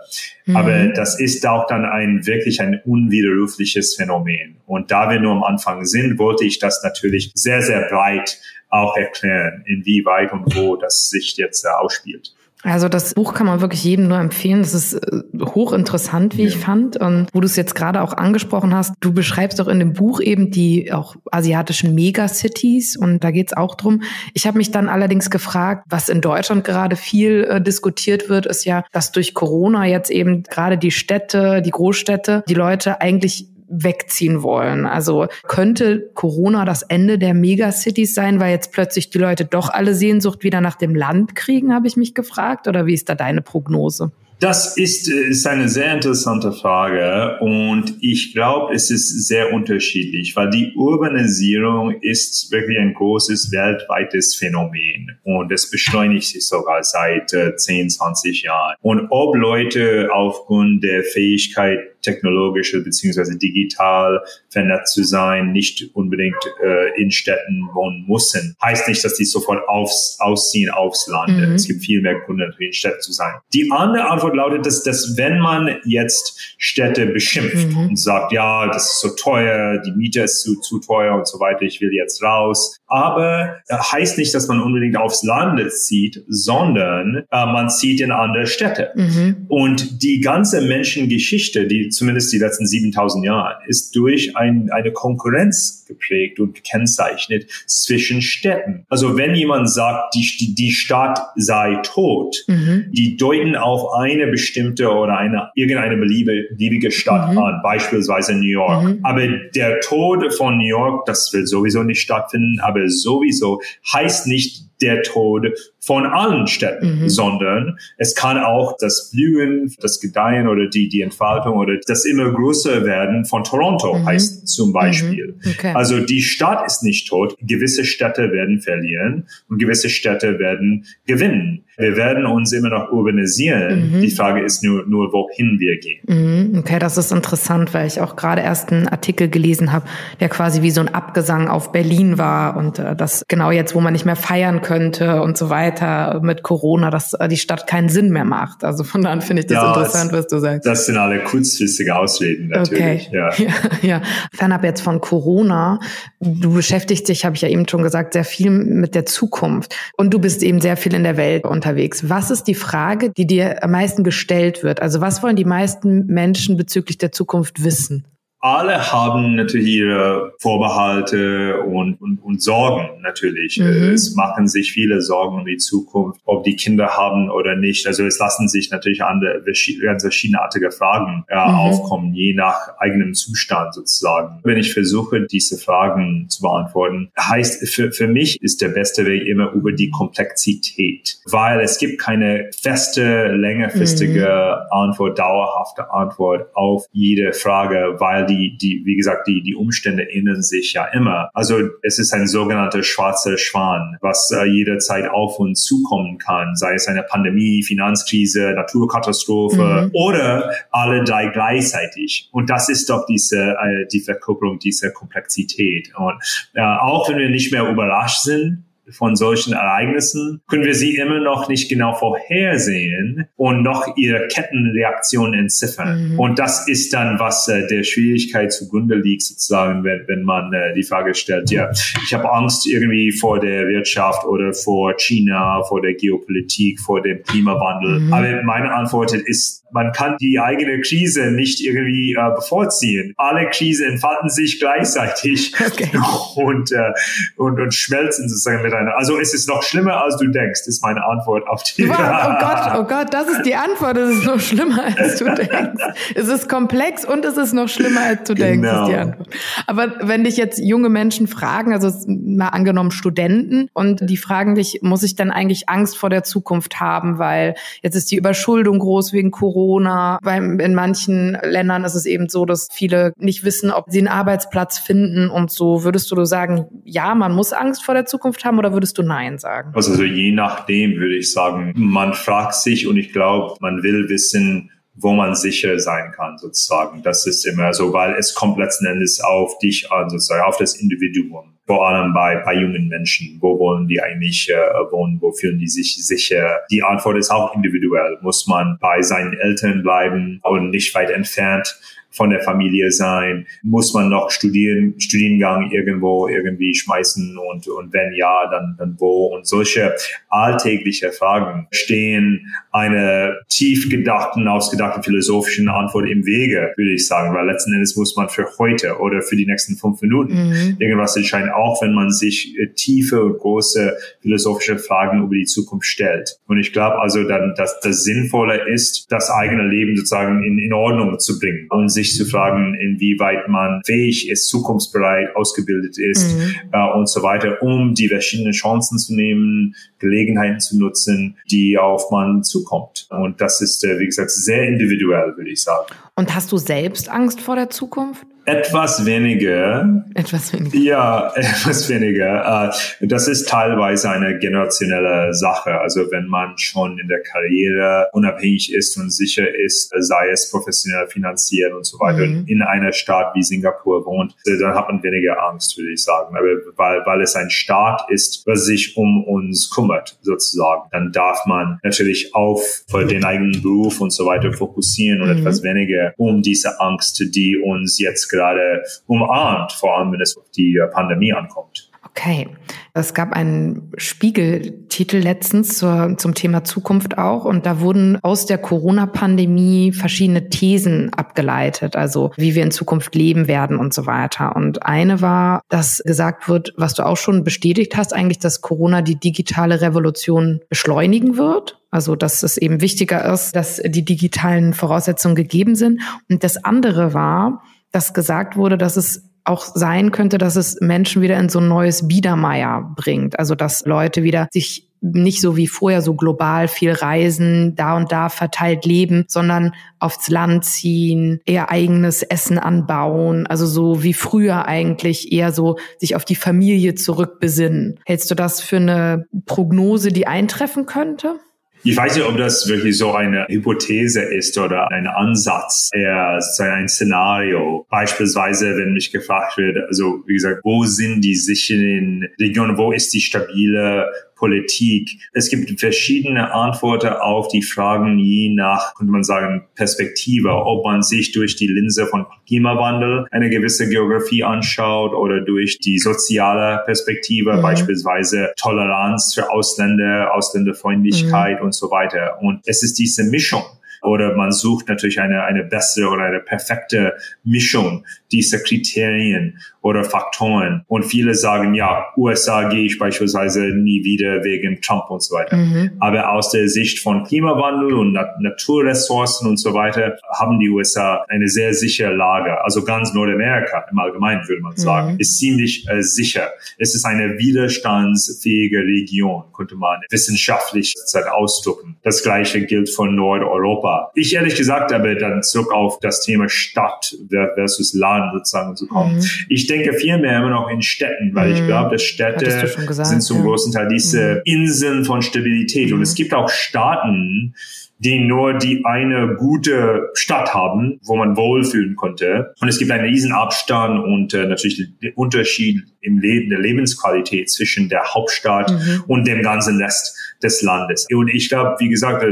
mhm. 0.46 0.56
aber 0.56 0.86
das 0.88 1.18
ist 1.18 1.46
auch 1.46 1.66
dann 1.66 1.84
ein 1.84 2.26
wirklich 2.26 2.60
ein 2.60 2.80
unwiderrufliches 2.84 3.96
Phänomen. 3.96 4.56
Und 4.66 4.90
da 4.90 5.10
wir 5.10 5.20
nur 5.20 5.32
am 5.32 5.42
Anfang 5.42 5.84
sind, 5.84 6.18
wollte 6.18 6.44
ich 6.44 6.58
das 6.58 6.82
natürlich 6.82 7.30
sehr, 7.34 7.62
sehr 7.62 7.88
breit 7.88 8.40
auch 8.70 8.96
erklären, 8.96 9.62
inwieweit 9.66 10.32
und 10.32 10.54
wo 10.56 10.76
das 10.76 11.08
sich 11.08 11.36
jetzt 11.36 11.66
ausspielt. 11.66 12.34
Also 12.64 12.88
das 12.88 13.14
Buch 13.14 13.35
kann 13.35 13.46
man 13.46 13.61
wirklich 13.61 13.85
jedem 13.85 14.09
nur 14.09 14.18
empfehlen. 14.18 14.62
Das 14.62 14.72
ist 14.72 14.94
äh, 14.94 15.22
hochinteressant, 15.38 16.37
wie 16.38 16.42
ja. 16.42 16.48
ich 16.48 16.57
fand. 16.57 16.96
Und 16.96 17.29
wo 17.33 17.40
du 17.40 17.46
es 17.46 17.57
jetzt 17.57 17.74
gerade 17.74 18.03
auch 18.03 18.14
angesprochen 18.14 18.74
hast, 18.74 18.94
du 19.00 19.12
beschreibst 19.12 19.61
doch 19.61 19.68
in 19.68 19.79
dem 19.79 19.92
Buch 19.92 20.20
eben 20.20 20.50
die 20.50 20.92
auch 20.92 21.14
asiatischen 21.31 21.94
Megacities 21.94 22.96
und 22.96 23.22
da 23.22 23.31
geht's 23.31 23.53
auch 23.53 23.74
drum. 23.74 24.03
Ich 24.33 24.46
habe 24.46 24.59
mich 24.59 24.70
dann 24.70 24.88
allerdings 24.88 25.31
gefragt, 25.31 25.85
was 25.88 26.09
in 26.09 26.22
Deutschland 26.22 26.64
gerade 26.64 26.96
viel 26.96 27.44
äh, 27.44 27.61
diskutiert 27.61 28.31
wird, 28.31 28.46
ist 28.46 28.64
ja, 28.64 28.85
dass 28.92 29.12
durch 29.12 29.35
Corona 29.35 29.87
jetzt 29.87 30.11
eben 30.11 30.42
gerade 30.44 30.79
die 30.79 30.90
Städte, 30.90 31.61
die 31.61 31.70
Großstädte, 31.70 32.44
die 32.48 32.55
Leute 32.55 33.00
eigentlich 33.00 33.48
wegziehen 33.68 34.42
wollen. 34.42 34.87
Also 34.87 35.27
könnte 35.46 36.11
Corona 36.14 36.64
das 36.64 36.83
Ende 36.83 37.18
der 37.18 37.35
Megacities 37.35 38.14
sein, 38.14 38.40
weil 38.40 38.50
jetzt 38.50 38.72
plötzlich 38.72 39.11
die 39.11 39.18
Leute 39.18 39.44
doch 39.44 39.70
alle 39.70 39.94
Sehnsucht 39.94 40.44
wieder 40.44 40.61
nach 40.61 40.77
dem 40.77 40.94
Land 40.94 41.35
kriegen, 41.35 41.74
habe 41.74 41.87
ich 41.87 41.96
mich 41.96 42.14
gefragt. 42.14 42.68
Oder 42.68 42.87
wie 42.87 42.94
ist 42.94 43.09
da 43.09 43.14
deine 43.14 43.42
Prognose? 43.42 44.12
Das 44.40 44.77
ist, 44.77 45.11
äh, 45.11 45.29
ist 45.29 45.46
eine 45.46 45.68
sehr 45.68 45.94
interessante 45.94 46.53
Frage 46.53 47.38
und 47.40 47.94
ich 48.00 48.35
glaube, 48.35 48.74
es 48.74 48.90
ist 48.90 49.27
sehr 49.27 49.53
unterschiedlich, 49.53 50.35
weil 50.37 50.50
die 50.50 50.72
Urbanisierung 50.74 51.94
ist 52.00 52.50
wirklich 52.50 52.79
ein 52.79 52.94
großes 52.94 53.53
weltweites 53.53 54.35
Phänomen 54.35 55.18
und 55.22 55.53
es 55.53 55.70
beschleunigt 55.70 56.29
sich 56.29 56.46
sogar 56.46 56.83
seit 56.83 57.33
äh, 57.33 57.57
10, 57.57 57.90
20 57.90 58.42
Jahren. 58.42 58.74
Und 58.83 59.07
ob 59.11 59.37
Leute 59.37 60.11
aufgrund 60.12 60.83
der 60.83 61.05
Fähigkeit 61.05 61.93
technologische 62.04 62.82
beziehungsweise 62.82 63.36
digital 63.36 64.20
vernetzt 64.50 64.94
zu 64.94 65.02
sein, 65.02 65.52
nicht 65.52 65.90
unbedingt 65.94 66.36
äh, 66.62 67.00
in 67.00 67.10
Städten 67.10 67.68
wohnen 67.72 68.04
müssen. 68.06 68.54
Heißt 68.62 68.88
nicht, 68.88 69.04
dass 69.04 69.14
die 69.14 69.24
sofort 69.24 69.68
aufs, 69.68 70.18
ausziehen 70.20 70.70
aufs 70.70 71.06
Land. 71.08 71.36
Mhm. 71.36 71.54
Es 71.54 71.66
gibt 71.66 71.82
viel 71.82 72.00
mehr 72.00 72.20
Gründe, 72.20 72.54
in 72.58 72.72
Städten 72.72 73.00
zu 73.00 73.12
sein. 73.12 73.34
Die 73.52 73.70
andere 73.70 74.10
Antwort 74.10 74.36
lautet, 74.36 74.66
dass, 74.66 74.82
dass 74.82 75.16
wenn 75.16 75.38
man 75.40 75.76
jetzt 75.84 76.54
Städte 76.58 77.06
beschimpft 77.06 77.70
mhm. 77.70 77.88
und 77.88 77.98
sagt, 77.98 78.32
ja, 78.32 78.66
das 78.68 78.92
ist 78.92 79.00
so 79.00 79.10
teuer, 79.10 79.78
die 79.78 79.92
Miete 79.92 80.22
ist 80.22 80.42
zu, 80.42 80.60
zu 80.60 80.80
teuer 80.80 81.14
und 81.16 81.26
so 81.26 81.40
weiter, 81.40 81.62
ich 81.62 81.80
will 81.80 81.92
jetzt 81.92 82.22
raus. 82.22 82.78
Aber 82.86 83.56
äh, 83.68 83.76
heißt 83.76 84.18
nicht, 84.18 84.34
dass 84.34 84.48
man 84.48 84.60
unbedingt 84.60 84.96
aufs 84.96 85.22
Land 85.22 85.60
zieht, 85.72 86.22
sondern 86.28 87.24
äh, 87.30 87.46
man 87.46 87.70
zieht 87.70 88.00
in 88.00 88.12
andere 88.12 88.46
Städte. 88.46 88.90
Mhm. 88.94 89.46
Und 89.48 90.02
die 90.02 90.20
ganze 90.20 90.60
Menschengeschichte, 90.60 91.66
die 91.66 91.88
zumindest 91.94 92.33
die 92.33 92.38
letzten 92.38 92.66
7000 92.66 93.24
Jahre, 93.24 93.59
ist 93.66 93.94
durch 93.96 94.37
ein, 94.37 94.70
eine 94.70 94.92
Konkurrenz 94.92 95.85
geprägt 95.87 96.40
und 96.40 96.54
gekennzeichnet 96.54 97.50
zwischen 97.66 98.22
Städten. 98.22 98.87
Also 98.88 99.16
wenn 99.16 99.35
jemand 99.35 99.70
sagt, 99.70 100.14
die, 100.14 100.54
die 100.54 100.70
Stadt 100.70 101.18
sei 101.37 101.76
tot, 101.83 102.44
mhm. 102.46 102.87
die 102.90 103.16
deuten 103.16 103.57
auf 103.57 103.94
eine 103.94 104.26
bestimmte 104.26 104.90
oder 104.90 105.18
eine, 105.18 105.50
irgendeine 105.54 105.96
beliebige 105.96 106.90
Stadt 106.90 107.33
mhm. 107.33 107.38
an, 107.38 107.61
beispielsweise 107.62 108.35
New 108.35 108.42
York. 108.42 108.85
Mhm. 108.85 108.98
Aber 109.02 109.26
der 109.54 109.80
Tod 109.80 110.33
von 110.35 110.59
New 110.59 110.68
York, 110.68 111.07
das 111.07 111.33
will 111.33 111.46
sowieso 111.46 111.83
nicht 111.83 112.00
stattfinden, 112.00 112.61
aber 112.61 112.88
sowieso 112.88 113.61
heißt 113.92 114.26
nicht 114.26 114.63
der 114.80 115.02
Tod 115.02 115.46
von 115.80 116.06
allen 116.06 116.46
Städten, 116.46 117.02
mhm. 117.02 117.08
sondern 117.08 117.78
es 117.98 118.14
kann 118.14 118.38
auch 118.38 118.76
das 118.78 119.10
Blühen, 119.12 119.72
das 119.80 120.00
Gedeihen 120.00 120.48
oder 120.48 120.68
die, 120.68 120.88
die 120.88 121.02
Entfaltung 121.02 121.56
oder 121.56 121.74
das 121.87 122.04
immer 122.04 122.32
größer 122.32 122.84
werden 122.84 123.24
von 123.24 123.44
Toronto 123.44 123.94
mhm. 123.94 124.06
heißt 124.06 124.48
zum 124.48 124.72
Beispiel. 124.72 125.37
Mhm. 125.42 125.50
Okay. 125.50 125.72
Also 125.74 126.00
die 126.00 126.22
Stadt 126.22 126.66
ist 126.66 126.82
nicht 126.82 127.08
tot. 127.08 127.37
Gewisse 127.40 127.84
Städte 127.84 128.32
werden 128.32 128.60
verlieren 128.60 129.28
und 129.48 129.58
gewisse 129.58 129.90
Städte 129.90 130.38
werden 130.38 130.87
gewinnen. 131.06 131.63
Wir 131.76 131.96
werden 131.96 132.26
uns 132.26 132.52
immer 132.52 132.70
noch 132.70 132.92
urbanisieren. 132.92 133.96
Mhm. 133.96 134.00
Die 134.00 134.10
Frage 134.10 134.42
ist 134.42 134.62
nur, 134.62 134.87
nur, 134.87 135.12
wohin 135.12 135.58
wir 135.58 135.78
gehen. 135.78 136.00
Mhm. 136.06 136.58
Okay, 136.58 136.78
das 136.78 136.96
ist 136.96 137.12
interessant, 137.12 137.74
weil 137.74 137.87
ich 137.87 138.00
auch 138.00 138.16
gerade 138.16 138.42
erst 138.42 138.72
einen 138.72 138.88
Artikel 138.88 139.28
gelesen 139.28 139.72
habe, 139.72 139.87
der 140.20 140.28
quasi 140.28 140.62
wie 140.62 140.70
so 140.70 140.80
ein 140.80 140.88
Abgesang 140.88 141.48
auf 141.48 141.72
Berlin 141.72 142.18
war 142.18 142.56
und 142.56 142.78
äh, 142.78 142.94
das 142.94 143.24
genau 143.28 143.50
jetzt, 143.50 143.74
wo 143.74 143.80
man 143.80 143.92
nicht 143.92 144.04
mehr 144.04 144.16
feiern 144.16 144.62
könnte 144.62 145.22
und 145.22 145.37
so 145.37 145.50
weiter 145.50 146.20
mit 146.22 146.42
Corona, 146.42 146.90
dass 146.90 147.14
äh, 147.14 147.28
die 147.28 147.37
Stadt 147.37 147.66
keinen 147.66 147.88
Sinn 147.88 148.10
mehr 148.10 148.24
macht. 148.24 148.64
Also 148.64 148.84
von 148.84 149.02
daher 149.02 149.20
finde 149.20 149.42
ich 149.42 149.46
das 149.48 149.56
ja, 149.56 149.68
interessant, 149.68 150.12
was 150.12 150.26
du 150.28 150.38
sagst. 150.38 150.66
Das 150.66 150.87
sind 150.87 150.96
alle 150.96 151.20
kurzfristige 151.20 151.96
Ausreden 151.96 152.48
natürlich. 152.48 153.08
Okay. 153.08 153.16
Ja. 153.16 153.30
ja, 153.38 153.52
ja. 153.82 154.02
Fernab 154.32 154.64
jetzt 154.64 154.80
von 154.80 155.00
Corona, 155.00 155.80
du 156.20 156.54
beschäftigst 156.54 157.08
dich, 157.08 157.24
habe 157.24 157.37
ich 157.37 157.42
ja 157.42 157.48
eben 157.48 157.68
schon 157.68 157.82
gesagt, 157.82 158.12
sehr 158.12 158.24
viel 158.24 158.50
mit 158.50 158.94
der 158.94 159.06
Zukunft 159.06 159.74
und 159.96 160.12
du 160.12 160.18
bist 160.18 160.42
eben 160.42 160.60
sehr 160.60 160.76
viel 160.76 160.94
in 160.94 161.04
der 161.04 161.16
Welt 161.16 161.44
und 161.44 161.63
unterwegs. 161.64 162.09
Was 162.09 162.31
ist 162.31 162.44
die 162.44 162.55
Frage, 162.55 163.11
die 163.11 163.27
dir 163.27 163.62
am 163.64 163.70
meisten 163.70 164.05
gestellt 164.05 164.62
wird? 164.62 164.83
Also 164.83 165.00
was 165.00 165.22
wollen 165.22 165.37
die 165.37 165.44
meisten 165.44 166.07
Menschen 166.07 166.57
bezüglich 166.57 166.98
der 166.98 167.12
Zukunft 167.12 167.64
wissen? 167.64 168.05
Alle 168.44 168.92
haben 168.92 169.37
natürlich 169.37 169.68
ihre 169.68 170.35
Vorbehalte 170.38 171.62
und, 171.62 171.94
und, 172.02 172.18
und 172.18 172.42
Sorgen 172.42 173.00
natürlich. 173.00 173.59
Mhm. 173.59 173.94
Es 173.94 174.14
machen 174.14 174.48
sich 174.48 174.70
viele 174.70 175.00
Sorgen 175.00 175.38
um 175.38 175.46
die 175.46 175.57
Zukunft, 175.57 176.20
ob 176.26 176.44
die 176.44 176.54
Kinder 176.54 176.88
haben 176.88 177.30
oder 177.30 177.57
nicht. 177.57 177.87
Also 177.87 178.04
es 178.04 178.18
lassen 178.18 178.48
sich 178.48 178.70
natürlich 178.70 179.02
andere, 179.02 179.42
ganz 179.83 180.02
verschiedenartige 180.02 180.70
Fragen 180.72 181.24
äh, 181.28 181.37
mhm. 181.37 181.54
aufkommen, 181.54 182.12
je 182.12 182.35
nach 182.35 182.76
eigenem 182.78 183.14
Zustand 183.14 183.72
sozusagen. 183.72 184.40
Wenn 184.44 184.59
ich 184.59 184.74
versuche, 184.74 185.22
diese 185.22 185.57
Fragen 185.57 186.26
zu 186.28 186.42
beantworten, 186.42 187.11
heißt 187.18 187.66
für, 187.70 187.92
für 187.92 188.09
mich 188.09 188.42
ist 188.42 188.61
der 188.61 188.68
beste 188.68 189.07
Weg 189.07 189.26
immer 189.26 189.52
über 189.52 189.72
die 189.72 189.88
Komplexität, 189.88 191.18
weil 191.30 191.61
es 191.61 191.78
gibt 191.78 191.98
keine 191.98 192.50
feste, 192.61 193.28
längerfristige 193.28 194.20
mhm. 194.20 194.70
Antwort, 194.70 195.18
dauerhafte 195.18 195.90
Antwort 195.90 196.54
auf 196.54 196.85
jede 196.92 197.33
Frage, 197.33 197.96
weil 197.98 198.26
die 198.26 198.34
die, 198.37 198.57
die, 198.57 198.83
wie 198.85 198.97
gesagt, 198.97 199.27
die, 199.27 199.42
die 199.42 199.55
Umstände 199.55 200.11
ändern 200.11 200.42
sich 200.42 200.73
ja 200.73 200.87
immer. 200.87 201.31
Also 201.35 201.59
es 201.83 201.99
ist 201.99 202.12
ein 202.12 202.27
sogenannter 202.27 202.83
schwarzer 202.83 203.38
Schwan, 203.38 203.97
was 204.01 204.31
äh, 204.31 204.44
jederzeit 204.44 205.09
auf 205.09 205.38
uns 205.38 205.64
zukommen 205.64 206.18
kann, 206.18 206.55
sei 206.57 206.75
es 206.75 206.87
eine 206.88 207.03
Pandemie, 207.03 207.62
Finanzkrise, 207.62 208.53
Naturkatastrophe 208.55 209.85
mhm. 209.85 209.90
oder 209.92 210.51
alle 210.70 211.05
drei 211.05 211.29
gleichzeitig. 211.29 212.29
Und 212.33 212.51
das 212.51 212.68
ist 212.68 212.90
doch 212.90 213.07
diese, 213.07 213.57
äh, 213.61 213.87
die 213.92 214.01
Verkörperung 214.01 214.59
dieser 214.59 214.90
Komplexität. 214.90 215.92
Und 215.97 216.14
äh, 216.55 216.62
auch 216.62 217.09
wenn 217.09 217.18
wir 217.18 217.31
nicht 217.31 217.53
mehr 217.53 217.68
überrascht 217.68 218.23
sind, 218.23 218.64
von 218.90 219.16
solchen 219.16 219.53
Ereignissen 219.55 220.42
können 220.49 220.64
wir 220.64 220.75
sie 220.75 220.97
immer 220.97 221.20
noch 221.20 221.49
nicht 221.49 221.68
genau 221.68 221.94
vorhersehen 221.94 223.27
und 223.37 223.62
noch 223.62 223.97
ihre 223.97 224.29
Kettenreaktion 224.29 225.35
entziffern. 225.35 226.12
Mhm. 226.12 226.20
Und 226.20 226.38
das 226.38 226.68
ist 226.68 226.92
dann, 226.92 227.18
was 227.18 227.49
äh, 227.49 227.66
der 227.66 227.83
Schwierigkeit 227.83 228.53
zugrunde 228.53 228.97
liegt, 228.97 229.23
sozusagen, 229.23 229.85
wenn, 229.85 230.05
wenn 230.07 230.23
man 230.23 230.53
äh, 230.53 230.75
die 230.75 230.83
Frage 230.83 231.14
stellt, 231.14 231.51
ja, 231.51 231.70
ich 232.05 232.12
habe 232.12 232.31
Angst 232.33 232.66
irgendwie 232.66 233.12
vor 233.12 233.40
der 233.40 233.68
Wirtschaft 233.68 234.25
oder 234.27 234.53
vor 234.53 234.94
China, 234.97 235.62
vor 235.64 235.81
der 235.81 235.94
Geopolitik, 235.94 236.81
vor 236.81 237.03
dem 237.03 237.23
Klimawandel. 237.23 238.01
Mhm. 238.01 238.12
Aber 238.12 238.42
meine 238.42 238.73
Antwort 238.73 239.12
ist, 239.14 239.64
man 239.75 239.90
kann 239.92 240.16
die 240.20 240.38
eigene 240.38 240.81
Krise 240.81 241.33
nicht 241.33 241.61
irgendwie 241.61 242.14
äh, 242.14 242.35
bevorziehen. 242.35 243.12
Alle 243.16 243.51
Krisen 243.51 243.92
entfalten 243.92 244.31
sich 244.31 244.61
gleichzeitig 244.61 245.53
okay. 245.66 245.90
und, 246.37 246.70
äh, 246.70 246.92
und, 247.37 247.61
und 247.61 247.75
schmelzen 247.75 248.29
sozusagen 248.29 248.62
miteinander. 248.74 248.98
Also 248.98 249.18
es 249.18 249.34
ist 249.34 249.48
noch 249.48 249.62
schlimmer, 249.62 250.02
als 250.02 250.16
du 250.16 250.26
denkst, 250.26 250.62
ist 250.66 250.82
meine 250.82 251.04
Antwort 251.04 251.46
auf 251.48 251.62
die. 251.62 251.88
Wow, 251.88 251.96
oh 251.98 252.38
Gott, 252.40 252.78
oh 252.78 252.84
Gott, 252.84 253.14
das 253.14 253.28
ist 253.28 253.42
die 253.42 253.54
Antwort. 253.54 253.96
Es 253.96 254.18
ist 254.18 254.26
noch 254.26 254.40
schlimmer, 254.40 254.84
als 254.96 255.18
du 255.18 255.24
denkst. 255.34 255.82
Es 256.14 256.28
ist 256.28 256.49
komplex 256.49 257.05
und 257.05 257.24
es 257.24 257.36
ist 257.36 257.53
noch 257.53 257.68
schlimmer, 257.68 258.03
als 258.03 258.24
du 258.24 258.34
denkst, 258.34 258.68
genau. 258.68 258.82
ist 258.82 258.88
die 258.90 258.96
Antwort. 258.96 259.28
Aber 259.66 259.92
wenn 260.03 260.24
dich 260.24 260.36
jetzt 260.36 260.59
junge 260.59 260.88
Menschen 260.88 261.26
fragen, 261.26 261.72
also 261.72 261.90
mal 262.07 262.49
angenommen 262.49 262.90
Studenten, 262.90 263.68
und 263.72 264.09
die 264.09 264.16
fragen 264.16 264.55
dich, 264.55 264.80
muss 264.82 265.03
ich 265.03 265.16
dann 265.16 265.30
eigentlich 265.30 265.68
Angst 265.68 265.96
vor 265.96 266.11
der 266.11 266.22
Zukunft 266.24 266.80
haben, 266.80 267.18
weil 267.18 267.55
jetzt 267.82 267.94
ist 267.94 268.11
die 268.11 268.16
Überschuldung 268.16 268.78
groß 268.78 269.12
wegen 269.12 269.30
Corona 269.30 269.55
Corona. 269.55 270.18
Weil 270.22 270.61
in 270.61 270.74
manchen 270.74 271.38
Ländern 271.42 271.84
ist 271.84 271.94
es 271.94 272.07
eben 272.07 272.28
so, 272.28 272.44
dass 272.44 272.68
viele 272.72 273.12
nicht 273.16 273.44
wissen, 273.44 273.70
ob 273.70 273.86
sie 273.88 273.99
einen 273.99 274.09
Arbeitsplatz 274.09 274.78
finden 274.78 275.30
und 275.30 275.51
so. 275.51 275.84
Würdest 275.84 276.11
du 276.11 276.24
sagen, 276.24 276.66
ja, 276.84 277.14
man 277.14 277.32
muss 277.32 277.53
Angst 277.53 277.84
vor 277.84 277.94
der 277.94 278.07
Zukunft 278.07 278.44
haben 278.44 278.59
oder 278.64 278.72
würdest 278.72 278.98
du 278.98 279.02
Nein 279.02 279.38
sagen? 279.38 279.72
Also, 279.74 279.92
also 279.92 280.04
je 280.04 280.32
nachdem 280.32 280.96
würde 280.96 281.16
ich 281.16 281.32
sagen, 281.32 281.72
man 281.76 282.14
fragt 282.14 282.54
sich 282.54 282.86
und 282.86 282.96
ich 282.96 283.12
glaube, 283.12 283.56
man 283.60 283.82
will 283.82 284.08
wissen, 284.08 284.70
wo 284.94 285.12
man 285.12 285.34
sicher 285.34 285.78
sein 285.80 286.12
kann, 286.12 286.38
sozusagen. 286.38 287.02
Das 287.02 287.26
ist 287.26 287.44
immer 287.44 287.72
so, 287.72 287.92
weil 287.92 288.14
es 288.14 288.34
kommt 288.34 288.58
letzten 288.58 288.86
Endes 288.86 289.20
auf 289.20 289.58
dich 289.58 289.90
an, 289.90 290.08
sozusagen, 290.08 290.42
auf 290.42 290.56
das 290.56 290.76
Individuum 290.76 291.54
vor 291.66 291.88
allem 291.88 292.12
bei, 292.12 292.36
bei 292.44 292.54
jungen 292.54 292.88
Menschen. 292.88 293.38
Wo 293.40 293.58
wollen 293.58 293.88
die 293.88 294.00
eigentlich 294.00 294.50
äh, 294.50 294.54
wohnen? 294.90 295.18
Wo 295.20 295.32
fühlen 295.32 295.58
die 295.58 295.68
sich 295.68 295.96
sicher? 296.06 296.60
Die 296.70 296.82
Antwort 296.82 297.16
ist 297.16 297.30
auch 297.30 297.54
individuell. 297.54 298.18
Muss 298.20 298.46
man 298.46 298.76
bei 298.80 299.02
seinen 299.02 299.32
Eltern 299.34 299.82
bleiben 299.82 300.40
und 300.42 300.70
nicht 300.70 300.94
weit 300.94 301.10
entfernt? 301.10 301.78
Von 302.14 302.30
der 302.30 302.40
Familie 302.40 302.90
sein? 302.90 303.46
Muss 303.62 303.94
man 303.94 304.08
noch 304.08 304.30
studieren, 304.30 304.94
Studiengang 304.98 305.70
irgendwo 305.70 306.28
irgendwie 306.28 306.74
schmeißen 306.74 307.36
und, 307.38 307.68
und 307.68 307.92
wenn 307.92 308.14
ja, 308.14 308.48
dann, 308.50 308.76
dann 308.78 308.96
wo? 308.98 309.26
Und 309.34 309.46
solche 309.46 309.94
alltägliche 310.28 311.12
Fragen 311.12 311.66
stehen 311.70 312.46
eine 312.72 313.38
tief 313.48 313.88
gedachten, 313.88 314.48
ausgedachten 314.48 315.02
philosophischen 315.02 315.68
Antwort 315.68 316.08
im 316.08 316.26
Wege, 316.26 316.72
würde 316.76 316.92
ich 316.92 317.06
sagen, 317.06 317.34
weil 317.34 317.46
letzten 317.46 317.72
Endes 317.72 317.96
muss 317.96 318.16
man 318.16 318.28
für 318.28 318.46
heute 318.58 318.98
oder 318.98 319.22
für 319.22 319.36
die 319.36 319.46
nächsten 319.46 319.76
fünf 319.76 320.00
Minuten 320.02 320.48
mhm. 320.48 320.76
irgendwas 320.78 321.16
entscheiden, 321.16 321.50
auch 321.50 321.80
wenn 321.82 321.94
man 321.94 322.10
sich 322.10 322.56
äh, 322.58 322.68
tiefe 322.74 323.22
und 323.22 323.38
große 323.38 323.96
philosophische 324.20 324.78
Fragen 324.78 325.22
über 325.22 325.34
die 325.34 325.44
Zukunft 325.44 325.86
stellt. 325.86 326.38
Und 326.46 326.58
ich 326.58 326.72
glaube 326.72 326.98
also 327.00 327.22
dann, 327.24 327.54
dass 327.56 327.80
das 327.80 328.04
Sinnvolle 328.04 328.68
ist, 328.68 329.10
das 329.10 329.30
eigene 329.30 329.66
Leben 329.66 329.96
sozusagen 329.96 330.42
in, 330.42 330.58
in 330.58 330.72
Ordnung 330.72 331.18
zu 331.18 331.38
bringen 331.38 331.66
und 331.70 331.88
sich 331.88 332.03
sich 332.05 332.16
zu 332.16 332.24
fragen, 332.24 332.74
inwieweit 332.74 333.48
man 333.48 333.80
fähig 333.84 334.28
ist, 334.30 334.48
zukunftsbereit, 334.48 335.34
ausgebildet 335.36 335.98
ist 335.98 336.36
mhm. 336.36 336.55
äh, 336.72 336.92
und 336.94 337.09
so 337.09 337.22
weiter, 337.22 337.62
um 337.62 337.94
die 337.94 338.09
verschiedenen 338.09 338.52
Chancen 338.52 338.98
zu 338.98 339.14
nehmen, 339.14 339.74
Gelegenheiten 339.98 340.61
zu 340.61 340.78
nutzen, 340.78 341.36
die 341.50 341.78
auf 341.78 342.11
man 342.11 342.42
zukommt. 342.42 343.07
Und 343.11 343.40
das 343.40 343.61
ist, 343.61 343.84
äh, 343.84 343.98
wie 343.98 344.07
gesagt, 344.07 344.30
sehr 344.30 344.68
individuell, 344.68 345.36
würde 345.36 345.50
ich 345.50 345.62
sagen. 345.62 345.86
Und 346.16 346.34
hast 346.34 346.52
du 346.52 346.57
selbst 346.57 347.09
Angst 347.09 347.40
vor 347.40 347.57
der 347.57 347.70
Zukunft? 347.70 348.26
Etwas 348.47 349.07
weniger. 349.07 350.05
Etwas 350.14 350.53
weniger. 350.53 350.78
Ja, 350.78 351.32
etwas 351.34 351.88
weniger. 351.88 352.70
Äh, 353.01 353.07
das 353.07 353.26
ist 353.28 353.49
teilweise 353.49 354.11
eine 354.11 354.38
generationelle 354.38 355.32
Sache. 355.32 355.80
Also 355.80 356.11
wenn 356.11 356.26
man 356.26 356.59
schon 356.59 356.99
in 356.99 357.09
der 357.09 357.22
Karriere 357.22 358.09
unabhängig 358.12 358.72
ist 358.74 358.97
und 358.99 359.11
sicher 359.11 359.47
ist, 359.55 359.92
sei 359.97 360.30
es 360.30 360.51
professionell 360.51 361.07
finanziert 361.09 361.72
und 361.72 361.86
so 361.86 361.99
weiter, 362.01 362.26
mhm. 362.26 362.45
in 362.47 362.62
einer 362.62 362.92
Stadt 362.92 363.34
wie 363.34 363.42
Singapur 363.42 364.05
wohnt, 364.05 364.34
äh, 364.47 364.59
dann 364.59 364.74
hat 364.74 364.88
man 364.88 365.03
weniger 365.03 365.42
Angst, 365.49 365.78
würde 365.78 365.92
ich 365.92 366.03
sagen. 366.03 366.36
Aber 366.36 366.47
weil, 366.76 367.07
weil 367.07 367.22
es 367.22 367.34
ein 367.36 367.51
Staat 367.51 368.07
ist, 368.11 368.47
was 368.47 368.64
sich 368.66 368.97
um 368.97 369.24
uns 369.24 369.70
kümmert, 369.70 370.18
sozusagen, 370.20 370.82
dann 370.92 371.12
darf 371.12 371.47
man 371.47 371.78
natürlich 371.82 372.34
auf 372.34 372.84
den 372.92 373.24
eigenen 373.24 373.62
Beruf 373.62 374.01
und 374.01 374.12
so 374.12 374.26
weiter 374.26 374.53
fokussieren 374.53 375.22
und 375.22 375.30
mhm. 375.30 375.38
etwas 375.38 375.62
weniger 375.62 376.12
um 376.18 376.42
diese 376.42 376.80
Angst, 376.80 377.22
die 377.34 377.57
uns 377.57 377.99
jetzt 377.99 378.28
gerade 378.35 378.82
umarmt, 379.07 379.72
vor 379.72 379.99
allem 379.99 380.12
wenn 380.12 380.20
es 380.20 380.37
auf 380.37 380.51
die 380.51 380.76
äh, 380.76 380.87
Pandemie 380.89 381.32
ankommt. 381.32 381.91
Okay. 382.16 382.49
Es 382.93 383.12
gab 383.12 383.32
einen 383.32 383.93
Spiegeltitel 383.97 385.16
letztens 385.16 385.78
zur, 385.78 386.16
zum 386.16 386.35
Thema 386.35 386.62
Zukunft 386.62 387.18
auch 387.18 387.45
und 387.45 387.66
da 387.66 387.80
wurden 387.80 388.20
aus 388.22 388.47
der 388.47 388.59
Corona-Pandemie 388.59 389.91
verschiedene 389.91 390.49
Thesen 390.49 391.12
abgeleitet, 391.12 391.97
also 391.97 392.30
wie 392.37 392.55
wir 392.55 392.62
in 392.62 392.70
Zukunft 392.70 393.16
leben 393.16 393.49
werden 393.49 393.78
und 393.78 393.93
so 393.93 394.07
weiter. 394.07 394.55
Und 394.55 394.87
eine 394.87 395.20
war, 395.22 395.62
dass 395.68 396.03
gesagt 396.07 396.49
wird, 396.49 396.72
was 396.76 396.95
du 396.95 397.05
auch 397.05 397.16
schon 397.16 397.43
bestätigt 397.43 397.97
hast, 397.97 398.14
eigentlich, 398.14 398.39
dass 398.39 398.61
Corona 398.61 399.03
die 399.03 399.18
digitale 399.18 399.80
Revolution 399.80 400.61
beschleunigen 400.68 401.37
wird. 401.37 401.80
Also, 401.91 402.16
dass 402.16 402.43
es 402.43 402.57
eben 402.57 402.80
wichtiger 402.80 403.24
ist, 403.32 403.55
dass 403.55 403.76
die 403.76 404.05
digitalen 404.05 404.72
Voraussetzungen 404.72 405.37
gegeben 405.37 405.74
sind. 405.76 406.01
Und 406.28 406.43
das 406.43 406.64
andere 406.64 407.14
war, 407.14 407.62
dass 407.95 408.14
gesagt 408.14 408.57
wurde, 408.57 408.76
dass 408.76 408.97
es 408.97 409.30
auch 409.45 409.64
sein 409.74 410.11
könnte, 410.11 410.38
dass 410.38 410.57
es 410.57 410.78
Menschen 410.80 411.22
wieder 411.22 411.38
in 411.38 411.49
so 411.49 411.61
ein 411.61 411.68
neues 411.68 412.09
Biedermeier 412.09 412.95
bringt. 412.97 413.38
Also 413.38 413.55
dass 413.55 413.84
Leute 413.84 414.22
wieder 414.22 414.49
sich 414.51 414.88
nicht 415.01 415.42
so 415.42 415.57
wie 415.57 415.66
vorher 415.66 416.01
so 416.01 416.14
global 416.14 416.66
viel 416.66 416.92
reisen, 416.92 417.74
da 417.76 417.95
und 417.95 418.11
da 418.11 418.30
verteilt 418.30 418.86
leben, 418.86 419.26
sondern 419.28 419.74
aufs 419.99 420.30
Land 420.30 420.64
ziehen, 420.64 421.40
eher 421.45 421.70
eigenes 421.70 422.22
Essen 422.22 422.59
anbauen, 422.59 423.47
also 423.47 423.66
so 423.66 424.03
wie 424.03 424.14
früher 424.14 424.66
eigentlich 424.66 425.30
eher 425.30 425.53
so 425.53 425.76
sich 425.99 426.16
auf 426.16 426.24
die 426.24 426.36
Familie 426.36 426.95
zurückbesinnen. 426.95 428.01
Hältst 428.07 428.30
du 428.30 428.34
das 428.34 428.62
für 428.62 428.76
eine 428.76 429.26
Prognose, 429.45 430.11
die 430.11 430.26
eintreffen 430.26 430.86
könnte? 430.86 431.38
Ich 431.87 431.99
weiß 431.99 432.16
nicht, 432.16 432.24
ob 432.24 432.39
das 432.39 432.66
wirklich 432.66 432.97
so 432.97 433.12
eine 433.12 433.47
Hypothese 433.47 434.22
ist 434.22 434.57
oder 434.57 434.91
ein 434.91 435.07
Ansatz, 435.07 435.91
eher 435.93 436.41
ein 436.59 436.89
Szenario. 436.89 437.87
Beispielsweise, 437.91 438.74
wenn 438.78 438.95
mich 438.95 439.12
gefragt 439.12 439.59
wird, 439.59 439.76
also 439.87 440.22
wie 440.26 440.32
gesagt, 440.32 440.62
wo 440.64 440.87
sind 440.87 441.20
die 441.20 441.35
sicheren 441.35 442.26
Regionen, 442.41 442.78
wo 442.78 442.91
ist 442.91 443.12
die 443.12 443.20
stabile 443.20 444.11
Politik. 444.37 445.11
Es 445.32 445.49
gibt 445.49 445.78
verschiedene 445.78 446.53
Antworten 446.53 447.09
auf 447.09 447.49
die 447.49 447.62
Fragen, 447.62 448.18
je 448.18 448.51
nach, 448.55 448.95
könnte 448.95 449.12
man 449.12 449.24
sagen, 449.24 449.64
Perspektive, 449.74 450.51
ob 450.51 450.85
man 450.85 451.03
sich 451.03 451.32
durch 451.32 451.57
die 451.57 451.66
Linse 451.66 452.07
von 452.07 452.26
Klimawandel 452.47 453.26
eine 453.30 453.51
gewisse 453.51 453.89
Geografie 453.89 454.45
anschaut 454.45 455.14
oder 455.14 455.41
durch 455.41 455.78
die 455.78 455.99
soziale 455.99 456.82
Perspektive, 456.85 457.55
mhm. 457.55 457.62
beispielsweise 457.62 458.53
Toleranz 458.57 459.35
für 459.35 459.51
Ausländer, 459.51 460.35
Ausländerfreundlichkeit 460.35 461.61
mhm. 461.61 461.66
und 461.66 461.74
so 461.74 461.91
weiter. 461.91 462.39
Und 462.41 462.61
es 462.66 462.82
ist 462.82 462.99
diese 462.99 463.24
Mischung 463.24 463.62
oder 464.05 464.36
man 464.36 464.52
sucht 464.52 464.88
natürlich 464.88 465.20
eine, 465.20 465.44
eine 465.44 465.64
bessere 465.64 466.09
oder 466.09 466.24
eine 466.24 466.40
perfekte 466.40 467.14
Mischung 467.42 468.05
dieser 468.30 468.59
Kriterien 468.59 469.59
oder 469.80 470.02
Faktoren. 470.02 470.82
Und 470.88 471.05
viele 471.05 471.34
sagen, 471.34 471.74
ja, 471.74 472.07
USA 472.16 472.68
gehe 472.68 472.86
ich 472.86 472.98
beispielsweise 472.98 473.61
nie 473.61 474.02
wieder 474.02 474.42
wegen 474.42 474.80
Trump 474.80 475.11
und 475.11 475.22
so 475.22 475.36
weiter. 475.36 475.57
Mhm. 475.57 475.90
Aber 476.00 476.32
aus 476.32 476.50
der 476.50 476.68
Sicht 476.68 477.00
von 477.00 477.24
Klimawandel 477.24 477.92
und 477.92 478.12
Nat 478.12 478.40
Naturressourcen 478.40 479.48
und 479.48 479.59
so 479.59 479.74
weiter 479.74 480.16
haben 480.38 480.59
die 480.59 480.70
USA 480.70 481.24
eine 481.28 481.48
sehr 481.48 481.74
sichere 481.74 482.14
Lage. 482.14 482.62
Also 482.64 482.82
ganz 482.82 483.12
Nordamerika 483.12 483.84
im 483.90 483.98
Allgemeinen 483.98 484.48
würde 484.48 484.62
man 484.62 484.76
sagen, 484.76 485.12
mhm. 485.12 485.20
ist 485.20 485.38
ziemlich 485.38 485.86
äh, 485.88 486.02
sicher. 486.02 486.48
Es 486.78 486.94
ist 486.94 487.05
eine 487.05 487.38
widerstandsfähige 487.38 488.78
Region, 488.78 489.44
könnte 489.55 489.76
man 489.76 490.00
wissenschaftlich 490.11 490.94
ausdrücken. 491.30 491.96
Das 492.02 492.22
gleiche 492.22 492.64
gilt 492.66 492.88
für 492.88 493.07
Nordeuropa. 493.07 493.93
Ich 494.14 494.34
ehrlich 494.34 494.57
gesagt 494.57 494.92
aber 494.92 495.14
dann 495.14 495.42
zurück 495.42 495.72
auf 495.72 495.99
das 496.01 496.22
Thema 496.22 496.49
Stadt 496.49 497.16
versus 497.55 497.95
Land 497.95 498.32
sozusagen 498.34 498.76
zu 498.76 498.86
kommen. 498.86 499.16
Mhm. 499.16 499.24
Ich 499.49 499.66
denke 499.66 499.95
vielmehr 499.95 500.38
immer 500.38 500.51
noch 500.51 500.68
in 500.68 500.82
Städten, 500.82 501.34
weil 501.34 501.51
mhm. 501.51 501.57
ich 501.57 501.66
glaube, 501.66 501.90
dass 501.92 502.03
Städte 502.03 502.45
gesagt, 502.86 503.09
sind 503.09 503.22
zum 503.22 503.38
ja. 503.38 503.45
großen 503.45 503.72
Teil 503.72 503.88
diese 503.88 504.36
mhm. 504.36 504.40
Inseln 504.45 505.05
von 505.05 505.22
Stabilität. 505.22 505.92
Und 505.92 506.03
es 506.03 506.12
mhm. 506.12 506.16
gibt 506.16 506.34
auch 506.34 506.49
Staaten, 506.49 507.55
die 507.99 508.18
nur 508.18 508.55
die 508.55 508.84
eine 508.84 509.36
gute 509.36 510.11
Stadt 510.14 510.53
haben, 510.53 511.01
wo 511.05 511.16
man 511.16 511.36
wohlfühlen 511.36 511.97
konnte. 511.97 512.55
Und 512.61 512.68
es 512.68 512.78
gibt 512.78 512.90
einen 512.90 513.05
riesen 513.05 513.32
Abstand 513.32 514.05
und 514.05 514.34
äh, 514.34 514.47
natürlich 514.47 514.76
den 515.01 515.12
Unterschied 515.14 515.84
im 516.01 516.18
Leben, 516.18 516.51
der 516.51 516.59
Lebensqualität 516.59 517.51
zwischen 517.51 517.88
der 517.88 518.03
Hauptstadt 518.14 518.70
mhm. 518.70 519.05
und 519.07 519.26
dem 519.26 519.42
ganzen 519.42 519.80
Rest 519.80 520.16
des 520.42 520.61
Landes. 520.62 521.07
Und 521.12 521.28
ich 521.28 521.49
glaube, 521.49 521.76
wie 521.78 521.88
gesagt, 521.88 522.24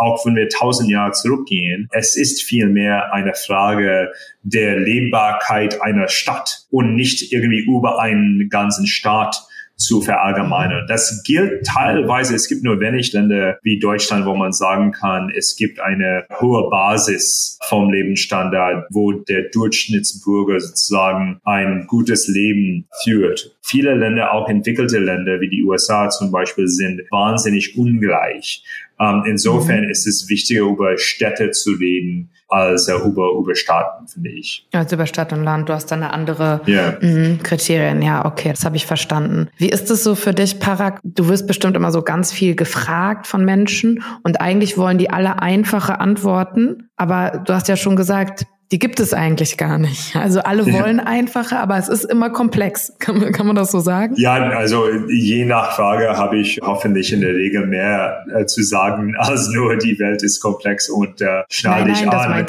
auch 0.00 0.24
wenn 0.24 0.36
wir 0.36 0.48
tausend 0.48 0.90
Jahre 0.90 1.12
zurückgehen, 1.12 1.88
es 1.92 2.16
ist 2.16 2.42
vielmehr 2.42 3.12
eine 3.12 3.34
Frage 3.34 4.12
der 4.42 4.78
Lebbarkeit 4.78 5.82
einer 5.82 6.08
Stadt 6.08 6.64
und 6.70 6.94
nicht 6.94 7.32
irgendwie 7.32 7.60
über 7.60 8.00
einen 8.00 8.48
ganzen 8.48 8.86
Staat 8.86 9.46
zu 9.80 10.02
verallgemeinern. 10.02 10.86
Das 10.86 11.22
gilt 11.24 11.66
teilweise, 11.66 12.34
es 12.34 12.48
gibt 12.48 12.62
nur 12.62 12.80
wenig 12.80 13.12
Länder 13.12 13.58
wie 13.62 13.78
Deutschland, 13.78 14.26
wo 14.26 14.36
man 14.36 14.52
sagen 14.52 14.92
kann, 14.92 15.32
es 15.34 15.56
gibt 15.56 15.80
eine 15.80 16.26
hohe 16.38 16.68
Basis 16.68 17.58
vom 17.66 17.90
Lebensstandard, 17.90 18.86
wo 18.90 19.12
der 19.12 19.48
Durchschnittsbürger 19.52 20.60
sozusagen 20.60 21.40
ein 21.44 21.86
gutes 21.88 22.28
Leben 22.28 22.86
führt. 23.02 23.56
Viele 23.62 23.94
Länder, 23.94 24.34
auch 24.34 24.48
entwickelte 24.48 24.98
Länder 24.98 25.40
wie 25.40 25.48
die 25.48 25.64
USA 25.64 26.10
zum 26.10 26.30
Beispiel, 26.30 26.68
sind 26.68 27.00
wahnsinnig 27.10 27.76
ungleich. 27.78 28.62
Ähm, 29.00 29.22
insofern 29.26 29.84
mhm. 29.84 29.90
ist 29.90 30.06
es 30.06 30.28
wichtiger, 30.28 30.62
über 30.62 30.98
Städte 30.98 31.50
zu 31.52 31.72
reden, 31.72 32.30
als 32.48 32.88
äh, 32.88 32.94
über, 32.94 33.30
über 33.38 33.54
Staaten, 33.54 34.06
finde 34.06 34.30
ich. 34.30 34.66
Also 34.72 34.96
über 34.96 35.06
Stadt 35.06 35.32
und 35.32 35.42
Land, 35.42 35.68
du 35.68 35.72
hast 35.72 35.86
da 35.86 35.96
eine 35.96 36.12
andere 36.12 36.60
yeah. 36.68 36.98
mh, 37.00 37.38
Kriterien. 37.42 38.02
Ja, 38.02 38.26
okay, 38.26 38.50
das 38.50 38.64
habe 38.64 38.76
ich 38.76 38.86
verstanden. 38.86 39.48
Wie 39.56 39.70
ist 39.70 39.90
es 39.90 40.04
so 40.04 40.14
für 40.14 40.34
dich, 40.34 40.60
Parag? 40.60 41.00
Du 41.02 41.28
wirst 41.28 41.46
bestimmt 41.46 41.76
immer 41.76 41.92
so 41.92 42.02
ganz 42.02 42.32
viel 42.32 42.54
gefragt 42.54 43.26
von 43.26 43.44
Menschen 43.44 44.02
und 44.22 44.40
eigentlich 44.40 44.76
wollen 44.76 44.98
die 44.98 45.10
alle 45.10 45.40
einfache 45.40 45.98
Antworten. 46.00 46.90
Aber 46.96 47.42
du 47.46 47.54
hast 47.54 47.68
ja 47.68 47.76
schon 47.76 47.96
gesagt, 47.96 48.44
die 48.72 48.78
gibt 48.78 49.00
es 49.00 49.12
eigentlich 49.12 49.56
gar 49.56 49.78
nicht. 49.78 50.14
Also 50.14 50.40
alle 50.40 50.64
wollen 50.64 50.98
ja. 50.98 51.04
einfacher, 51.04 51.58
aber 51.58 51.76
es 51.76 51.88
ist 51.88 52.04
immer 52.04 52.30
komplex. 52.30 52.92
Kann 53.00 53.18
man, 53.18 53.32
kann 53.32 53.46
man 53.48 53.56
das 53.56 53.72
so 53.72 53.80
sagen? 53.80 54.14
Ja, 54.16 54.34
also 54.34 54.86
je 55.08 55.44
nach 55.44 55.72
Frage 55.72 56.16
habe 56.16 56.38
ich 56.38 56.60
hoffentlich 56.62 57.12
in 57.12 57.20
der 57.20 57.34
Regel 57.34 57.66
mehr 57.66 58.24
äh, 58.32 58.46
zu 58.46 58.62
sagen, 58.62 59.16
als 59.18 59.48
nur 59.48 59.76
die 59.76 59.98
Welt 59.98 60.22
ist 60.22 60.40
komplex 60.40 60.88
und 60.88 61.20
äh, 61.20 61.42
schnall 61.50 61.84
dich 61.84 62.08
an. 62.08 62.46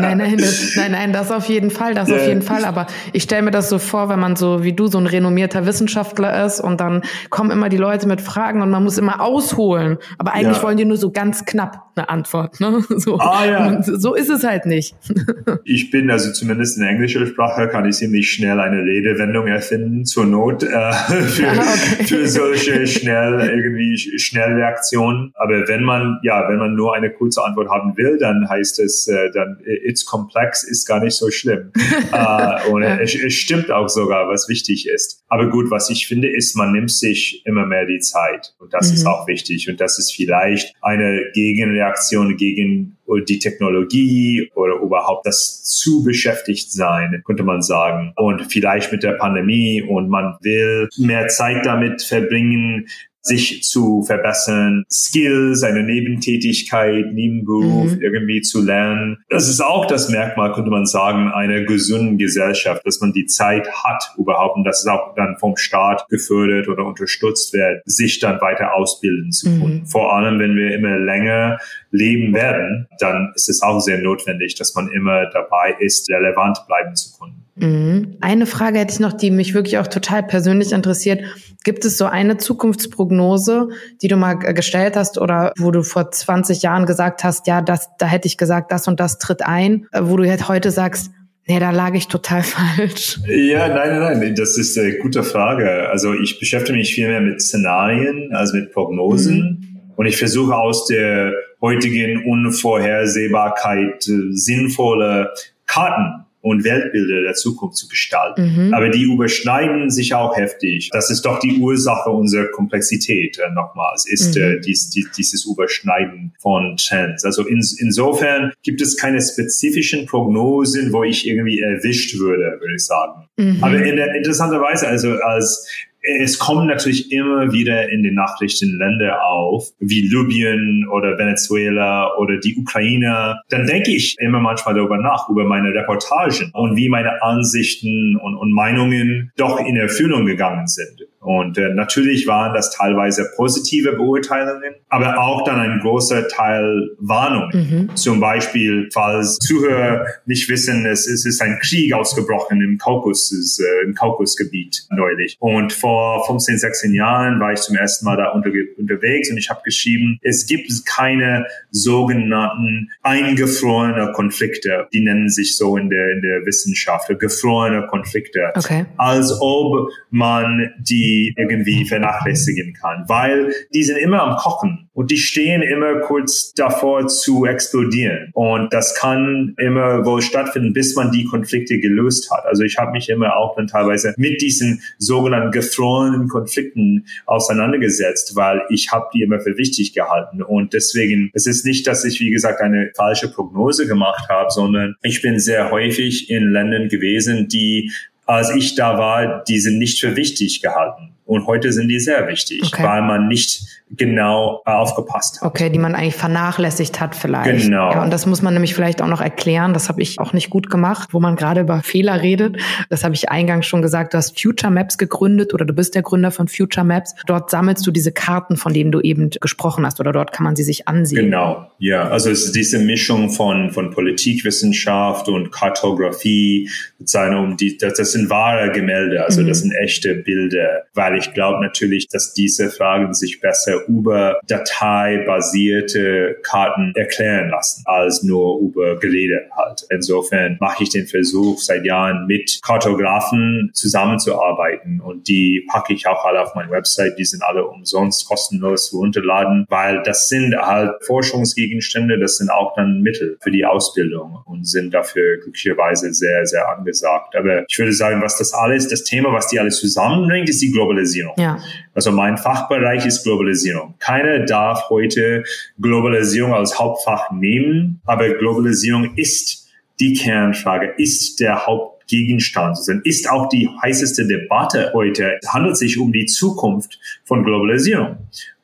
nein, 0.00 0.18
nein, 0.18 0.36
das, 0.36 0.76
nein, 0.76 0.92
nein, 0.92 1.12
das 1.14 1.32
auf 1.32 1.46
jeden 1.46 1.70
Fall, 1.70 1.94
das 1.94 2.10
ja. 2.10 2.16
auf 2.16 2.26
jeden 2.26 2.42
Fall. 2.42 2.66
Aber 2.66 2.86
ich 3.14 3.22
stelle 3.22 3.40
mir 3.40 3.52
das 3.52 3.70
so 3.70 3.78
vor, 3.78 4.10
wenn 4.10 4.20
man 4.20 4.36
so 4.36 4.64
wie 4.64 4.74
du 4.74 4.86
so 4.86 4.98
ein 4.98 5.06
renommierter 5.06 5.64
Wissenschaftler 5.64 6.44
ist 6.44 6.60
und 6.60 6.78
dann 6.78 7.00
kommen 7.30 7.50
immer 7.50 7.70
die 7.70 7.78
Leute 7.78 8.06
mit 8.06 8.20
Fragen 8.20 8.60
und 8.60 8.68
man 8.68 8.84
muss 8.84 8.98
immer 8.98 9.22
ausholen. 9.22 9.96
Aber 10.18 10.34
eigentlich 10.34 10.58
ja. 10.58 10.62
wollen 10.62 10.76
die 10.76 10.84
nur 10.84 10.98
so 10.98 11.10
ganz 11.10 11.46
knapp 11.46 11.86
eine 11.96 12.10
Antwort. 12.10 12.60
Ne? 12.60 12.84
So, 13.00 13.18
ah, 13.18 13.46
ja. 13.46 13.82
so 13.82 14.14
ist 14.14 14.28
es 14.28 14.44
halt 14.44 14.66
nicht 14.66 14.89
nicht. 14.92 15.60
ich 15.64 15.90
bin 15.90 16.10
also 16.10 16.32
zumindest 16.32 16.78
in 16.78 16.84
englischer 16.84 17.26
Sprache 17.26 17.68
kann 17.68 17.88
ich 17.88 17.96
ziemlich 17.96 18.30
schnell 18.30 18.60
eine 18.60 18.82
Redewendung 18.82 19.46
erfinden 19.46 20.04
zur 20.04 20.26
Not 20.26 20.62
äh, 20.62 20.66
für, 20.68 21.48
ah, 21.48 21.74
okay. 21.94 22.04
für 22.04 22.26
solche 22.26 22.86
schnell 22.86 23.40
irgendwie 23.40 23.96
Schnellreaktionen. 23.96 25.32
Aber 25.34 25.68
wenn 25.68 25.82
man 25.82 26.18
ja, 26.22 26.48
wenn 26.48 26.58
man 26.58 26.74
nur 26.74 26.94
eine 26.94 27.10
kurze 27.10 27.44
Antwort 27.44 27.68
haben 27.68 27.96
will, 27.96 28.18
dann 28.18 28.48
heißt 28.48 28.78
es 28.80 29.08
äh, 29.08 29.30
dann 29.32 29.58
it's 29.64 30.04
complex 30.04 30.64
ist 30.64 30.86
gar 30.86 31.02
nicht 31.02 31.16
so 31.16 31.30
schlimm. 31.30 31.72
äh, 32.12 32.68
und 32.70 32.82
es, 32.82 33.14
es 33.14 33.34
stimmt 33.34 33.70
auch 33.70 33.88
sogar, 33.88 34.28
was 34.28 34.48
wichtig 34.48 34.88
ist. 34.88 35.22
Aber 35.28 35.48
gut, 35.50 35.70
was 35.70 35.90
ich 35.90 36.06
finde, 36.06 36.28
ist, 36.28 36.56
man 36.56 36.72
nimmt 36.72 36.90
sich 36.90 37.42
immer 37.44 37.66
mehr 37.66 37.86
die 37.86 38.00
Zeit 38.00 38.54
und 38.58 38.72
das 38.72 38.88
mhm. 38.88 38.94
ist 38.94 39.06
auch 39.06 39.26
wichtig 39.26 39.68
und 39.68 39.80
das 39.80 39.98
ist 39.98 40.12
vielleicht 40.12 40.74
eine 40.82 41.30
Gegenreaktion 41.34 42.36
gegen 42.36 42.96
die 43.18 43.38
Technologie 43.38 44.50
oder 44.54 44.74
überhaupt 44.80 45.26
das 45.26 45.62
zu 45.64 46.02
beschäftigt 46.02 46.72
sein, 46.72 47.22
könnte 47.24 47.42
man 47.42 47.62
sagen. 47.62 48.12
Und 48.16 48.52
vielleicht 48.52 48.92
mit 48.92 49.02
der 49.02 49.12
Pandemie 49.12 49.82
und 49.82 50.08
man 50.08 50.36
will 50.42 50.88
mehr 50.96 51.28
Zeit 51.28 51.66
damit 51.66 52.02
verbringen, 52.02 52.86
sich 53.22 53.62
zu 53.64 54.02
verbessern, 54.02 54.84
Skills, 54.90 55.62
eine 55.62 55.82
Nebentätigkeit, 55.82 57.12
Nebenberuf 57.12 57.92
mhm. 57.92 58.00
irgendwie 58.00 58.40
zu 58.40 58.62
lernen. 58.62 59.18
Das 59.28 59.48
ist 59.48 59.60
auch 59.60 59.86
das 59.86 60.08
Merkmal, 60.08 60.52
könnte 60.52 60.70
man 60.70 60.86
sagen, 60.86 61.28
einer 61.28 61.62
gesunden 61.62 62.18
Gesellschaft, 62.18 62.86
dass 62.86 63.00
man 63.00 63.12
die 63.12 63.26
Zeit 63.26 63.70
hat 63.70 64.14
überhaupt 64.16 64.56
und 64.56 64.64
dass 64.64 64.80
es 64.80 64.86
auch 64.86 65.14
dann 65.14 65.36
vom 65.38 65.56
Staat 65.56 66.06
gefördert 66.08 66.68
oder 66.68 66.84
unterstützt 66.86 67.52
wird, 67.52 67.82
sich 67.84 68.20
dann 68.20 68.40
weiter 68.40 68.74
ausbilden 68.74 69.32
zu 69.32 69.46
können. 69.50 69.80
Mhm. 69.80 69.86
Vor 69.86 70.14
allem, 70.14 70.38
wenn 70.38 70.56
wir 70.56 70.74
immer 70.74 70.98
länger 70.98 71.58
leben 71.90 72.32
werden, 72.34 72.86
dann 72.98 73.32
ist 73.34 73.48
es 73.48 73.62
auch 73.62 73.80
sehr 73.80 73.98
notwendig, 73.98 74.54
dass 74.54 74.74
man 74.74 74.90
immer 74.90 75.26
dabei 75.26 75.76
ist, 75.78 76.10
relevant 76.10 76.58
bleiben 76.66 76.94
zu 76.94 77.18
können. 77.18 77.39
Mhm. 77.60 78.16
Eine 78.20 78.46
Frage 78.46 78.78
hätte 78.78 78.94
ich 78.94 79.00
noch, 79.00 79.12
die 79.12 79.30
mich 79.30 79.54
wirklich 79.54 79.78
auch 79.78 79.86
total 79.86 80.22
persönlich 80.22 80.72
interessiert. 80.72 81.20
Gibt 81.62 81.84
es 81.84 81.98
so 81.98 82.06
eine 82.06 82.38
Zukunftsprognose, 82.38 83.68
die 84.00 84.08
du 84.08 84.16
mal 84.16 84.34
gestellt 84.34 84.96
hast 84.96 85.18
oder 85.18 85.52
wo 85.58 85.70
du 85.70 85.82
vor 85.82 86.10
20 86.10 86.62
Jahren 86.62 86.86
gesagt 86.86 87.22
hast, 87.22 87.46
ja, 87.46 87.60
das, 87.60 87.90
da 87.98 88.06
hätte 88.06 88.26
ich 88.26 88.38
gesagt, 88.38 88.72
das 88.72 88.88
und 88.88 88.98
das 88.98 89.18
tritt 89.18 89.42
ein, 89.42 89.86
äh, 89.92 90.00
wo 90.02 90.16
du 90.16 90.24
jetzt 90.24 90.48
heute 90.48 90.70
sagst, 90.70 91.10
Nee, 91.46 91.58
da 91.58 91.70
lag 91.70 91.94
ich 91.94 92.06
total 92.06 92.42
falsch. 92.44 93.18
Ja, 93.26 93.66
nein, 93.66 93.98
nein, 93.98 94.20
nein, 94.20 94.34
das 94.36 94.56
ist 94.56 94.78
eine 94.78 94.98
gute 94.98 95.24
Frage. 95.24 95.88
Also 95.88 96.14
ich 96.14 96.38
beschäftige 96.38 96.78
mich 96.78 96.94
viel 96.94 97.08
mehr 97.08 97.20
mit 97.20 97.42
Szenarien 97.42 98.32
als 98.32 98.52
mit 98.52 98.70
Prognosen. 98.72 99.36
Mhm. 99.38 99.80
Und 99.96 100.06
ich 100.06 100.16
versuche 100.16 100.54
aus 100.54 100.86
der 100.86 101.32
heutigen 101.60 102.24
Unvorhersehbarkeit 102.24 104.06
äh, 104.06 104.30
sinnvolle 104.30 105.32
Karten 105.66 106.24
und 106.42 106.64
Weltbilder 106.64 107.22
der 107.22 107.34
Zukunft 107.34 107.76
zu 107.76 107.88
gestalten. 107.88 108.66
Mhm. 108.66 108.74
Aber 108.74 108.88
die 108.88 109.02
überschneiden 109.02 109.90
sich 109.90 110.14
auch 110.14 110.36
heftig. 110.36 110.88
Das 110.92 111.10
ist 111.10 111.22
doch 111.22 111.38
die 111.38 111.58
Ursache 111.58 112.10
unserer 112.10 112.46
Komplexität 112.46 113.38
äh, 113.38 113.52
nochmals, 113.52 114.08
ist 114.08 114.36
mhm. 114.36 114.42
äh, 114.42 114.60
dies, 114.60 114.90
dies, 114.90 115.10
dieses 115.12 115.44
Überschneiden 115.44 116.32
von 116.40 116.76
Trends. 116.76 117.24
Also 117.24 117.46
in, 117.46 117.60
insofern 117.78 118.52
gibt 118.62 118.80
es 118.80 118.96
keine 118.96 119.20
spezifischen 119.20 120.06
Prognosen, 120.06 120.92
wo 120.92 121.04
ich 121.04 121.26
irgendwie 121.26 121.60
erwischt 121.60 122.18
würde, 122.18 122.58
würde 122.60 122.74
ich 122.74 122.84
sagen. 122.84 123.26
Mhm. 123.36 123.58
Aber 123.62 123.82
in 123.82 123.96
der, 123.96 124.14
interessanterweise, 124.14 124.88
also 124.88 125.12
als 125.16 125.66
es 126.02 126.38
kommen 126.38 126.66
natürlich 126.66 127.12
immer 127.12 127.52
wieder 127.52 127.90
in 127.90 128.02
den 128.02 128.14
Nachrichten 128.14 128.78
Länder 128.78 129.24
auf, 129.24 129.68
wie 129.78 130.02
Libyen 130.02 130.88
oder 130.88 131.18
Venezuela 131.18 132.16
oder 132.16 132.38
die 132.38 132.56
Ukraine. 132.56 133.40
Dann 133.50 133.66
denke 133.66 133.90
ich 133.90 134.16
immer 134.18 134.40
manchmal 134.40 134.74
darüber 134.74 134.98
nach, 134.98 135.28
über 135.28 135.44
meine 135.44 135.74
Reportagen 135.74 136.50
und 136.54 136.76
wie 136.76 136.88
meine 136.88 137.22
Ansichten 137.22 138.16
und, 138.16 138.36
und 138.36 138.52
Meinungen 138.52 139.32
doch 139.36 139.60
in 139.60 139.76
Erfüllung 139.76 140.24
gegangen 140.26 140.66
sind. 140.66 141.06
Und 141.20 141.58
äh, 141.58 141.68
natürlich 141.74 142.26
waren 142.26 142.54
das 142.54 142.74
teilweise 142.74 143.30
positive 143.36 143.92
Beurteilungen, 143.92 144.74
aber 144.88 145.18
auch 145.18 145.44
dann 145.44 145.60
ein 145.60 145.80
großer 145.80 146.28
Teil 146.28 146.96
Warnungen. 146.98 147.50
Mhm. 147.52 147.96
Zum 147.96 148.20
Beispiel, 148.20 148.88
falls 148.92 149.36
Zuhörer 149.38 150.06
nicht 150.24 150.48
wissen, 150.48 150.86
es, 150.86 151.06
es 151.06 151.26
ist 151.26 151.42
ein 151.42 151.58
Krieg 151.60 151.92
ausgebrochen 151.92 152.62
im 152.62 152.78
Kaukus, 152.78 153.30
äh, 153.60 153.84
im 153.84 153.94
Kaukusgebiet 153.94 154.86
neulich. 154.90 155.36
Und 155.40 155.74
vor 155.74 156.26
15, 156.26 156.58
16 156.58 156.94
Jahren 156.94 157.38
war 157.38 157.52
ich 157.52 157.60
zum 157.60 157.76
ersten 157.76 158.06
Mal 158.06 158.16
da 158.16 158.30
unter, 158.30 158.50
unterwegs 158.78 159.30
und 159.30 159.36
ich 159.36 159.50
habe 159.50 159.60
geschrieben, 159.62 160.18
es 160.22 160.46
gibt 160.46 160.70
keine 160.86 161.46
sogenannten 161.70 162.88
eingefrorene 163.02 164.12
Konflikte. 164.12 164.86
Die 164.94 165.00
nennen 165.00 165.28
sich 165.28 165.58
so 165.58 165.76
in 165.76 165.90
der, 165.90 166.12
in 166.12 166.22
der 166.22 166.46
Wissenschaft, 166.46 167.10
gefrorene 167.18 167.86
Konflikte. 167.88 168.52
Okay. 168.54 168.86
Als 168.96 169.36
ob 169.40 169.90
man 170.10 170.72
die 170.78 171.09
irgendwie 171.36 171.86
vernachlässigen 171.86 172.74
kann, 172.74 173.04
weil 173.08 173.52
die 173.74 173.82
sind 173.82 173.98
immer 173.98 174.22
am 174.22 174.36
Kochen 174.36 174.90
und 174.92 175.10
die 175.10 175.16
stehen 175.16 175.62
immer 175.62 176.00
kurz 176.00 176.52
davor 176.52 177.06
zu 177.06 177.46
explodieren. 177.46 178.30
Und 178.34 178.72
das 178.72 178.94
kann 178.94 179.54
immer 179.58 180.04
wohl 180.04 180.20
stattfinden, 180.20 180.72
bis 180.72 180.94
man 180.96 181.10
die 181.10 181.24
Konflikte 181.24 181.78
gelöst 181.78 182.30
hat. 182.30 182.44
Also 182.44 182.64
ich 182.64 182.76
habe 182.76 182.92
mich 182.92 183.08
immer 183.08 183.36
auch 183.36 183.56
dann 183.56 183.66
teilweise 183.66 184.14
mit 184.16 184.42
diesen 184.42 184.82
sogenannten 184.98 185.52
gefrorenen 185.52 186.28
Konflikten 186.28 187.06
auseinandergesetzt, 187.26 188.36
weil 188.36 188.62
ich 188.68 188.92
habe 188.92 189.08
die 189.14 189.22
immer 189.22 189.40
für 189.40 189.56
wichtig 189.56 189.94
gehalten. 189.94 190.42
Und 190.42 190.74
deswegen, 190.74 191.30
es 191.32 191.46
ist 191.46 191.64
nicht, 191.64 191.86
dass 191.86 192.04
ich, 192.04 192.20
wie 192.20 192.30
gesagt, 192.30 192.60
eine 192.60 192.90
falsche 192.94 193.28
Prognose 193.28 193.86
gemacht 193.86 194.28
habe, 194.28 194.50
sondern 194.50 194.96
ich 195.02 195.22
bin 195.22 195.38
sehr 195.38 195.70
häufig 195.70 196.30
in 196.30 196.52
Ländern 196.52 196.88
gewesen, 196.88 197.48
die 197.48 197.90
als 198.30 198.54
ich 198.54 198.76
da 198.76 198.96
war, 198.96 199.42
die 199.44 199.58
sind 199.58 199.78
nicht 199.78 200.00
für 200.00 200.14
wichtig 200.14 200.62
gehalten. 200.62 201.16
Und 201.30 201.46
heute 201.46 201.70
sind 201.70 201.86
die 201.86 202.00
sehr 202.00 202.26
wichtig, 202.26 202.60
okay. 202.64 202.82
weil 202.82 203.02
man 203.02 203.28
nicht 203.28 203.62
genau 203.96 204.62
aufgepasst 204.64 205.40
hat. 205.40 205.48
Okay, 205.48 205.70
die 205.70 205.78
man 205.78 205.94
eigentlich 205.94 206.16
vernachlässigt 206.16 207.00
hat 207.00 207.14
vielleicht. 207.14 207.66
Genau. 207.66 207.92
Ja, 207.92 208.02
und 208.02 208.12
das 208.12 208.26
muss 208.26 208.42
man 208.42 208.52
nämlich 208.54 208.74
vielleicht 208.74 209.00
auch 209.00 209.06
noch 209.06 209.20
erklären. 209.20 209.72
Das 209.72 209.88
habe 209.88 210.02
ich 210.02 210.18
auch 210.18 210.32
nicht 210.32 210.50
gut 210.50 210.70
gemacht, 210.70 211.10
wo 211.12 211.20
man 211.20 211.36
gerade 211.36 211.60
über 211.60 211.82
Fehler 211.82 212.20
redet. 212.22 212.56
Das 212.88 213.04
habe 213.04 213.14
ich 213.14 213.30
eingangs 213.30 213.66
schon 213.66 213.80
gesagt. 213.80 214.12
Du 214.12 214.18
hast 214.18 214.40
Future 214.40 214.72
Maps 214.72 214.98
gegründet 214.98 215.54
oder 215.54 215.64
du 215.64 215.72
bist 215.72 215.94
der 215.94 216.02
Gründer 216.02 216.32
von 216.32 216.48
Future 216.48 216.84
Maps. 216.84 217.14
Dort 217.26 217.50
sammelst 217.50 217.86
du 217.86 217.92
diese 217.92 218.10
Karten, 218.10 218.56
von 218.56 218.72
denen 218.72 218.90
du 218.90 219.00
eben 219.00 219.30
gesprochen 219.30 219.86
hast 219.86 220.00
oder 220.00 220.10
dort 220.10 220.32
kann 220.32 220.42
man 220.42 220.56
sie 220.56 220.64
sich 220.64 220.88
ansehen. 220.88 221.26
Genau, 221.26 221.70
ja. 221.78 222.08
Also 222.08 222.30
es 222.30 222.44
ist 222.46 222.56
diese 222.56 222.80
Mischung 222.80 223.30
von, 223.30 223.70
von 223.70 223.90
Politikwissenschaft 223.90 225.28
und 225.28 225.52
Kartografie, 225.52 226.68
sozusagen 226.98 227.36
um 227.36 227.56
die, 227.56 227.76
das, 227.76 227.94
das 227.94 228.12
sind 228.12 228.30
wahre 228.30 228.72
Gemälde, 228.72 229.24
also 229.24 229.42
mhm. 229.42 229.46
das 229.46 229.60
sind 229.60 229.72
echte 229.72 230.16
Bilder, 230.16 230.84
weil 230.94 231.19
ich 231.20 231.32
glaube 231.34 231.60
natürlich, 231.62 232.08
dass 232.08 232.34
diese 232.34 232.70
Fragen 232.70 233.14
sich 233.14 233.40
besser 233.40 233.86
über 233.86 234.40
dateibasierte 234.46 236.38
Karten 236.42 236.92
erklären 236.96 237.50
lassen, 237.50 237.82
als 237.86 238.22
nur 238.22 238.60
über 238.60 238.98
Gerede 238.98 239.48
halt. 239.56 239.86
Insofern 239.90 240.56
mache 240.60 240.82
ich 240.82 240.90
den 240.90 241.06
Versuch 241.06 241.58
seit 241.58 241.84
Jahren 241.84 242.26
mit 242.26 242.60
Kartografen 242.62 243.70
zusammenzuarbeiten 243.74 245.00
und 245.00 245.28
die 245.28 245.66
packe 245.70 245.92
ich 245.92 246.06
auch 246.06 246.24
alle 246.24 246.42
auf 246.42 246.54
meine 246.54 246.70
Website. 246.70 247.18
Die 247.18 247.24
sind 247.24 247.42
alle 247.42 247.66
umsonst 247.66 248.26
kostenlos 248.26 248.88
zu 248.90 248.98
runterladen, 248.98 249.66
weil 249.68 250.02
das 250.02 250.28
sind 250.28 250.56
halt 250.56 251.04
Forschungsgegenstände, 251.04 252.18
das 252.18 252.36
sind 252.38 252.50
auch 252.50 252.74
dann 252.74 253.02
Mittel 253.02 253.36
für 253.40 253.50
die 253.50 253.64
Ausbildung 253.64 254.38
und 254.46 254.66
sind 254.66 254.92
dafür 254.94 255.38
glücklicherweise 255.38 256.12
sehr, 256.12 256.46
sehr 256.46 256.68
angesagt. 256.68 257.36
Aber 257.36 257.64
ich 257.68 257.78
würde 257.78 257.92
sagen, 257.92 258.22
was 258.22 258.38
das 258.38 258.52
alles, 258.52 258.88
das 258.88 259.04
Thema, 259.04 259.32
was 259.32 259.48
die 259.48 259.58
alles 259.58 259.78
zusammenbringt, 259.78 260.48
ist 260.48 260.62
die 260.62 260.70
Globalisierung. 260.70 261.09
Ja. 261.36 261.58
Also 261.94 262.12
mein 262.12 262.36
Fachbereich 262.36 263.06
ist 263.06 263.24
Globalisierung. 263.24 263.94
Keiner 263.98 264.44
darf 264.44 264.88
heute 264.90 265.44
Globalisierung 265.80 266.54
als 266.54 266.78
Hauptfach 266.78 267.30
nehmen, 267.30 268.00
aber 268.04 268.28
Globalisierung 268.30 269.14
ist 269.16 269.68
die 270.00 270.14
Kernfrage, 270.14 270.94
ist 270.96 271.40
der 271.40 271.66
Hauptgegenstand, 271.66 272.78
ist 273.04 273.30
auch 273.30 273.48
die 273.48 273.68
heißeste 273.82 274.26
Debatte 274.26 274.90
heute, 274.94 275.38
es 275.42 275.52
handelt 275.52 275.76
sich 275.76 275.98
um 275.98 276.12
die 276.12 276.26
Zukunft 276.26 276.98
von 277.24 277.44
Globalisierung. 277.44 278.16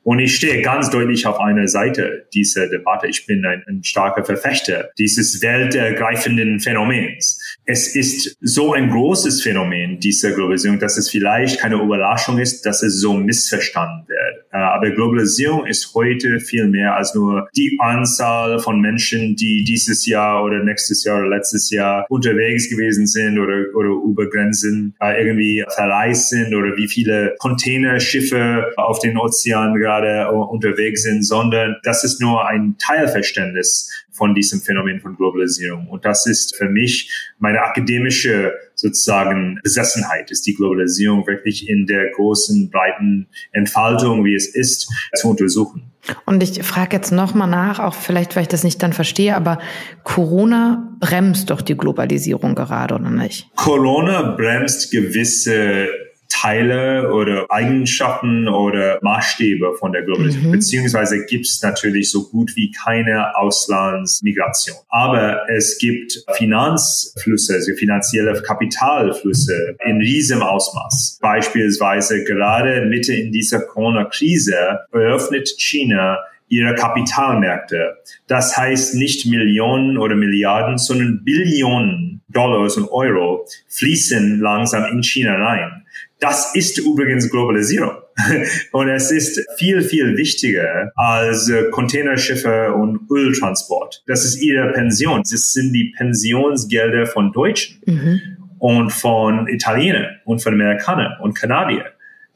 Und 0.07 0.19
ich 0.19 0.37
stehe 0.37 0.61
ganz 0.61 0.89
deutlich 0.89 1.25
auf 1.25 1.37
einer 1.41 1.67
Seite 1.67 2.27
dieser 2.33 2.67
Debatte. 2.69 3.07
Ich 3.07 3.25
bin 3.25 3.45
ein, 3.45 3.61
ein 3.67 3.83
starker 3.83 4.23
Verfechter 4.23 4.89
dieses 4.97 5.41
weltergreifenden 5.41 6.61
Phänomens. 6.61 7.57
Es 7.65 7.93
ist 7.93 8.37
so 8.39 8.71
ein 8.71 8.89
großes 8.89 9.41
Phänomen, 9.41 9.99
diese 9.99 10.33
Globalisierung, 10.33 10.79
dass 10.79 10.97
es 10.97 11.09
vielleicht 11.09 11.59
keine 11.59 11.75
Überraschung 11.75 12.39
ist, 12.39 12.65
dass 12.65 12.83
es 12.83 13.01
so 13.01 13.15
missverstanden 13.15 14.07
wird. 14.07 14.45
Äh, 14.53 14.57
aber 14.59 14.91
Globalisierung 14.91 15.65
ist 15.65 15.93
heute 15.93 16.39
viel 16.39 16.67
mehr 16.67 16.95
als 16.95 17.13
nur 17.13 17.49
die 17.57 17.77
Anzahl 17.81 18.59
von 18.59 18.79
Menschen, 18.79 19.35
die 19.35 19.65
dieses 19.65 20.05
Jahr 20.05 20.41
oder 20.41 20.63
nächstes 20.63 21.03
Jahr 21.03 21.19
oder 21.19 21.27
letztes 21.27 21.69
Jahr 21.69 22.05
unterwegs 22.07 22.69
gewesen 22.69 23.07
sind 23.07 23.39
oder, 23.39 23.65
oder 23.75 23.89
über 23.89 24.29
Grenzen 24.29 24.95
äh, 25.01 25.21
irgendwie 25.21 25.65
verreist 25.67 26.29
sind 26.29 26.55
oder 26.55 26.77
wie 26.77 26.87
viele 26.87 27.35
Containerschiffe 27.39 28.71
auf 28.77 28.99
den 28.99 29.17
Ozeanen 29.17 29.75
gerade 29.75 29.96
gerade 30.01 30.31
unterwegs 30.31 31.03
sind, 31.03 31.23
sondern 31.23 31.77
das 31.83 32.03
ist 32.03 32.21
nur 32.21 32.47
ein 32.47 32.75
Teilverständnis 32.77 33.91
von 34.11 34.33
diesem 34.33 34.61
Phänomen 34.61 34.99
von 34.99 35.15
Globalisierung. 35.15 35.87
Und 35.87 36.05
das 36.05 36.25
ist 36.25 36.55
für 36.55 36.69
mich 36.69 37.33
meine 37.37 37.61
akademische 37.61 38.53
sozusagen 38.73 39.59
Besessenheit, 39.63 40.31
ist 40.31 40.45
die 40.47 40.55
Globalisierung 40.55 41.25
wirklich 41.27 41.69
in 41.69 41.85
der 41.85 42.11
großen, 42.11 42.69
breiten 42.69 43.27
Entfaltung, 43.51 44.25
wie 44.25 44.35
es 44.35 44.47
ist, 44.47 44.91
zu 45.15 45.29
untersuchen. 45.29 45.91
Und 46.25 46.41
ich 46.41 46.63
frage 46.63 46.95
jetzt 46.95 47.11
nochmal 47.11 47.49
nach, 47.49 47.79
auch 47.79 47.93
vielleicht, 47.93 48.35
weil 48.35 48.43
ich 48.43 48.47
das 48.47 48.63
nicht 48.63 48.81
dann 48.81 48.93
verstehe, 48.93 49.35
aber 49.35 49.59
Corona 50.03 50.95
bremst 50.99 51.49
doch 51.49 51.61
die 51.61 51.75
Globalisierung 51.75 52.55
gerade, 52.55 52.95
oder 52.95 53.09
nicht? 53.09 53.49
Corona 53.55 54.35
bremst 54.35 54.89
gewisse 54.91 55.89
Teile 56.41 57.11
oder 57.11 57.45
Eigenschaften 57.49 58.47
oder 58.47 58.99
Maßstäbe 59.01 59.73
von 59.79 59.91
der 59.91 60.03
Globalisierung. 60.03 60.49
Mhm. 60.49 60.51
Beziehungsweise 60.51 61.25
gibt 61.25 61.47
es 61.47 61.61
natürlich 61.61 62.11
so 62.11 62.29
gut 62.29 62.55
wie 62.55 62.71
keine 62.71 63.35
Auslandsmigration. 63.35 64.77
Aber 64.89 65.49
es 65.49 65.77
gibt 65.77 66.23
Finanzflüsse, 66.33 67.55
also 67.55 67.73
finanzielle 67.73 68.41
Kapitalflüsse 68.41 69.77
in 69.85 69.97
riesem 69.97 70.41
Ausmaß. 70.41 71.19
Beispielsweise 71.21 72.23
gerade 72.23 72.85
Mitte 72.85 73.13
in 73.13 73.31
dieser 73.31 73.61
Corona-Krise 73.61 74.81
eröffnet 74.91 75.49
China 75.57 76.19
ihre 76.49 76.75
Kapitalmärkte. 76.75 77.97
Das 78.27 78.55
heißt 78.55 78.95
nicht 78.95 79.25
Millionen 79.25 79.97
oder 79.97 80.15
Milliarden, 80.15 80.77
sondern 80.77 81.23
Billionen 81.23 82.21
Dollars 82.29 82.77
und 82.77 82.89
Euro 82.91 83.47
fließen 83.69 84.39
langsam 84.39 84.85
in 84.91 85.01
China 85.01 85.35
rein. 85.35 85.85
Das 86.19 86.55
ist 86.55 86.77
übrigens 86.79 87.29
Globalisierung. 87.29 87.91
Und 88.71 88.89
es 88.89 89.11
ist 89.11 89.39
viel, 89.57 89.81
viel 89.81 90.17
wichtiger 90.17 90.91
als 90.95 91.49
äh, 91.49 91.69
Containerschiffe 91.69 92.73
und 92.73 93.01
Öltransport. 93.11 94.03
Das 94.07 94.25
ist 94.25 94.41
ihre 94.41 94.71
Pension. 94.73 95.21
Das 95.21 95.53
sind 95.53 95.71
die 95.73 95.93
Pensionsgelder 95.95 97.05
von 97.05 97.31
Deutschen 97.31 97.79
mhm. 97.85 98.21
und 98.57 98.91
von 98.91 99.47
Italienern 99.47 100.19
und 100.25 100.41
von 100.41 100.53
Amerikanern 100.53 101.21
und 101.21 101.35
Kanadiern. 101.35 101.85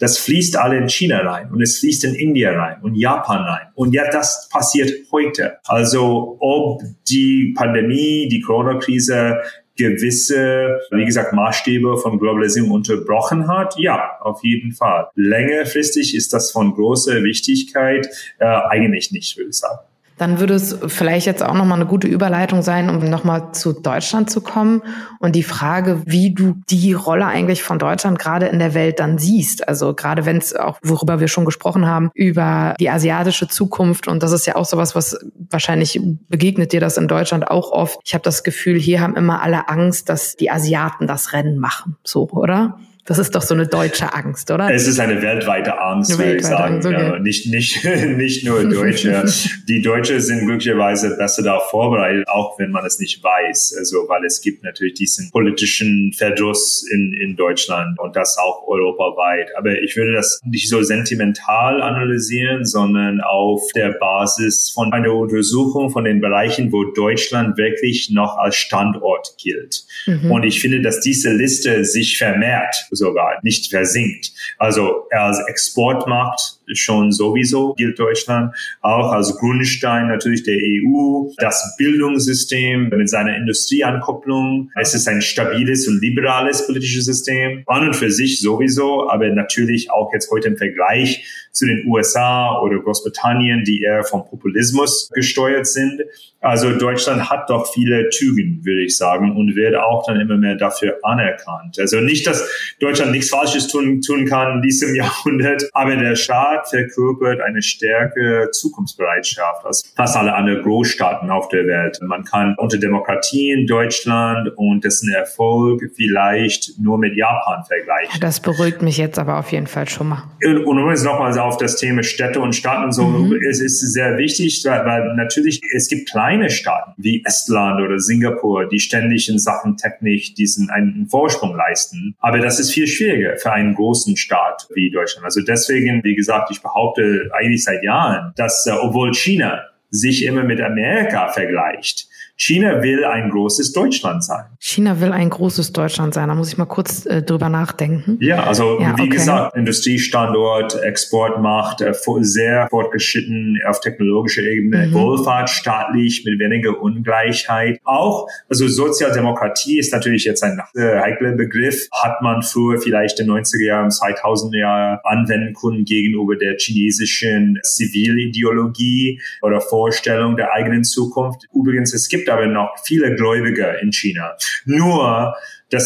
Das 0.01 0.17
fließt 0.17 0.57
alle 0.57 0.77
in 0.77 0.89
China 0.89 1.19
rein 1.19 1.51
und 1.51 1.61
es 1.61 1.77
fließt 1.77 2.05
in 2.05 2.15
Indien 2.15 2.55
rein 2.55 2.77
und 2.81 2.95
Japan 2.95 3.43
rein. 3.43 3.67
Und 3.75 3.93
ja, 3.93 4.09
das 4.09 4.49
passiert 4.51 4.91
heute. 5.11 5.59
Also 5.65 6.37
ob 6.39 6.81
die 7.07 7.53
Pandemie, 7.55 8.27
die 8.27 8.41
Corona-Krise 8.41 9.41
gewisse, 9.77 10.79
wie 10.91 11.05
gesagt, 11.05 11.33
Maßstäbe 11.33 11.97
von 11.97 12.19
Globalisierung 12.19 12.71
unterbrochen 12.71 13.47
hat? 13.47 13.77
Ja, 13.77 14.17
auf 14.21 14.43
jeden 14.43 14.73
Fall. 14.73 15.07
Längerfristig 15.15 16.15
ist 16.15 16.33
das 16.33 16.51
von 16.51 16.73
großer 16.73 17.23
Wichtigkeit 17.23 18.07
äh, 18.39 18.45
eigentlich 18.45 19.11
nicht, 19.11 19.37
würde 19.37 19.49
ich 19.49 19.57
sagen. 19.57 19.79
Dann 20.21 20.39
würde 20.39 20.53
es 20.53 20.77
vielleicht 20.85 21.25
jetzt 21.25 21.41
auch 21.41 21.55
nochmal 21.55 21.79
eine 21.79 21.87
gute 21.87 22.07
Überleitung 22.07 22.61
sein, 22.61 22.91
um 22.91 22.99
nochmal 23.09 23.53
zu 23.53 23.73
Deutschland 23.73 24.29
zu 24.29 24.41
kommen 24.41 24.83
und 25.17 25.35
die 25.35 25.41
Frage, 25.41 26.03
wie 26.05 26.31
du 26.31 26.61
die 26.69 26.93
Rolle 26.93 27.25
eigentlich 27.25 27.63
von 27.63 27.79
Deutschland 27.79 28.19
gerade 28.19 28.45
in 28.45 28.59
der 28.59 28.75
Welt 28.75 28.99
dann 28.99 29.17
siehst. 29.17 29.67
Also 29.67 29.95
gerade 29.95 30.27
wenn 30.27 30.37
es 30.37 30.55
auch, 30.55 30.77
worüber 30.83 31.19
wir 31.19 31.27
schon 31.27 31.43
gesprochen 31.43 31.87
haben, 31.87 32.11
über 32.13 32.75
die 32.79 32.91
asiatische 32.91 33.47
Zukunft 33.47 34.07
und 34.07 34.21
das 34.21 34.31
ist 34.31 34.45
ja 34.45 34.57
auch 34.57 34.65
sowas, 34.65 34.93
was 34.93 35.17
wahrscheinlich 35.49 35.99
begegnet 36.29 36.71
dir 36.71 36.81
das 36.81 36.97
in 36.97 37.07
Deutschland 37.07 37.49
auch 37.49 37.71
oft. 37.71 37.99
Ich 38.03 38.13
habe 38.13 38.21
das 38.21 38.43
Gefühl, 38.43 38.77
hier 38.79 39.01
haben 39.01 39.15
immer 39.15 39.41
alle 39.41 39.69
Angst, 39.69 40.07
dass 40.07 40.35
die 40.35 40.51
Asiaten 40.51 41.07
das 41.07 41.33
Rennen 41.33 41.57
machen. 41.57 41.97
So, 42.03 42.29
oder? 42.29 42.77
Das 43.05 43.17
ist 43.17 43.33
doch 43.33 43.41
so 43.41 43.55
eine 43.55 43.65
deutsche 43.65 44.13
Angst, 44.13 44.51
oder? 44.51 44.71
Es 44.71 44.87
ist 44.87 44.99
eine 44.99 45.21
weltweite 45.21 45.79
Angst, 45.79 46.17
würde 46.17 46.35
ich 46.35 46.45
sagen. 46.45 46.75
Angst, 46.75 46.87
okay. 46.87 47.01
ja, 47.01 47.19
nicht, 47.19 47.47
nicht, 47.47 47.83
nicht 48.17 48.45
nur 48.45 48.63
Deutsche. 48.69 49.25
Die 49.67 49.81
Deutsche 49.81 50.21
sind 50.21 50.45
glücklicherweise 50.45 51.17
besser 51.17 51.41
darauf 51.41 51.69
vorbereitet, 51.71 52.27
auch 52.27 52.59
wenn 52.59 52.69
man 52.69 52.85
es 52.85 52.99
nicht 52.99 53.23
weiß. 53.23 53.75
Also, 53.79 54.05
weil 54.07 54.23
es 54.25 54.41
gibt 54.41 54.63
natürlich 54.63 54.93
diesen 54.95 55.31
politischen 55.31 56.13
Verdruss 56.15 56.85
in, 56.91 57.13
in 57.13 57.35
Deutschland 57.35 57.99
und 57.99 58.15
das 58.15 58.37
auch 58.37 58.67
europaweit. 58.67 59.49
Aber 59.57 59.71
ich 59.81 59.95
würde 59.97 60.13
das 60.13 60.39
nicht 60.45 60.69
so 60.69 60.83
sentimental 60.83 61.81
analysieren, 61.81 62.65
sondern 62.65 63.19
auf 63.21 63.63
der 63.73 63.93
Basis 63.93 64.69
von 64.69 64.93
einer 64.93 65.13
Untersuchung 65.13 65.89
von 65.89 66.03
den 66.03 66.21
Bereichen, 66.21 66.71
wo 66.71 66.83
Deutschland 66.83 67.57
wirklich 67.57 68.11
noch 68.11 68.37
als 68.37 68.55
Standort 68.55 69.35
gilt. 69.41 69.85
Mhm. 70.05 70.29
Und 70.29 70.43
ich 70.43 70.61
finde, 70.61 70.81
dass 70.81 70.99
diese 70.99 71.33
Liste 71.33 71.83
sich 71.83 72.17
vermehrt 72.17 72.87
sogar 72.91 73.39
nicht 73.43 73.69
versinkt. 73.69 74.31
Also 74.57 75.07
als 75.11 75.39
Exportmarkt 75.47 76.60
schon 76.73 77.11
sowieso 77.11 77.73
gilt 77.73 77.99
Deutschland, 77.99 78.53
auch 78.81 79.11
als 79.11 79.37
Grundstein 79.37 80.07
natürlich 80.07 80.43
der 80.43 80.57
EU, 80.57 81.29
das 81.37 81.75
Bildungssystem 81.77 82.89
mit 82.89 83.09
seiner 83.09 83.35
Industrieankopplung. 83.35 84.71
Es 84.79 84.93
ist 84.93 85.07
ein 85.07 85.21
stabiles 85.21 85.87
und 85.87 86.01
liberales 86.01 86.65
politisches 86.65 87.05
System, 87.05 87.63
an 87.67 87.87
und 87.87 87.95
für 87.95 88.11
sich 88.11 88.39
sowieso, 88.39 89.09
aber 89.09 89.29
natürlich 89.29 89.91
auch 89.91 90.11
jetzt 90.13 90.31
heute 90.31 90.49
im 90.49 90.57
Vergleich 90.57 91.25
zu 91.51 91.65
den 91.65 91.85
USA 91.87 92.59
oder 92.61 92.79
Großbritannien, 92.79 93.63
die 93.63 93.81
eher 93.81 94.03
vom 94.03 94.25
Populismus 94.25 95.09
gesteuert 95.13 95.67
sind. 95.67 96.01
Also 96.39 96.71
Deutschland 96.71 97.29
hat 97.29 97.49
doch 97.49 97.71
viele 97.71 98.09
Tügen, 98.09 98.61
würde 98.63 98.83
ich 98.83 98.97
sagen, 98.97 99.35
und 99.35 99.55
wird 99.55 99.75
auch 99.75 100.05
dann 100.07 100.19
immer 100.19 100.37
mehr 100.37 100.55
dafür 100.55 100.97
anerkannt. 101.03 101.77
Also 101.79 101.99
nicht, 101.99 102.25
dass 102.25 102.49
Deutschland 102.79 103.11
nichts 103.11 103.29
Falsches 103.29 103.67
tun, 103.67 104.01
tun 104.01 104.25
kann 104.25 104.55
in 104.55 104.61
diesem 104.61 104.95
Jahrhundert, 105.01 105.69
aber 105.73 105.95
der 105.95 106.15
Staat 106.15 106.50
Staat 106.51 106.69
verkörpert 106.69 107.41
eine 107.41 107.61
stärkere 107.61 108.51
Zukunftsbereitschaft 108.51 109.65
als 109.65 109.93
fast 109.95 110.17
alle 110.17 110.33
anderen 110.33 110.63
Großstaaten 110.63 111.29
auf 111.29 111.47
der 111.49 111.65
Welt. 111.67 111.99
Man 112.01 112.23
kann 112.23 112.55
unter 112.57 112.77
Demokratie 112.77 113.51
in 113.51 113.67
Deutschland 113.67 114.49
und 114.57 114.83
dessen 114.83 115.11
Erfolg 115.13 115.81
vielleicht 115.95 116.79
nur 116.79 116.97
mit 116.97 117.15
Japan 117.15 117.63
vergleichen. 117.63 118.19
Das 118.19 118.39
beruhigt 118.39 118.81
mich 118.81 118.97
jetzt 118.97 119.19
aber 119.19 119.39
auf 119.39 119.51
jeden 119.51 119.67
Fall 119.67 119.87
schon 119.87 120.09
mal. 120.09 120.23
Und, 120.43 120.65
und 120.65 120.79
übrigens 120.79 121.03
nochmal 121.03 121.37
auf 121.39 121.57
das 121.57 121.77
Thema 121.77 122.03
Städte 122.03 122.41
und 122.41 122.53
Staaten 122.53 122.85
und 122.85 122.91
so. 122.91 123.05
Mhm. 123.05 123.39
Es 123.49 123.61
ist 123.61 123.79
sehr 123.79 124.17
wichtig, 124.17 124.63
weil 124.65 125.15
natürlich 125.15 125.61
es 125.75 125.87
gibt 125.87 126.09
kleine 126.09 126.49
Staaten 126.49 126.93
wie 126.97 127.23
Estland 127.25 127.81
oder 127.81 127.99
Singapur, 127.99 128.67
die 128.67 128.79
ständig 128.79 129.29
in 129.29 129.39
Sachen 129.39 129.77
Technik 129.77 130.35
diesen 130.35 130.69
einen 130.69 131.07
Vorsprung 131.07 131.55
leisten. 131.55 132.15
Aber 132.19 132.39
das 132.39 132.59
ist 132.59 132.71
viel 132.71 132.87
schwieriger 132.87 133.37
für 133.37 133.51
einen 133.51 133.75
großen 133.75 134.17
Staat 134.17 134.67
wie 134.73 134.91
Deutschland. 134.91 135.25
Also 135.25 135.41
deswegen, 135.41 136.03
wie 136.03 136.15
gesagt, 136.15 136.40
ich 136.49 136.61
behaupte 136.61 137.29
eigentlich 137.33 137.63
seit 137.63 137.83
Jahren, 137.83 138.33
dass 138.35 138.65
äh, 138.65 138.71
obwohl 138.71 139.13
China 139.13 139.61
sich 139.89 140.25
immer 140.25 140.43
mit 140.43 140.61
Amerika 140.61 141.27
vergleicht, 141.27 142.07
China 142.43 142.81
will 142.81 143.05
ein 143.05 143.29
großes 143.29 143.71
Deutschland 143.71 144.23
sein. 144.23 144.45
China 144.59 144.99
will 144.99 145.11
ein 145.11 145.29
großes 145.29 145.73
Deutschland 145.73 146.15
sein. 146.15 146.27
Da 146.27 146.33
muss 146.33 146.51
ich 146.51 146.57
mal 146.57 146.65
kurz 146.65 147.05
äh, 147.05 147.21
drüber 147.21 147.49
nachdenken. 147.49 148.17
Ja, 148.19 148.45
also 148.45 148.79
ja, 148.81 148.97
wie 148.97 149.03
okay. 149.03 149.09
gesagt, 149.09 149.55
Industriestandort, 149.55 150.81
Exportmacht, 150.81 151.81
äh, 151.81 151.93
sehr 152.21 152.67
fortgeschritten 152.71 153.59
auf 153.67 153.79
technologischer 153.79 154.41
Ebene, 154.41 154.87
mhm. 154.87 154.93
Wohlfahrt 154.93 155.51
staatlich 155.51 156.25
mit 156.25 156.39
weniger 156.39 156.81
Ungleichheit. 156.81 157.79
Auch, 157.83 158.27
also 158.49 158.67
Sozialdemokratie 158.67 159.77
ist 159.77 159.93
natürlich 159.93 160.23
jetzt 160.23 160.43
ein 160.43 160.59
äh, 160.73 160.99
heikler 160.99 161.33
Begriff. 161.33 161.89
Hat 161.91 162.23
man 162.23 162.41
früher 162.41 162.81
vielleicht 162.81 163.19
in 163.19 163.27
den 163.27 163.35
90er 163.35 163.65
Jahren, 163.65 163.89
2000er 163.89 164.57
Jahren 164.57 164.99
anwenden 165.03 165.53
können 165.53 165.85
gegenüber 165.85 166.35
der 166.35 166.57
chinesischen 166.57 167.59
Zivilideologie 167.61 169.21
oder 169.43 169.61
Vorstellung 169.61 170.37
der 170.37 170.53
eigenen 170.53 170.83
Zukunft. 170.83 171.45
Übrigens, 171.53 171.93
es 171.93 172.09
gibt 172.09 172.30
aber 172.31 172.47
noch 172.47 172.75
viele 172.85 173.15
Gläubige 173.15 173.77
in 173.81 173.91
China. 173.91 174.35
Nur, 174.65 175.35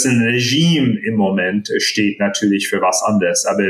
ein 0.06 0.22
Regime 0.22 1.00
im 1.04 1.16
Moment 1.16 1.70
steht 1.78 2.20
natürlich 2.20 2.70
für 2.70 2.82
was 2.82 3.04
anderes. 3.04 3.46
Aber 3.46 3.64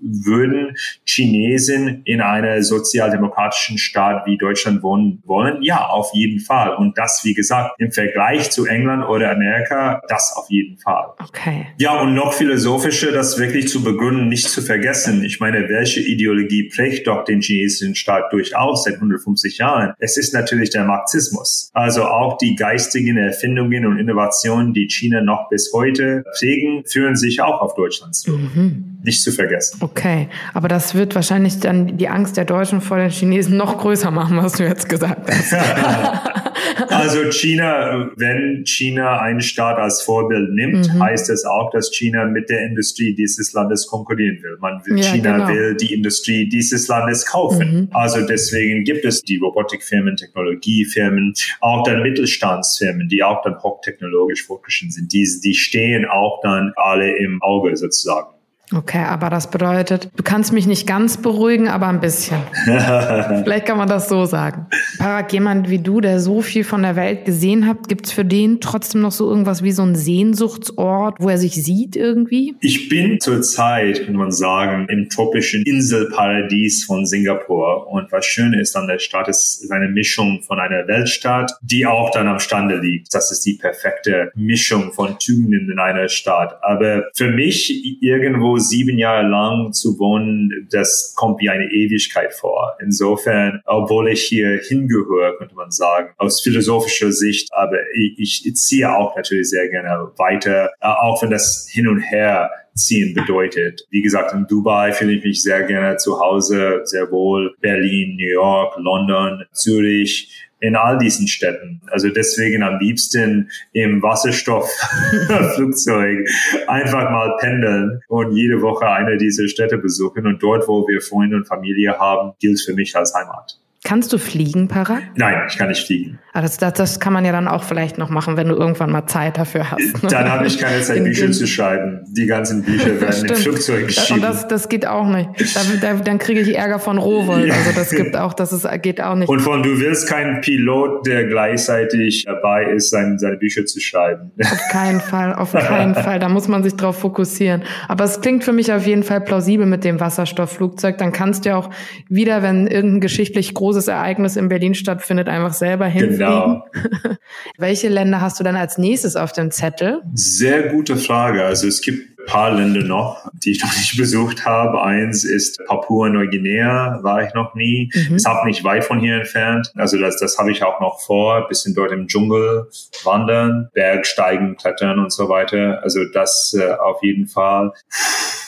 würden 0.00 0.76
Chinesen 1.04 2.02
in 2.04 2.20
einer 2.20 2.62
sozialdemokratischen 2.62 3.78
Staat 3.78 4.26
wie 4.26 4.36
Deutschland 4.36 4.82
wohnen 4.82 5.22
wollen? 5.24 5.62
Ja, 5.62 5.86
auf 5.88 6.10
jeden 6.14 6.40
Fall. 6.40 6.74
Und 6.74 6.96
das, 6.98 7.20
wie 7.24 7.34
gesagt, 7.34 7.74
im 7.78 7.92
Vergleich 7.92 8.50
zu 8.50 8.66
England 8.66 9.08
oder 9.08 9.30
Amerika, 9.30 10.00
das 10.08 10.34
auf 10.36 10.50
jeden 10.50 10.78
Fall. 10.78 11.12
Okay. 11.18 11.66
Ja, 11.78 12.00
und 12.00 12.14
noch 12.14 12.32
philosophischer, 12.32 13.12
das 13.12 13.38
wirklich 13.38 13.68
zu 13.68 13.82
begründen, 13.82 14.28
nicht 14.28 14.48
zu 14.48 14.62
vergessen. 14.62 15.24
Ich 15.24 15.40
meine, 15.40 15.68
welche 15.68 16.00
Ideologie 16.00 16.70
prägt 16.74 17.06
doch 17.06 17.24
den 17.24 17.40
chinesischen 17.40 17.94
Staat 17.94 18.32
durchaus 18.32 18.84
seit 18.84 18.94
150 18.94 19.58
Jahren? 19.58 19.94
Es 19.98 20.16
ist 20.16 20.34
natürlich 20.34 20.70
der 20.70 20.84
Marxismus. 20.84 21.70
Also 21.72 22.04
auch 22.04 22.38
die 22.38 22.56
geistigen 22.56 23.16
Erfindungen 23.16 23.86
und 23.86 23.98
Innovationen, 23.98 24.72
die 24.72 24.88
China 24.88 25.20
noch 25.20 25.48
bis 25.48 25.72
heute 25.72 26.24
prägen, 26.38 26.84
führen 26.86 27.16
sich 27.16 27.40
auch 27.40 27.60
auf 27.60 27.74
Deutschland 27.74 28.14
zu. 28.14 28.32
Mhm 28.32 28.99
nicht 29.02 29.22
zu 29.22 29.32
vergessen. 29.32 29.78
Okay, 29.80 30.28
aber 30.52 30.68
das 30.68 30.94
wird 30.94 31.14
wahrscheinlich 31.14 31.58
dann 31.60 31.96
die 31.96 32.08
Angst 32.08 32.36
der 32.36 32.44
Deutschen 32.44 32.80
vor 32.80 32.98
den 32.98 33.10
Chinesen 33.10 33.56
noch 33.56 33.78
größer 33.78 34.10
machen, 34.10 34.36
was 34.36 34.54
du 34.54 34.64
jetzt 34.64 34.88
gesagt 34.88 35.30
hast. 35.30 35.54
also 36.88 37.30
China, 37.30 38.10
wenn 38.16 38.64
China 38.66 39.20
einen 39.20 39.40
Staat 39.40 39.78
als 39.78 40.02
Vorbild 40.02 40.50
nimmt, 40.52 40.92
mhm. 40.92 41.02
heißt 41.02 41.30
es 41.30 41.44
auch, 41.44 41.70
dass 41.70 41.90
China 41.90 42.26
mit 42.26 42.50
der 42.50 42.66
Industrie 42.66 43.14
dieses 43.14 43.52
Landes 43.52 43.86
konkurrieren 43.86 44.38
will. 44.42 44.58
Man 44.60 44.80
will, 44.84 44.98
ja, 44.98 45.04
China 45.04 45.32
genau. 45.32 45.48
will 45.48 45.76
die 45.76 45.94
Industrie 45.94 46.48
dieses 46.48 46.88
Landes 46.88 47.24
kaufen. 47.24 47.72
Mhm. 47.72 47.88
Also 47.92 48.26
deswegen 48.26 48.84
gibt 48.84 49.04
es 49.04 49.22
die 49.22 49.38
Robotikfirmen, 49.38 50.16
Technologiefirmen, 50.16 51.34
auch 51.60 51.84
dann 51.84 52.02
Mittelstandsfirmen, 52.02 53.08
die 53.08 53.22
auch 53.22 53.42
dann 53.42 53.56
hochtechnologisch 53.62 54.44
fortgeschritten 54.44 54.92
sind. 54.92 55.12
Die, 55.12 55.26
die 55.42 55.54
stehen 55.54 56.04
auch 56.06 56.40
dann 56.42 56.72
alle 56.76 57.16
im 57.16 57.40
Auge 57.42 57.74
sozusagen. 57.76 58.39
Okay, 58.72 59.02
aber 59.02 59.30
das 59.30 59.50
bedeutet, 59.50 60.10
du 60.14 60.22
kannst 60.22 60.52
mich 60.52 60.66
nicht 60.66 60.86
ganz 60.86 61.16
beruhigen, 61.16 61.68
aber 61.68 61.88
ein 61.88 62.00
bisschen. 62.00 62.38
Vielleicht 62.64 63.66
kann 63.66 63.78
man 63.78 63.88
das 63.88 64.08
so 64.08 64.26
sagen. 64.26 64.66
Parag, 64.98 65.32
jemand 65.32 65.70
wie 65.70 65.80
du, 65.80 66.00
der 66.00 66.20
so 66.20 66.40
viel 66.40 66.62
von 66.62 66.82
der 66.82 66.94
Welt 66.94 67.24
gesehen 67.24 67.66
hat, 67.66 67.88
gibt's 67.88 68.12
für 68.12 68.24
den 68.24 68.60
trotzdem 68.60 69.00
noch 69.00 69.10
so 69.10 69.28
irgendwas 69.28 69.64
wie 69.64 69.72
so 69.72 69.82
ein 69.82 69.96
Sehnsuchtsort, 69.96 71.16
wo 71.18 71.28
er 71.28 71.38
sich 71.38 71.54
sieht 71.54 71.96
irgendwie? 71.96 72.54
Ich 72.60 72.88
bin 72.88 73.18
zurzeit, 73.18 74.06
kann 74.06 74.14
man 74.14 74.30
sagen, 74.30 74.86
im 74.88 75.08
tropischen 75.08 75.64
Inselparadies 75.64 76.84
von 76.84 77.06
Singapur. 77.06 77.88
Und 77.88 78.12
was 78.12 78.24
schön 78.24 78.54
ist 78.54 78.76
an 78.76 78.86
der 78.86 79.00
Stadt, 79.00 79.26
ist, 79.26 79.64
ist 79.64 79.72
eine 79.72 79.88
Mischung 79.88 80.42
von 80.42 80.60
einer 80.60 80.86
Weltstadt, 80.86 81.52
die 81.60 81.86
auch 81.86 82.12
dann 82.12 82.28
am 82.28 82.38
Stande 82.38 82.78
liegt. 82.78 83.12
Das 83.12 83.32
ist 83.32 83.44
die 83.44 83.54
perfekte 83.54 84.30
Mischung 84.36 84.92
von 84.92 85.18
Tugenden 85.18 85.70
in 85.72 85.78
einer 85.80 86.08
Stadt. 86.08 86.56
Aber 86.62 87.04
für 87.14 87.32
mich 87.32 88.00
irgendwo 88.00 88.59
sieben 88.60 88.98
Jahre 88.98 89.26
lang 89.26 89.72
zu 89.72 89.98
wohnen, 89.98 90.68
das 90.70 91.14
kommt 91.16 91.40
wie 91.40 91.50
eine 91.50 91.64
Ewigkeit 91.64 92.32
vor. 92.32 92.76
Insofern, 92.80 93.60
obwohl 93.66 94.08
ich 94.10 94.22
hier 94.22 94.60
hingehöre, 94.62 95.36
könnte 95.38 95.54
man 95.54 95.70
sagen, 95.70 96.14
aus 96.18 96.40
philosophischer 96.40 97.12
Sicht, 97.12 97.48
aber 97.52 97.76
ich, 97.96 98.46
ich 98.46 98.54
ziehe 98.54 98.94
auch 98.94 99.16
natürlich 99.16 99.50
sehr 99.50 99.68
gerne 99.68 100.10
weiter, 100.16 100.70
äh, 100.80 100.86
auch 100.86 101.22
wenn 101.22 101.30
das 101.30 101.68
hin 101.70 101.88
und 101.88 102.00
her 102.00 102.50
ziehen 102.74 103.14
bedeutet. 103.14 103.86
Wie 103.90 104.02
gesagt, 104.02 104.32
in 104.32 104.46
Dubai 104.46 104.92
fühle 104.92 105.12
ich 105.12 105.24
mich 105.24 105.42
sehr 105.42 105.64
gerne 105.64 105.96
zu 105.96 106.20
Hause, 106.20 106.80
sehr 106.84 107.10
wohl. 107.10 107.54
Berlin, 107.60 108.16
New 108.16 108.32
York, 108.32 108.76
London, 108.78 109.44
Zürich 109.52 110.49
in 110.60 110.76
all 110.76 110.98
diesen 110.98 111.26
Städten. 111.26 111.80
Also 111.90 112.10
deswegen 112.10 112.62
am 112.62 112.78
liebsten 112.78 113.50
im 113.72 114.00
Wasserstoffflugzeug 114.02 116.28
einfach 116.68 117.10
mal 117.10 117.34
pendeln 117.40 118.02
und 118.08 118.36
jede 118.36 118.62
Woche 118.62 118.86
eine 118.86 119.16
dieser 119.16 119.48
Städte 119.48 119.78
besuchen. 119.78 120.26
Und 120.26 120.42
dort, 120.42 120.68
wo 120.68 120.86
wir 120.86 121.00
Freunde 121.00 121.36
und 121.36 121.48
Familie 121.48 121.98
haben, 121.98 122.34
gilt 122.38 122.60
für 122.60 122.74
mich 122.74 122.94
als 122.94 123.14
Heimat. 123.14 123.58
Kannst 123.82 124.12
du 124.12 124.18
fliegen, 124.18 124.68
Parag? 124.68 125.02
Nein, 125.16 125.46
ich 125.48 125.56
kann 125.56 125.68
nicht 125.68 125.86
fliegen. 125.86 126.18
Ah, 126.32 126.42
das, 126.42 126.58
das, 126.58 126.74
das 126.74 127.00
kann 127.00 127.12
man 127.14 127.24
ja 127.24 127.32
dann 127.32 127.48
auch 127.48 127.64
vielleicht 127.64 127.96
noch 127.96 128.10
machen, 128.10 128.36
wenn 128.36 128.48
du 128.48 128.54
irgendwann 128.54 128.92
mal 128.92 129.06
Zeit 129.06 129.38
dafür 129.38 129.70
hast. 129.70 130.02
Ne? 130.02 130.08
Dann 130.10 130.30
habe 130.30 130.46
ich 130.46 130.58
keine 130.58 130.80
Zeit, 130.82 131.02
Bücher 131.02 131.32
zu 131.32 131.46
schreiben. 131.46 132.04
Die 132.08 132.26
ganzen 132.26 132.62
Bücher 132.62 133.00
werden 133.00 133.24
im 133.24 133.34
Flugzeug 133.34 133.86
geschrieben. 133.86 134.20
Und 134.20 134.22
das, 134.22 134.46
das 134.46 134.68
geht 134.68 134.86
auch 134.86 135.08
nicht. 135.08 135.30
Da, 135.54 135.60
da, 135.80 135.94
dann 135.94 136.18
kriege 136.18 136.40
ich 136.40 136.54
Ärger 136.54 136.78
von 136.78 136.98
Rowold. 136.98 137.50
Also 137.50 137.72
das 137.74 137.90
gibt 137.90 138.16
auch, 138.16 138.34
das 138.34 138.52
ist, 138.52 138.68
geht 138.82 139.00
auch 139.00 139.16
nicht. 139.16 139.28
Und 139.28 139.40
von 139.40 139.62
du 139.62 139.80
willst 139.80 140.08
keinen 140.08 140.40
Pilot, 140.40 141.06
der 141.06 141.24
gleichzeitig 141.24 142.24
dabei 142.26 142.66
ist, 142.66 142.90
seine, 142.90 143.18
seine 143.18 143.38
Bücher 143.38 143.64
zu 143.64 143.80
schreiben. 143.80 144.30
Auf 144.40 144.68
keinen 144.70 145.00
Fall, 145.00 145.34
auf 145.34 145.52
keinen 145.52 145.94
Fall. 145.94 146.18
Da 146.18 146.28
muss 146.28 146.48
man 146.48 146.62
sich 146.62 146.76
drauf 146.76 146.98
fokussieren. 146.98 147.62
Aber 147.88 148.04
es 148.04 148.20
klingt 148.20 148.44
für 148.44 148.52
mich 148.52 148.72
auf 148.72 148.86
jeden 148.86 149.02
Fall 149.02 149.22
plausibel 149.22 149.66
mit 149.66 149.84
dem 149.84 149.98
Wasserstoffflugzeug. 149.98 150.98
Dann 150.98 151.12
kannst 151.12 151.44
du 151.44 151.48
ja 151.48 151.56
auch 151.56 151.70
wieder, 152.08 152.42
wenn 152.42 152.66
irgendein 152.66 153.00
geschichtlich 153.00 153.54
großes 153.70 153.86
Ereignis 153.86 154.34
in 154.34 154.48
Berlin 154.48 154.74
stattfindet, 154.74 155.28
einfach 155.28 155.52
selber 155.52 155.86
hinfliegen. 155.86 156.18
Genau. 156.18 156.64
Welche 157.56 157.88
Länder 157.88 158.20
hast 158.20 158.40
du 158.40 158.44
dann 158.44 158.56
als 158.56 158.78
nächstes 158.78 159.14
auf 159.14 159.30
dem 159.30 159.52
Zettel? 159.52 160.02
Sehr 160.12 160.70
gute 160.70 160.96
Frage. 160.96 161.44
Also 161.44 161.68
es 161.68 161.80
gibt 161.80 162.09
paar 162.26 162.52
Länder 162.52 162.82
noch, 162.82 163.28
die 163.32 163.52
ich 163.52 163.62
noch 163.62 163.74
nicht 163.76 163.96
besucht 163.96 164.44
habe. 164.44 164.82
Eins 164.82 165.24
ist 165.24 165.60
Papua-Neuguinea, 165.66 167.00
war 167.02 167.26
ich 167.26 167.34
noch 167.34 167.54
nie. 167.54 167.90
Mhm. 167.94 168.16
Ist 168.16 168.26
auch 168.26 168.44
nicht 168.44 168.64
weit 168.64 168.84
von 168.84 169.00
hier 169.00 169.16
entfernt. 169.16 169.72
Also 169.76 169.98
das, 169.98 170.18
das 170.18 170.38
habe 170.38 170.50
ich 170.50 170.62
auch 170.62 170.80
noch 170.80 171.00
vor. 171.00 171.48
Bisschen 171.48 171.74
dort 171.74 171.92
im 171.92 172.06
Dschungel 172.06 172.68
wandern, 173.04 173.68
Bergsteigen, 173.74 174.56
klettern 174.56 174.98
und 174.98 175.12
so 175.12 175.28
weiter. 175.28 175.80
Also 175.82 176.00
das 176.12 176.56
äh, 176.58 176.72
auf 176.72 177.02
jeden 177.02 177.26
Fall. 177.26 177.72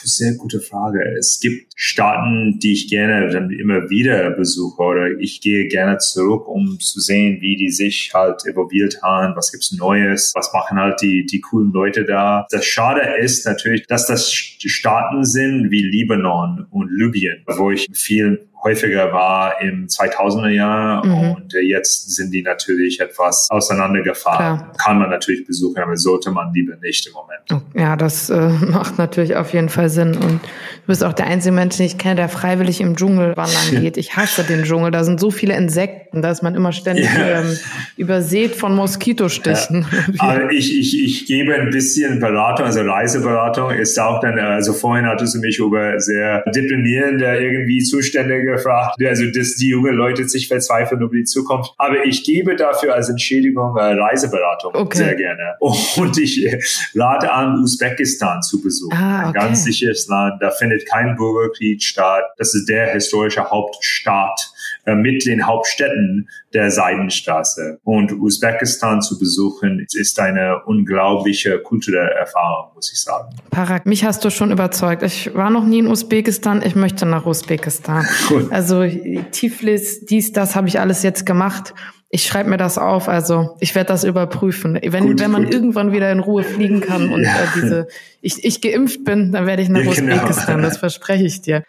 Sehr 0.05 0.35
gute 0.35 0.59
Frage. 0.59 1.01
Es 1.17 1.39
gibt 1.39 1.73
Staaten, 1.75 2.59
die 2.59 2.73
ich 2.73 2.89
gerne 2.89 3.29
dann 3.29 3.49
immer 3.51 3.89
wieder 3.89 4.31
besuche 4.31 4.81
oder 4.81 5.07
ich 5.17 5.39
gehe 5.39 5.67
gerne 5.69 5.97
zurück, 5.97 6.47
um 6.47 6.77
zu 6.79 6.99
sehen, 6.99 7.39
wie 7.39 7.55
die 7.55 7.71
sich 7.71 8.11
halt 8.13 8.45
evolviert 8.45 9.01
haben, 9.01 9.33
was 9.35 9.51
gibt's 9.51 9.71
Neues, 9.71 10.33
was 10.35 10.51
machen 10.53 10.77
halt 10.77 11.01
die, 11.01 11.25
die 11.25 11.39
coolen 11.39 11.71
Leute 11.71 12.03
da. 12.03 12.45
Das 12.51 12.65
Schade 12.65 13.01
ist 13.21 13.45
natürlich, 13.45 13.62
dass 13.87 14.07
das 14.07 14.31
Staaten 14.31 15.23
sind 15.23 15.71
wie 15.71 15.81
Libanon 15.81 16.65
und 16.69 16.91
Libyen, 16.91 17.43
wo 17.47 17.71
ich 17.71 17.87
viel 17.93 18.47
häufiger 18.63 19.11
war 19.11 19.61
im 19.61 19.87
2000er 19.87 20.49
Jahr 20.49 21.05
mhm. 21.05 21.31
und 21.31 21.53
äh, 21.53 21.59
jetzt 21.59 22.15
sind 22.15 22.33
die 22.33 22.41
natürlich 22.41 22.99
etwas 22.99 23.47
auseinandergefahren. 23.49 24.57
Klar. 24.57 24.73
Kann 24.77 24.99
man 24.99 25.09
natürlich 25.09 25.45
besuchen, 25.45 25.77
aber 25.81 25.97
sollte 25.97 26.31
man 26.31 26.53
lieber 26.53 26.75
nicht 26.81 27.05
im 27.07 27.13
Moment. 27.13 27.41
Oh, 27.51 27.79
ja, 27.79 27.95
das 27.95 28.29
äh, 28.29 28.49
macht 28.61 28.97
natürlich 28.97 29.35
auf 29.35 29.53
jeden 29.53 29.69
Fall 29.69 29.89
Sinn 29.89 30.15
und 30.15 30.41
du 30.41 30.87
bist 30.87 31.03
auch 31.03 31.13
der 31.13 31.27
einzige 31.27 31.53
Mensch, 31.53 31.77
den 31.77 31.85
ich 31.85 31.97
kenne, 31.97 32.15
der 32.15 32.29
freiwillig 32.29 32.79
im 32.79 32.95
Dschungel 32.95 33.35
wandern 33.35 33.81
geht. 33.81 33.97
Ich 33.97 34.15
hasse 34.15 34.43
den 34.43 34.63
Dschungel, 34.63 34.91
da 34.91 35.03
sind 35.03 35.19
so 35.19 35.29
viele 35.29 35.55
Insekten, 35.55 36.21
da 36.21 36.31
ist 36.31 36.41
man 36.41 36.55
immer 36.55 36.71
ständig 36.71 37.05
ja. 37.05 37.41
ähm, 37.41 37.57
übersät 37.97 38.55
von 38.55 38.75
Moskitostichen. 38.75 39.85
Ja. 40.13 40.19
Aber 40.19 40.51
ich, 40.51 40.77
ich, 40.77 41.03
ich 41.03 41.25
gebe 41.25 41.55
ein 41.55 41.69
bisschen 41.69 42.19
Beratung, 42.19 42.65
also 42.65 42.81
Reiseberatung 42.81 43.71
ist 43.71 43.99
auch 43.99 44.21
dann, 44.21 44.39
also 44.39 44.73
vorhin 44.73 45.05
hattest 45.05 45.35
du 45.35 45.39
mich 45.39 45.59
über 45.59 45.99
sehr 45.99 46.43
deprimierende 46.55 47.25
irgendwie 47.39 47.79
Zustände 47.79 48.52
gefragt, 48.55 48.97
also 49.03 49.25
dass 49.35 49.55
die 49.55 49.69
jungen 49.69 49.95
Leute 49.95 50.27
sich 50.27 50.47
verzweifeln 50.47 51.01
über 51.01 51.15
die 51.15 51.23
Zukunft. 51.23 51.73
Aber 51.77 52.05
ich 52.05 52.23
gebe 52.23 52.55
dafür 52.55 52.93
als 52.95 53.09
Entschädigung 53.09 53.75
äh, 53.77 53.93
Reiseberatung 53.93 54.75
okay. 54.75 54.97
sehr 54.97 55.15
gerne. 55.15 55.55
Und 55.59 56.17
ich 56.17 56.45
äh, 56.45 56.59
rate 56.95 57.31
an, 57.31 57.61
Usbekistan 57.61 58.41
zu 58.41 58.61
besuchen. 58.61 58.95
Ah, 58.95 59.19
okay. 59.19 59.27
Ein 59.27 59.33
ganz 59.33 59.63
sicheres 59.63 60.07
Land, 60.07 60.41
da 60.41 60.51
findet 60.51 60.87
kein 60.87 61.15
Bürgerkrieg 61.15 61.81
statt. 61.81 62.23
Das 62.37 62.53
ist 62.53 62.67
der 62.67 62.91
historische 62.93 63.49
Hauptstaat 63.49 64.52
mit 64.85 65.25
den 65.25 65.45
Hauptstädten 65.45 66.29
der 66.53 66.71
Seidenstraße. 66.71 67.79
Und 67.83 68.11
Usbekistan 68.11 69.01
zu 69.01 69.17
besuchen 69.17 69.85
ist 69.93 70.19
eine 70.19 70.61
unglaubliche 70.65 71.59
kulturelle 71.59 72.11
Erfahrung, 72.11 72.73
muss 72.75 72.91
ich 72.91 73.01
sagen. 73.01 73.35
Parag, 73.49 73.85
mich 73.85 74.03
hast 74.03 74.25
du 74.25 74.29
schon 74.29 74.51
überzeugt. 74.51 75.03
Ich 75.03 75.33
war 75.33 75.49
noch 75.49 75.65
nie 75.65 75.79
in 75.79 75.87
Usbekistan. 75.87 76.61
Ich 76.65 76.75
möchte 76.75 77.05
nach 77.05 77.25
Usbekistan. 77.25 78.05
Cool. 78.29 78.47
Also 78.51 78.85
Tiflis, 79.31 80.05
dies, 80.05 80.31
das 80.31 80.55
habe 80.55 80.67
ich 80.67 80.79
alles 80.79 81.03
jetzt 81.03 81.25
gemacht. 81.25 81.73
Ich 82.09 82.23
schreibe 82.23 82.49
mir 82.49 82.57
das 82.57 82.77
auf, 82.77 83.09
also 83.09 83.57
ich 83.59 83.75
werde 83.75 83.87
das 83.87 84.03
überprüfen. 84.03 84.79
Wenn, 84.81 85.07
gut, 85.07 85.19
wenn 85.19 85.31
man 85.31 85.45
gut. 85.45 85.53
irgendwann 85.53 85.91
wieder 85.91 86.11
in 86.11 86.19
Ruhe 86.19 86.43
fliegen 86.43 86.79
kann 86.79 87.11
und 87.11 87.23
ja. 87.23 87.29
äh, 87.43 87.47
diese 87.55 87.87
ich, 88.21 88.45
ich 88.45 88.61
geimpft 88.61 89.03
bin, 89.03 89.31
dann 89.31 89.45
werde 89.45 89.61
ich 89.61 89.69
nach 89.69 89.83
ja, 89.83 89.93
genau. 89.93 90.13
Usbekistan, 90.13 90.57
genau. 90.57 90.67
das 90.69 90.77
verspreche 90.77 91.25
ich 91.25 91.41
dir. 91.41 91.63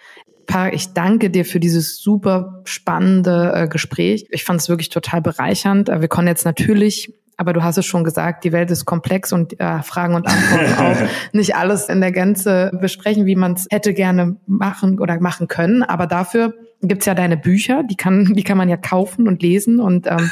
Park, 0.47 0.75
ich 0.75 0.93
danke 0.93 1.31
dir 1.31 1.45
für 1.45 1.61
dieses 1.61 1.99
super 1.99 2.63
spannende 2.65 3.53
äh, 3.55 3.69
Gespräch. 3.69 4.27
Ich 4.31 4.45
fand 4.45 4.61
es 4.61 4.69
wirklich 4.69 4.89
total 4.89 5.21
bereichernd. 5.21 5.89
Äh, 5.89 6.01
wir 6.01 6.09
konnten 6.09 6.29
jetzt 6.29 6.45
natürlich 6.45 7.13
aber 7.37 7.53
du 7.53 7.63
hast 7.63 7.79
es 7.79 7.87
schon 7.87 8.05
gesagt, 8.05 8.45
die 8.45 8.53
Welt 8.53 8.71
ist 8.71 8.85
komplex 8.85 9.33
und 9.33 9.59
äh, 9.59 9.83
Fragen 9.83 10.15
und 10.15 10.27
Antworten 10.27 10.75
auch 10.79 11.09
nicht 11.33 11.57
alles 11.57 11.89
in 11.89 12.01
der 12.01 12.13
Gänze 12.13 12.71
besprechen, 12.81 13.27
wie 13.27 13.37
man 13.37 13.55
es 13.55 13.67
hätte 13.71 13.93
gerne 13.93 14.37
machen 14.47 15.01
oder 15.01 15.19
machen 15.21 15.49
können. 15.49 15.83
Aber 15.83 16.07
dafür 16.07 16.55
gibt's 16.83 17.07
ja 17.07 17.15
deine 17.15 17.37
Bücher, 17.37 17.83
die 17.83 17.97
kann, 17.97 18.35
die 18.35 18.43
kann 18.43 18.59
man 18.59 18.69
ja 18.69 18.77
kaufen 18.77 19.27
und 19.27 19.43
lesen 19.43 19.81
und 19.81 20.07
ähm, 20.07 20.31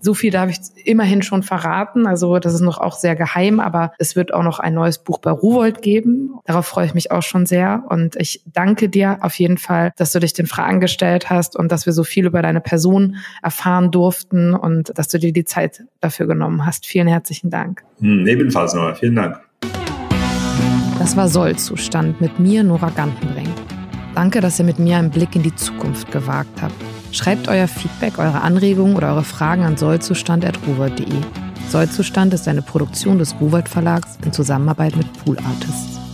so 0.00 0.14
viel 0.14 0.30
darf 0.30 0.50
ich 0.50 0.58
immerhin 0.84 1.22
schon 1.22 1.42
verraten. 1.42 2.06
Also 2.06 2.38
das 2.38 2.54
ist 2.54 2.60
noch 2.60 2.78
auch 2.78 2.96
sehr 2.96 3.16
geheim, 3.16 3.60
aber 3.60 3.92
es 3.98 4.16
wird 4.16 4.32
auch 4.32 4.42
noch 4.42 4.58
ein 4.58 4.74
neues 4.74 4.98
Buch 4.98 5.18
bei 5.18 5.30
Ruwold 5.30 5.82
geben. 5.82 6.34
Darauf 6.44 6.66
freue 6.66 6.86
ich 6.86 6.94
mich 6.94 7.10
auch 7.10 7.22
schon 7.22 7.46
sehr. 7.46 7.84
Und 7.88 8.16
ich 8.16 8.42
danke 8.46 8.88
dir 8.88 9.18
auf 9.20 9.34
jeden 9.34 9.58
Fall, 9.58 9.92
dass 9.96 10.12
du 10.12 10.20
dich 10.20 10.32
den 10.32 10.46
Fragen 10.46 10.80
gestellt 10.80 11.30
hast 11.30 11.56
und 11.56 11.72
dass 11.72 11.86
wir 11.86 11.92
so 11.92 12.04
viel 12.04 12.26
über 12.26 12.42
deine 12.42 12.60
Person 12.60 13.16
erfahren 13.42 13.90
durften 13.90 14.54
und 14.54 14.96
dass 14.96 15.08
du 15.08 15.18
dir 15.18 15.32
die 15.32 15.44
Zeit 15.44 15.84
dafür 16.00 16.26
genommen 16.26 16.66
hast. 16.66 16.86
Vielen 16.86 17.08
herzlichen 17.08 17.50
Dank. 17.50 17.82
Hm, 18.00 18.26
ebenfalls 18.26 18.74
nochmal. 18.74 18.94
Vielen 18.94 19.16
Dank. 19.16 19.40
Das 20.98 21.16
war 21.16 21.28
Sollzustand 21.28 22.20
mit 22.20 22.38
mir, 22.38 22.64
Nora 22.64 22.90
Gantenbrink. 22.90 23.48
Danke, 24.14 24.40
dass 24.40 24.58
ihr 24.58 24.64
mit 24.64 24.78
mir 24.78 24.96
einen 24.96 25.10
Blick 25.10 25.36
in 25.36 25.42
die 25.42 25.54
Zukunft 25.54 26.10
gewagt 26.10 26.62
habt. 26.62 26.74
Schreibt 27.12 27.48
euer 27.48 27.68
Feedback, 27.68 28.18
eure 28.18 28.42
Anregungen 28.42 28.96
oder 28.96 29.08
eure 29.12 29.24
Fragen 29.24 29.64
an 29.64 29.76
sollzustand.ruwald.de. 29.76 31.06
Sollzustand 31.68 32.32
ist 32.34 32.46
eine 32.46 32.62
Produktion 32.62 33.18
des 33.18 33.34
Ruwald 33.40 33.68
Verlags 33.68 34.18
in 34.24 34.32
Zusammenarbeit 34.32 34.96
mit 34.96 35.12
Pool 35.24 35.36
Artists. 35.38 36.05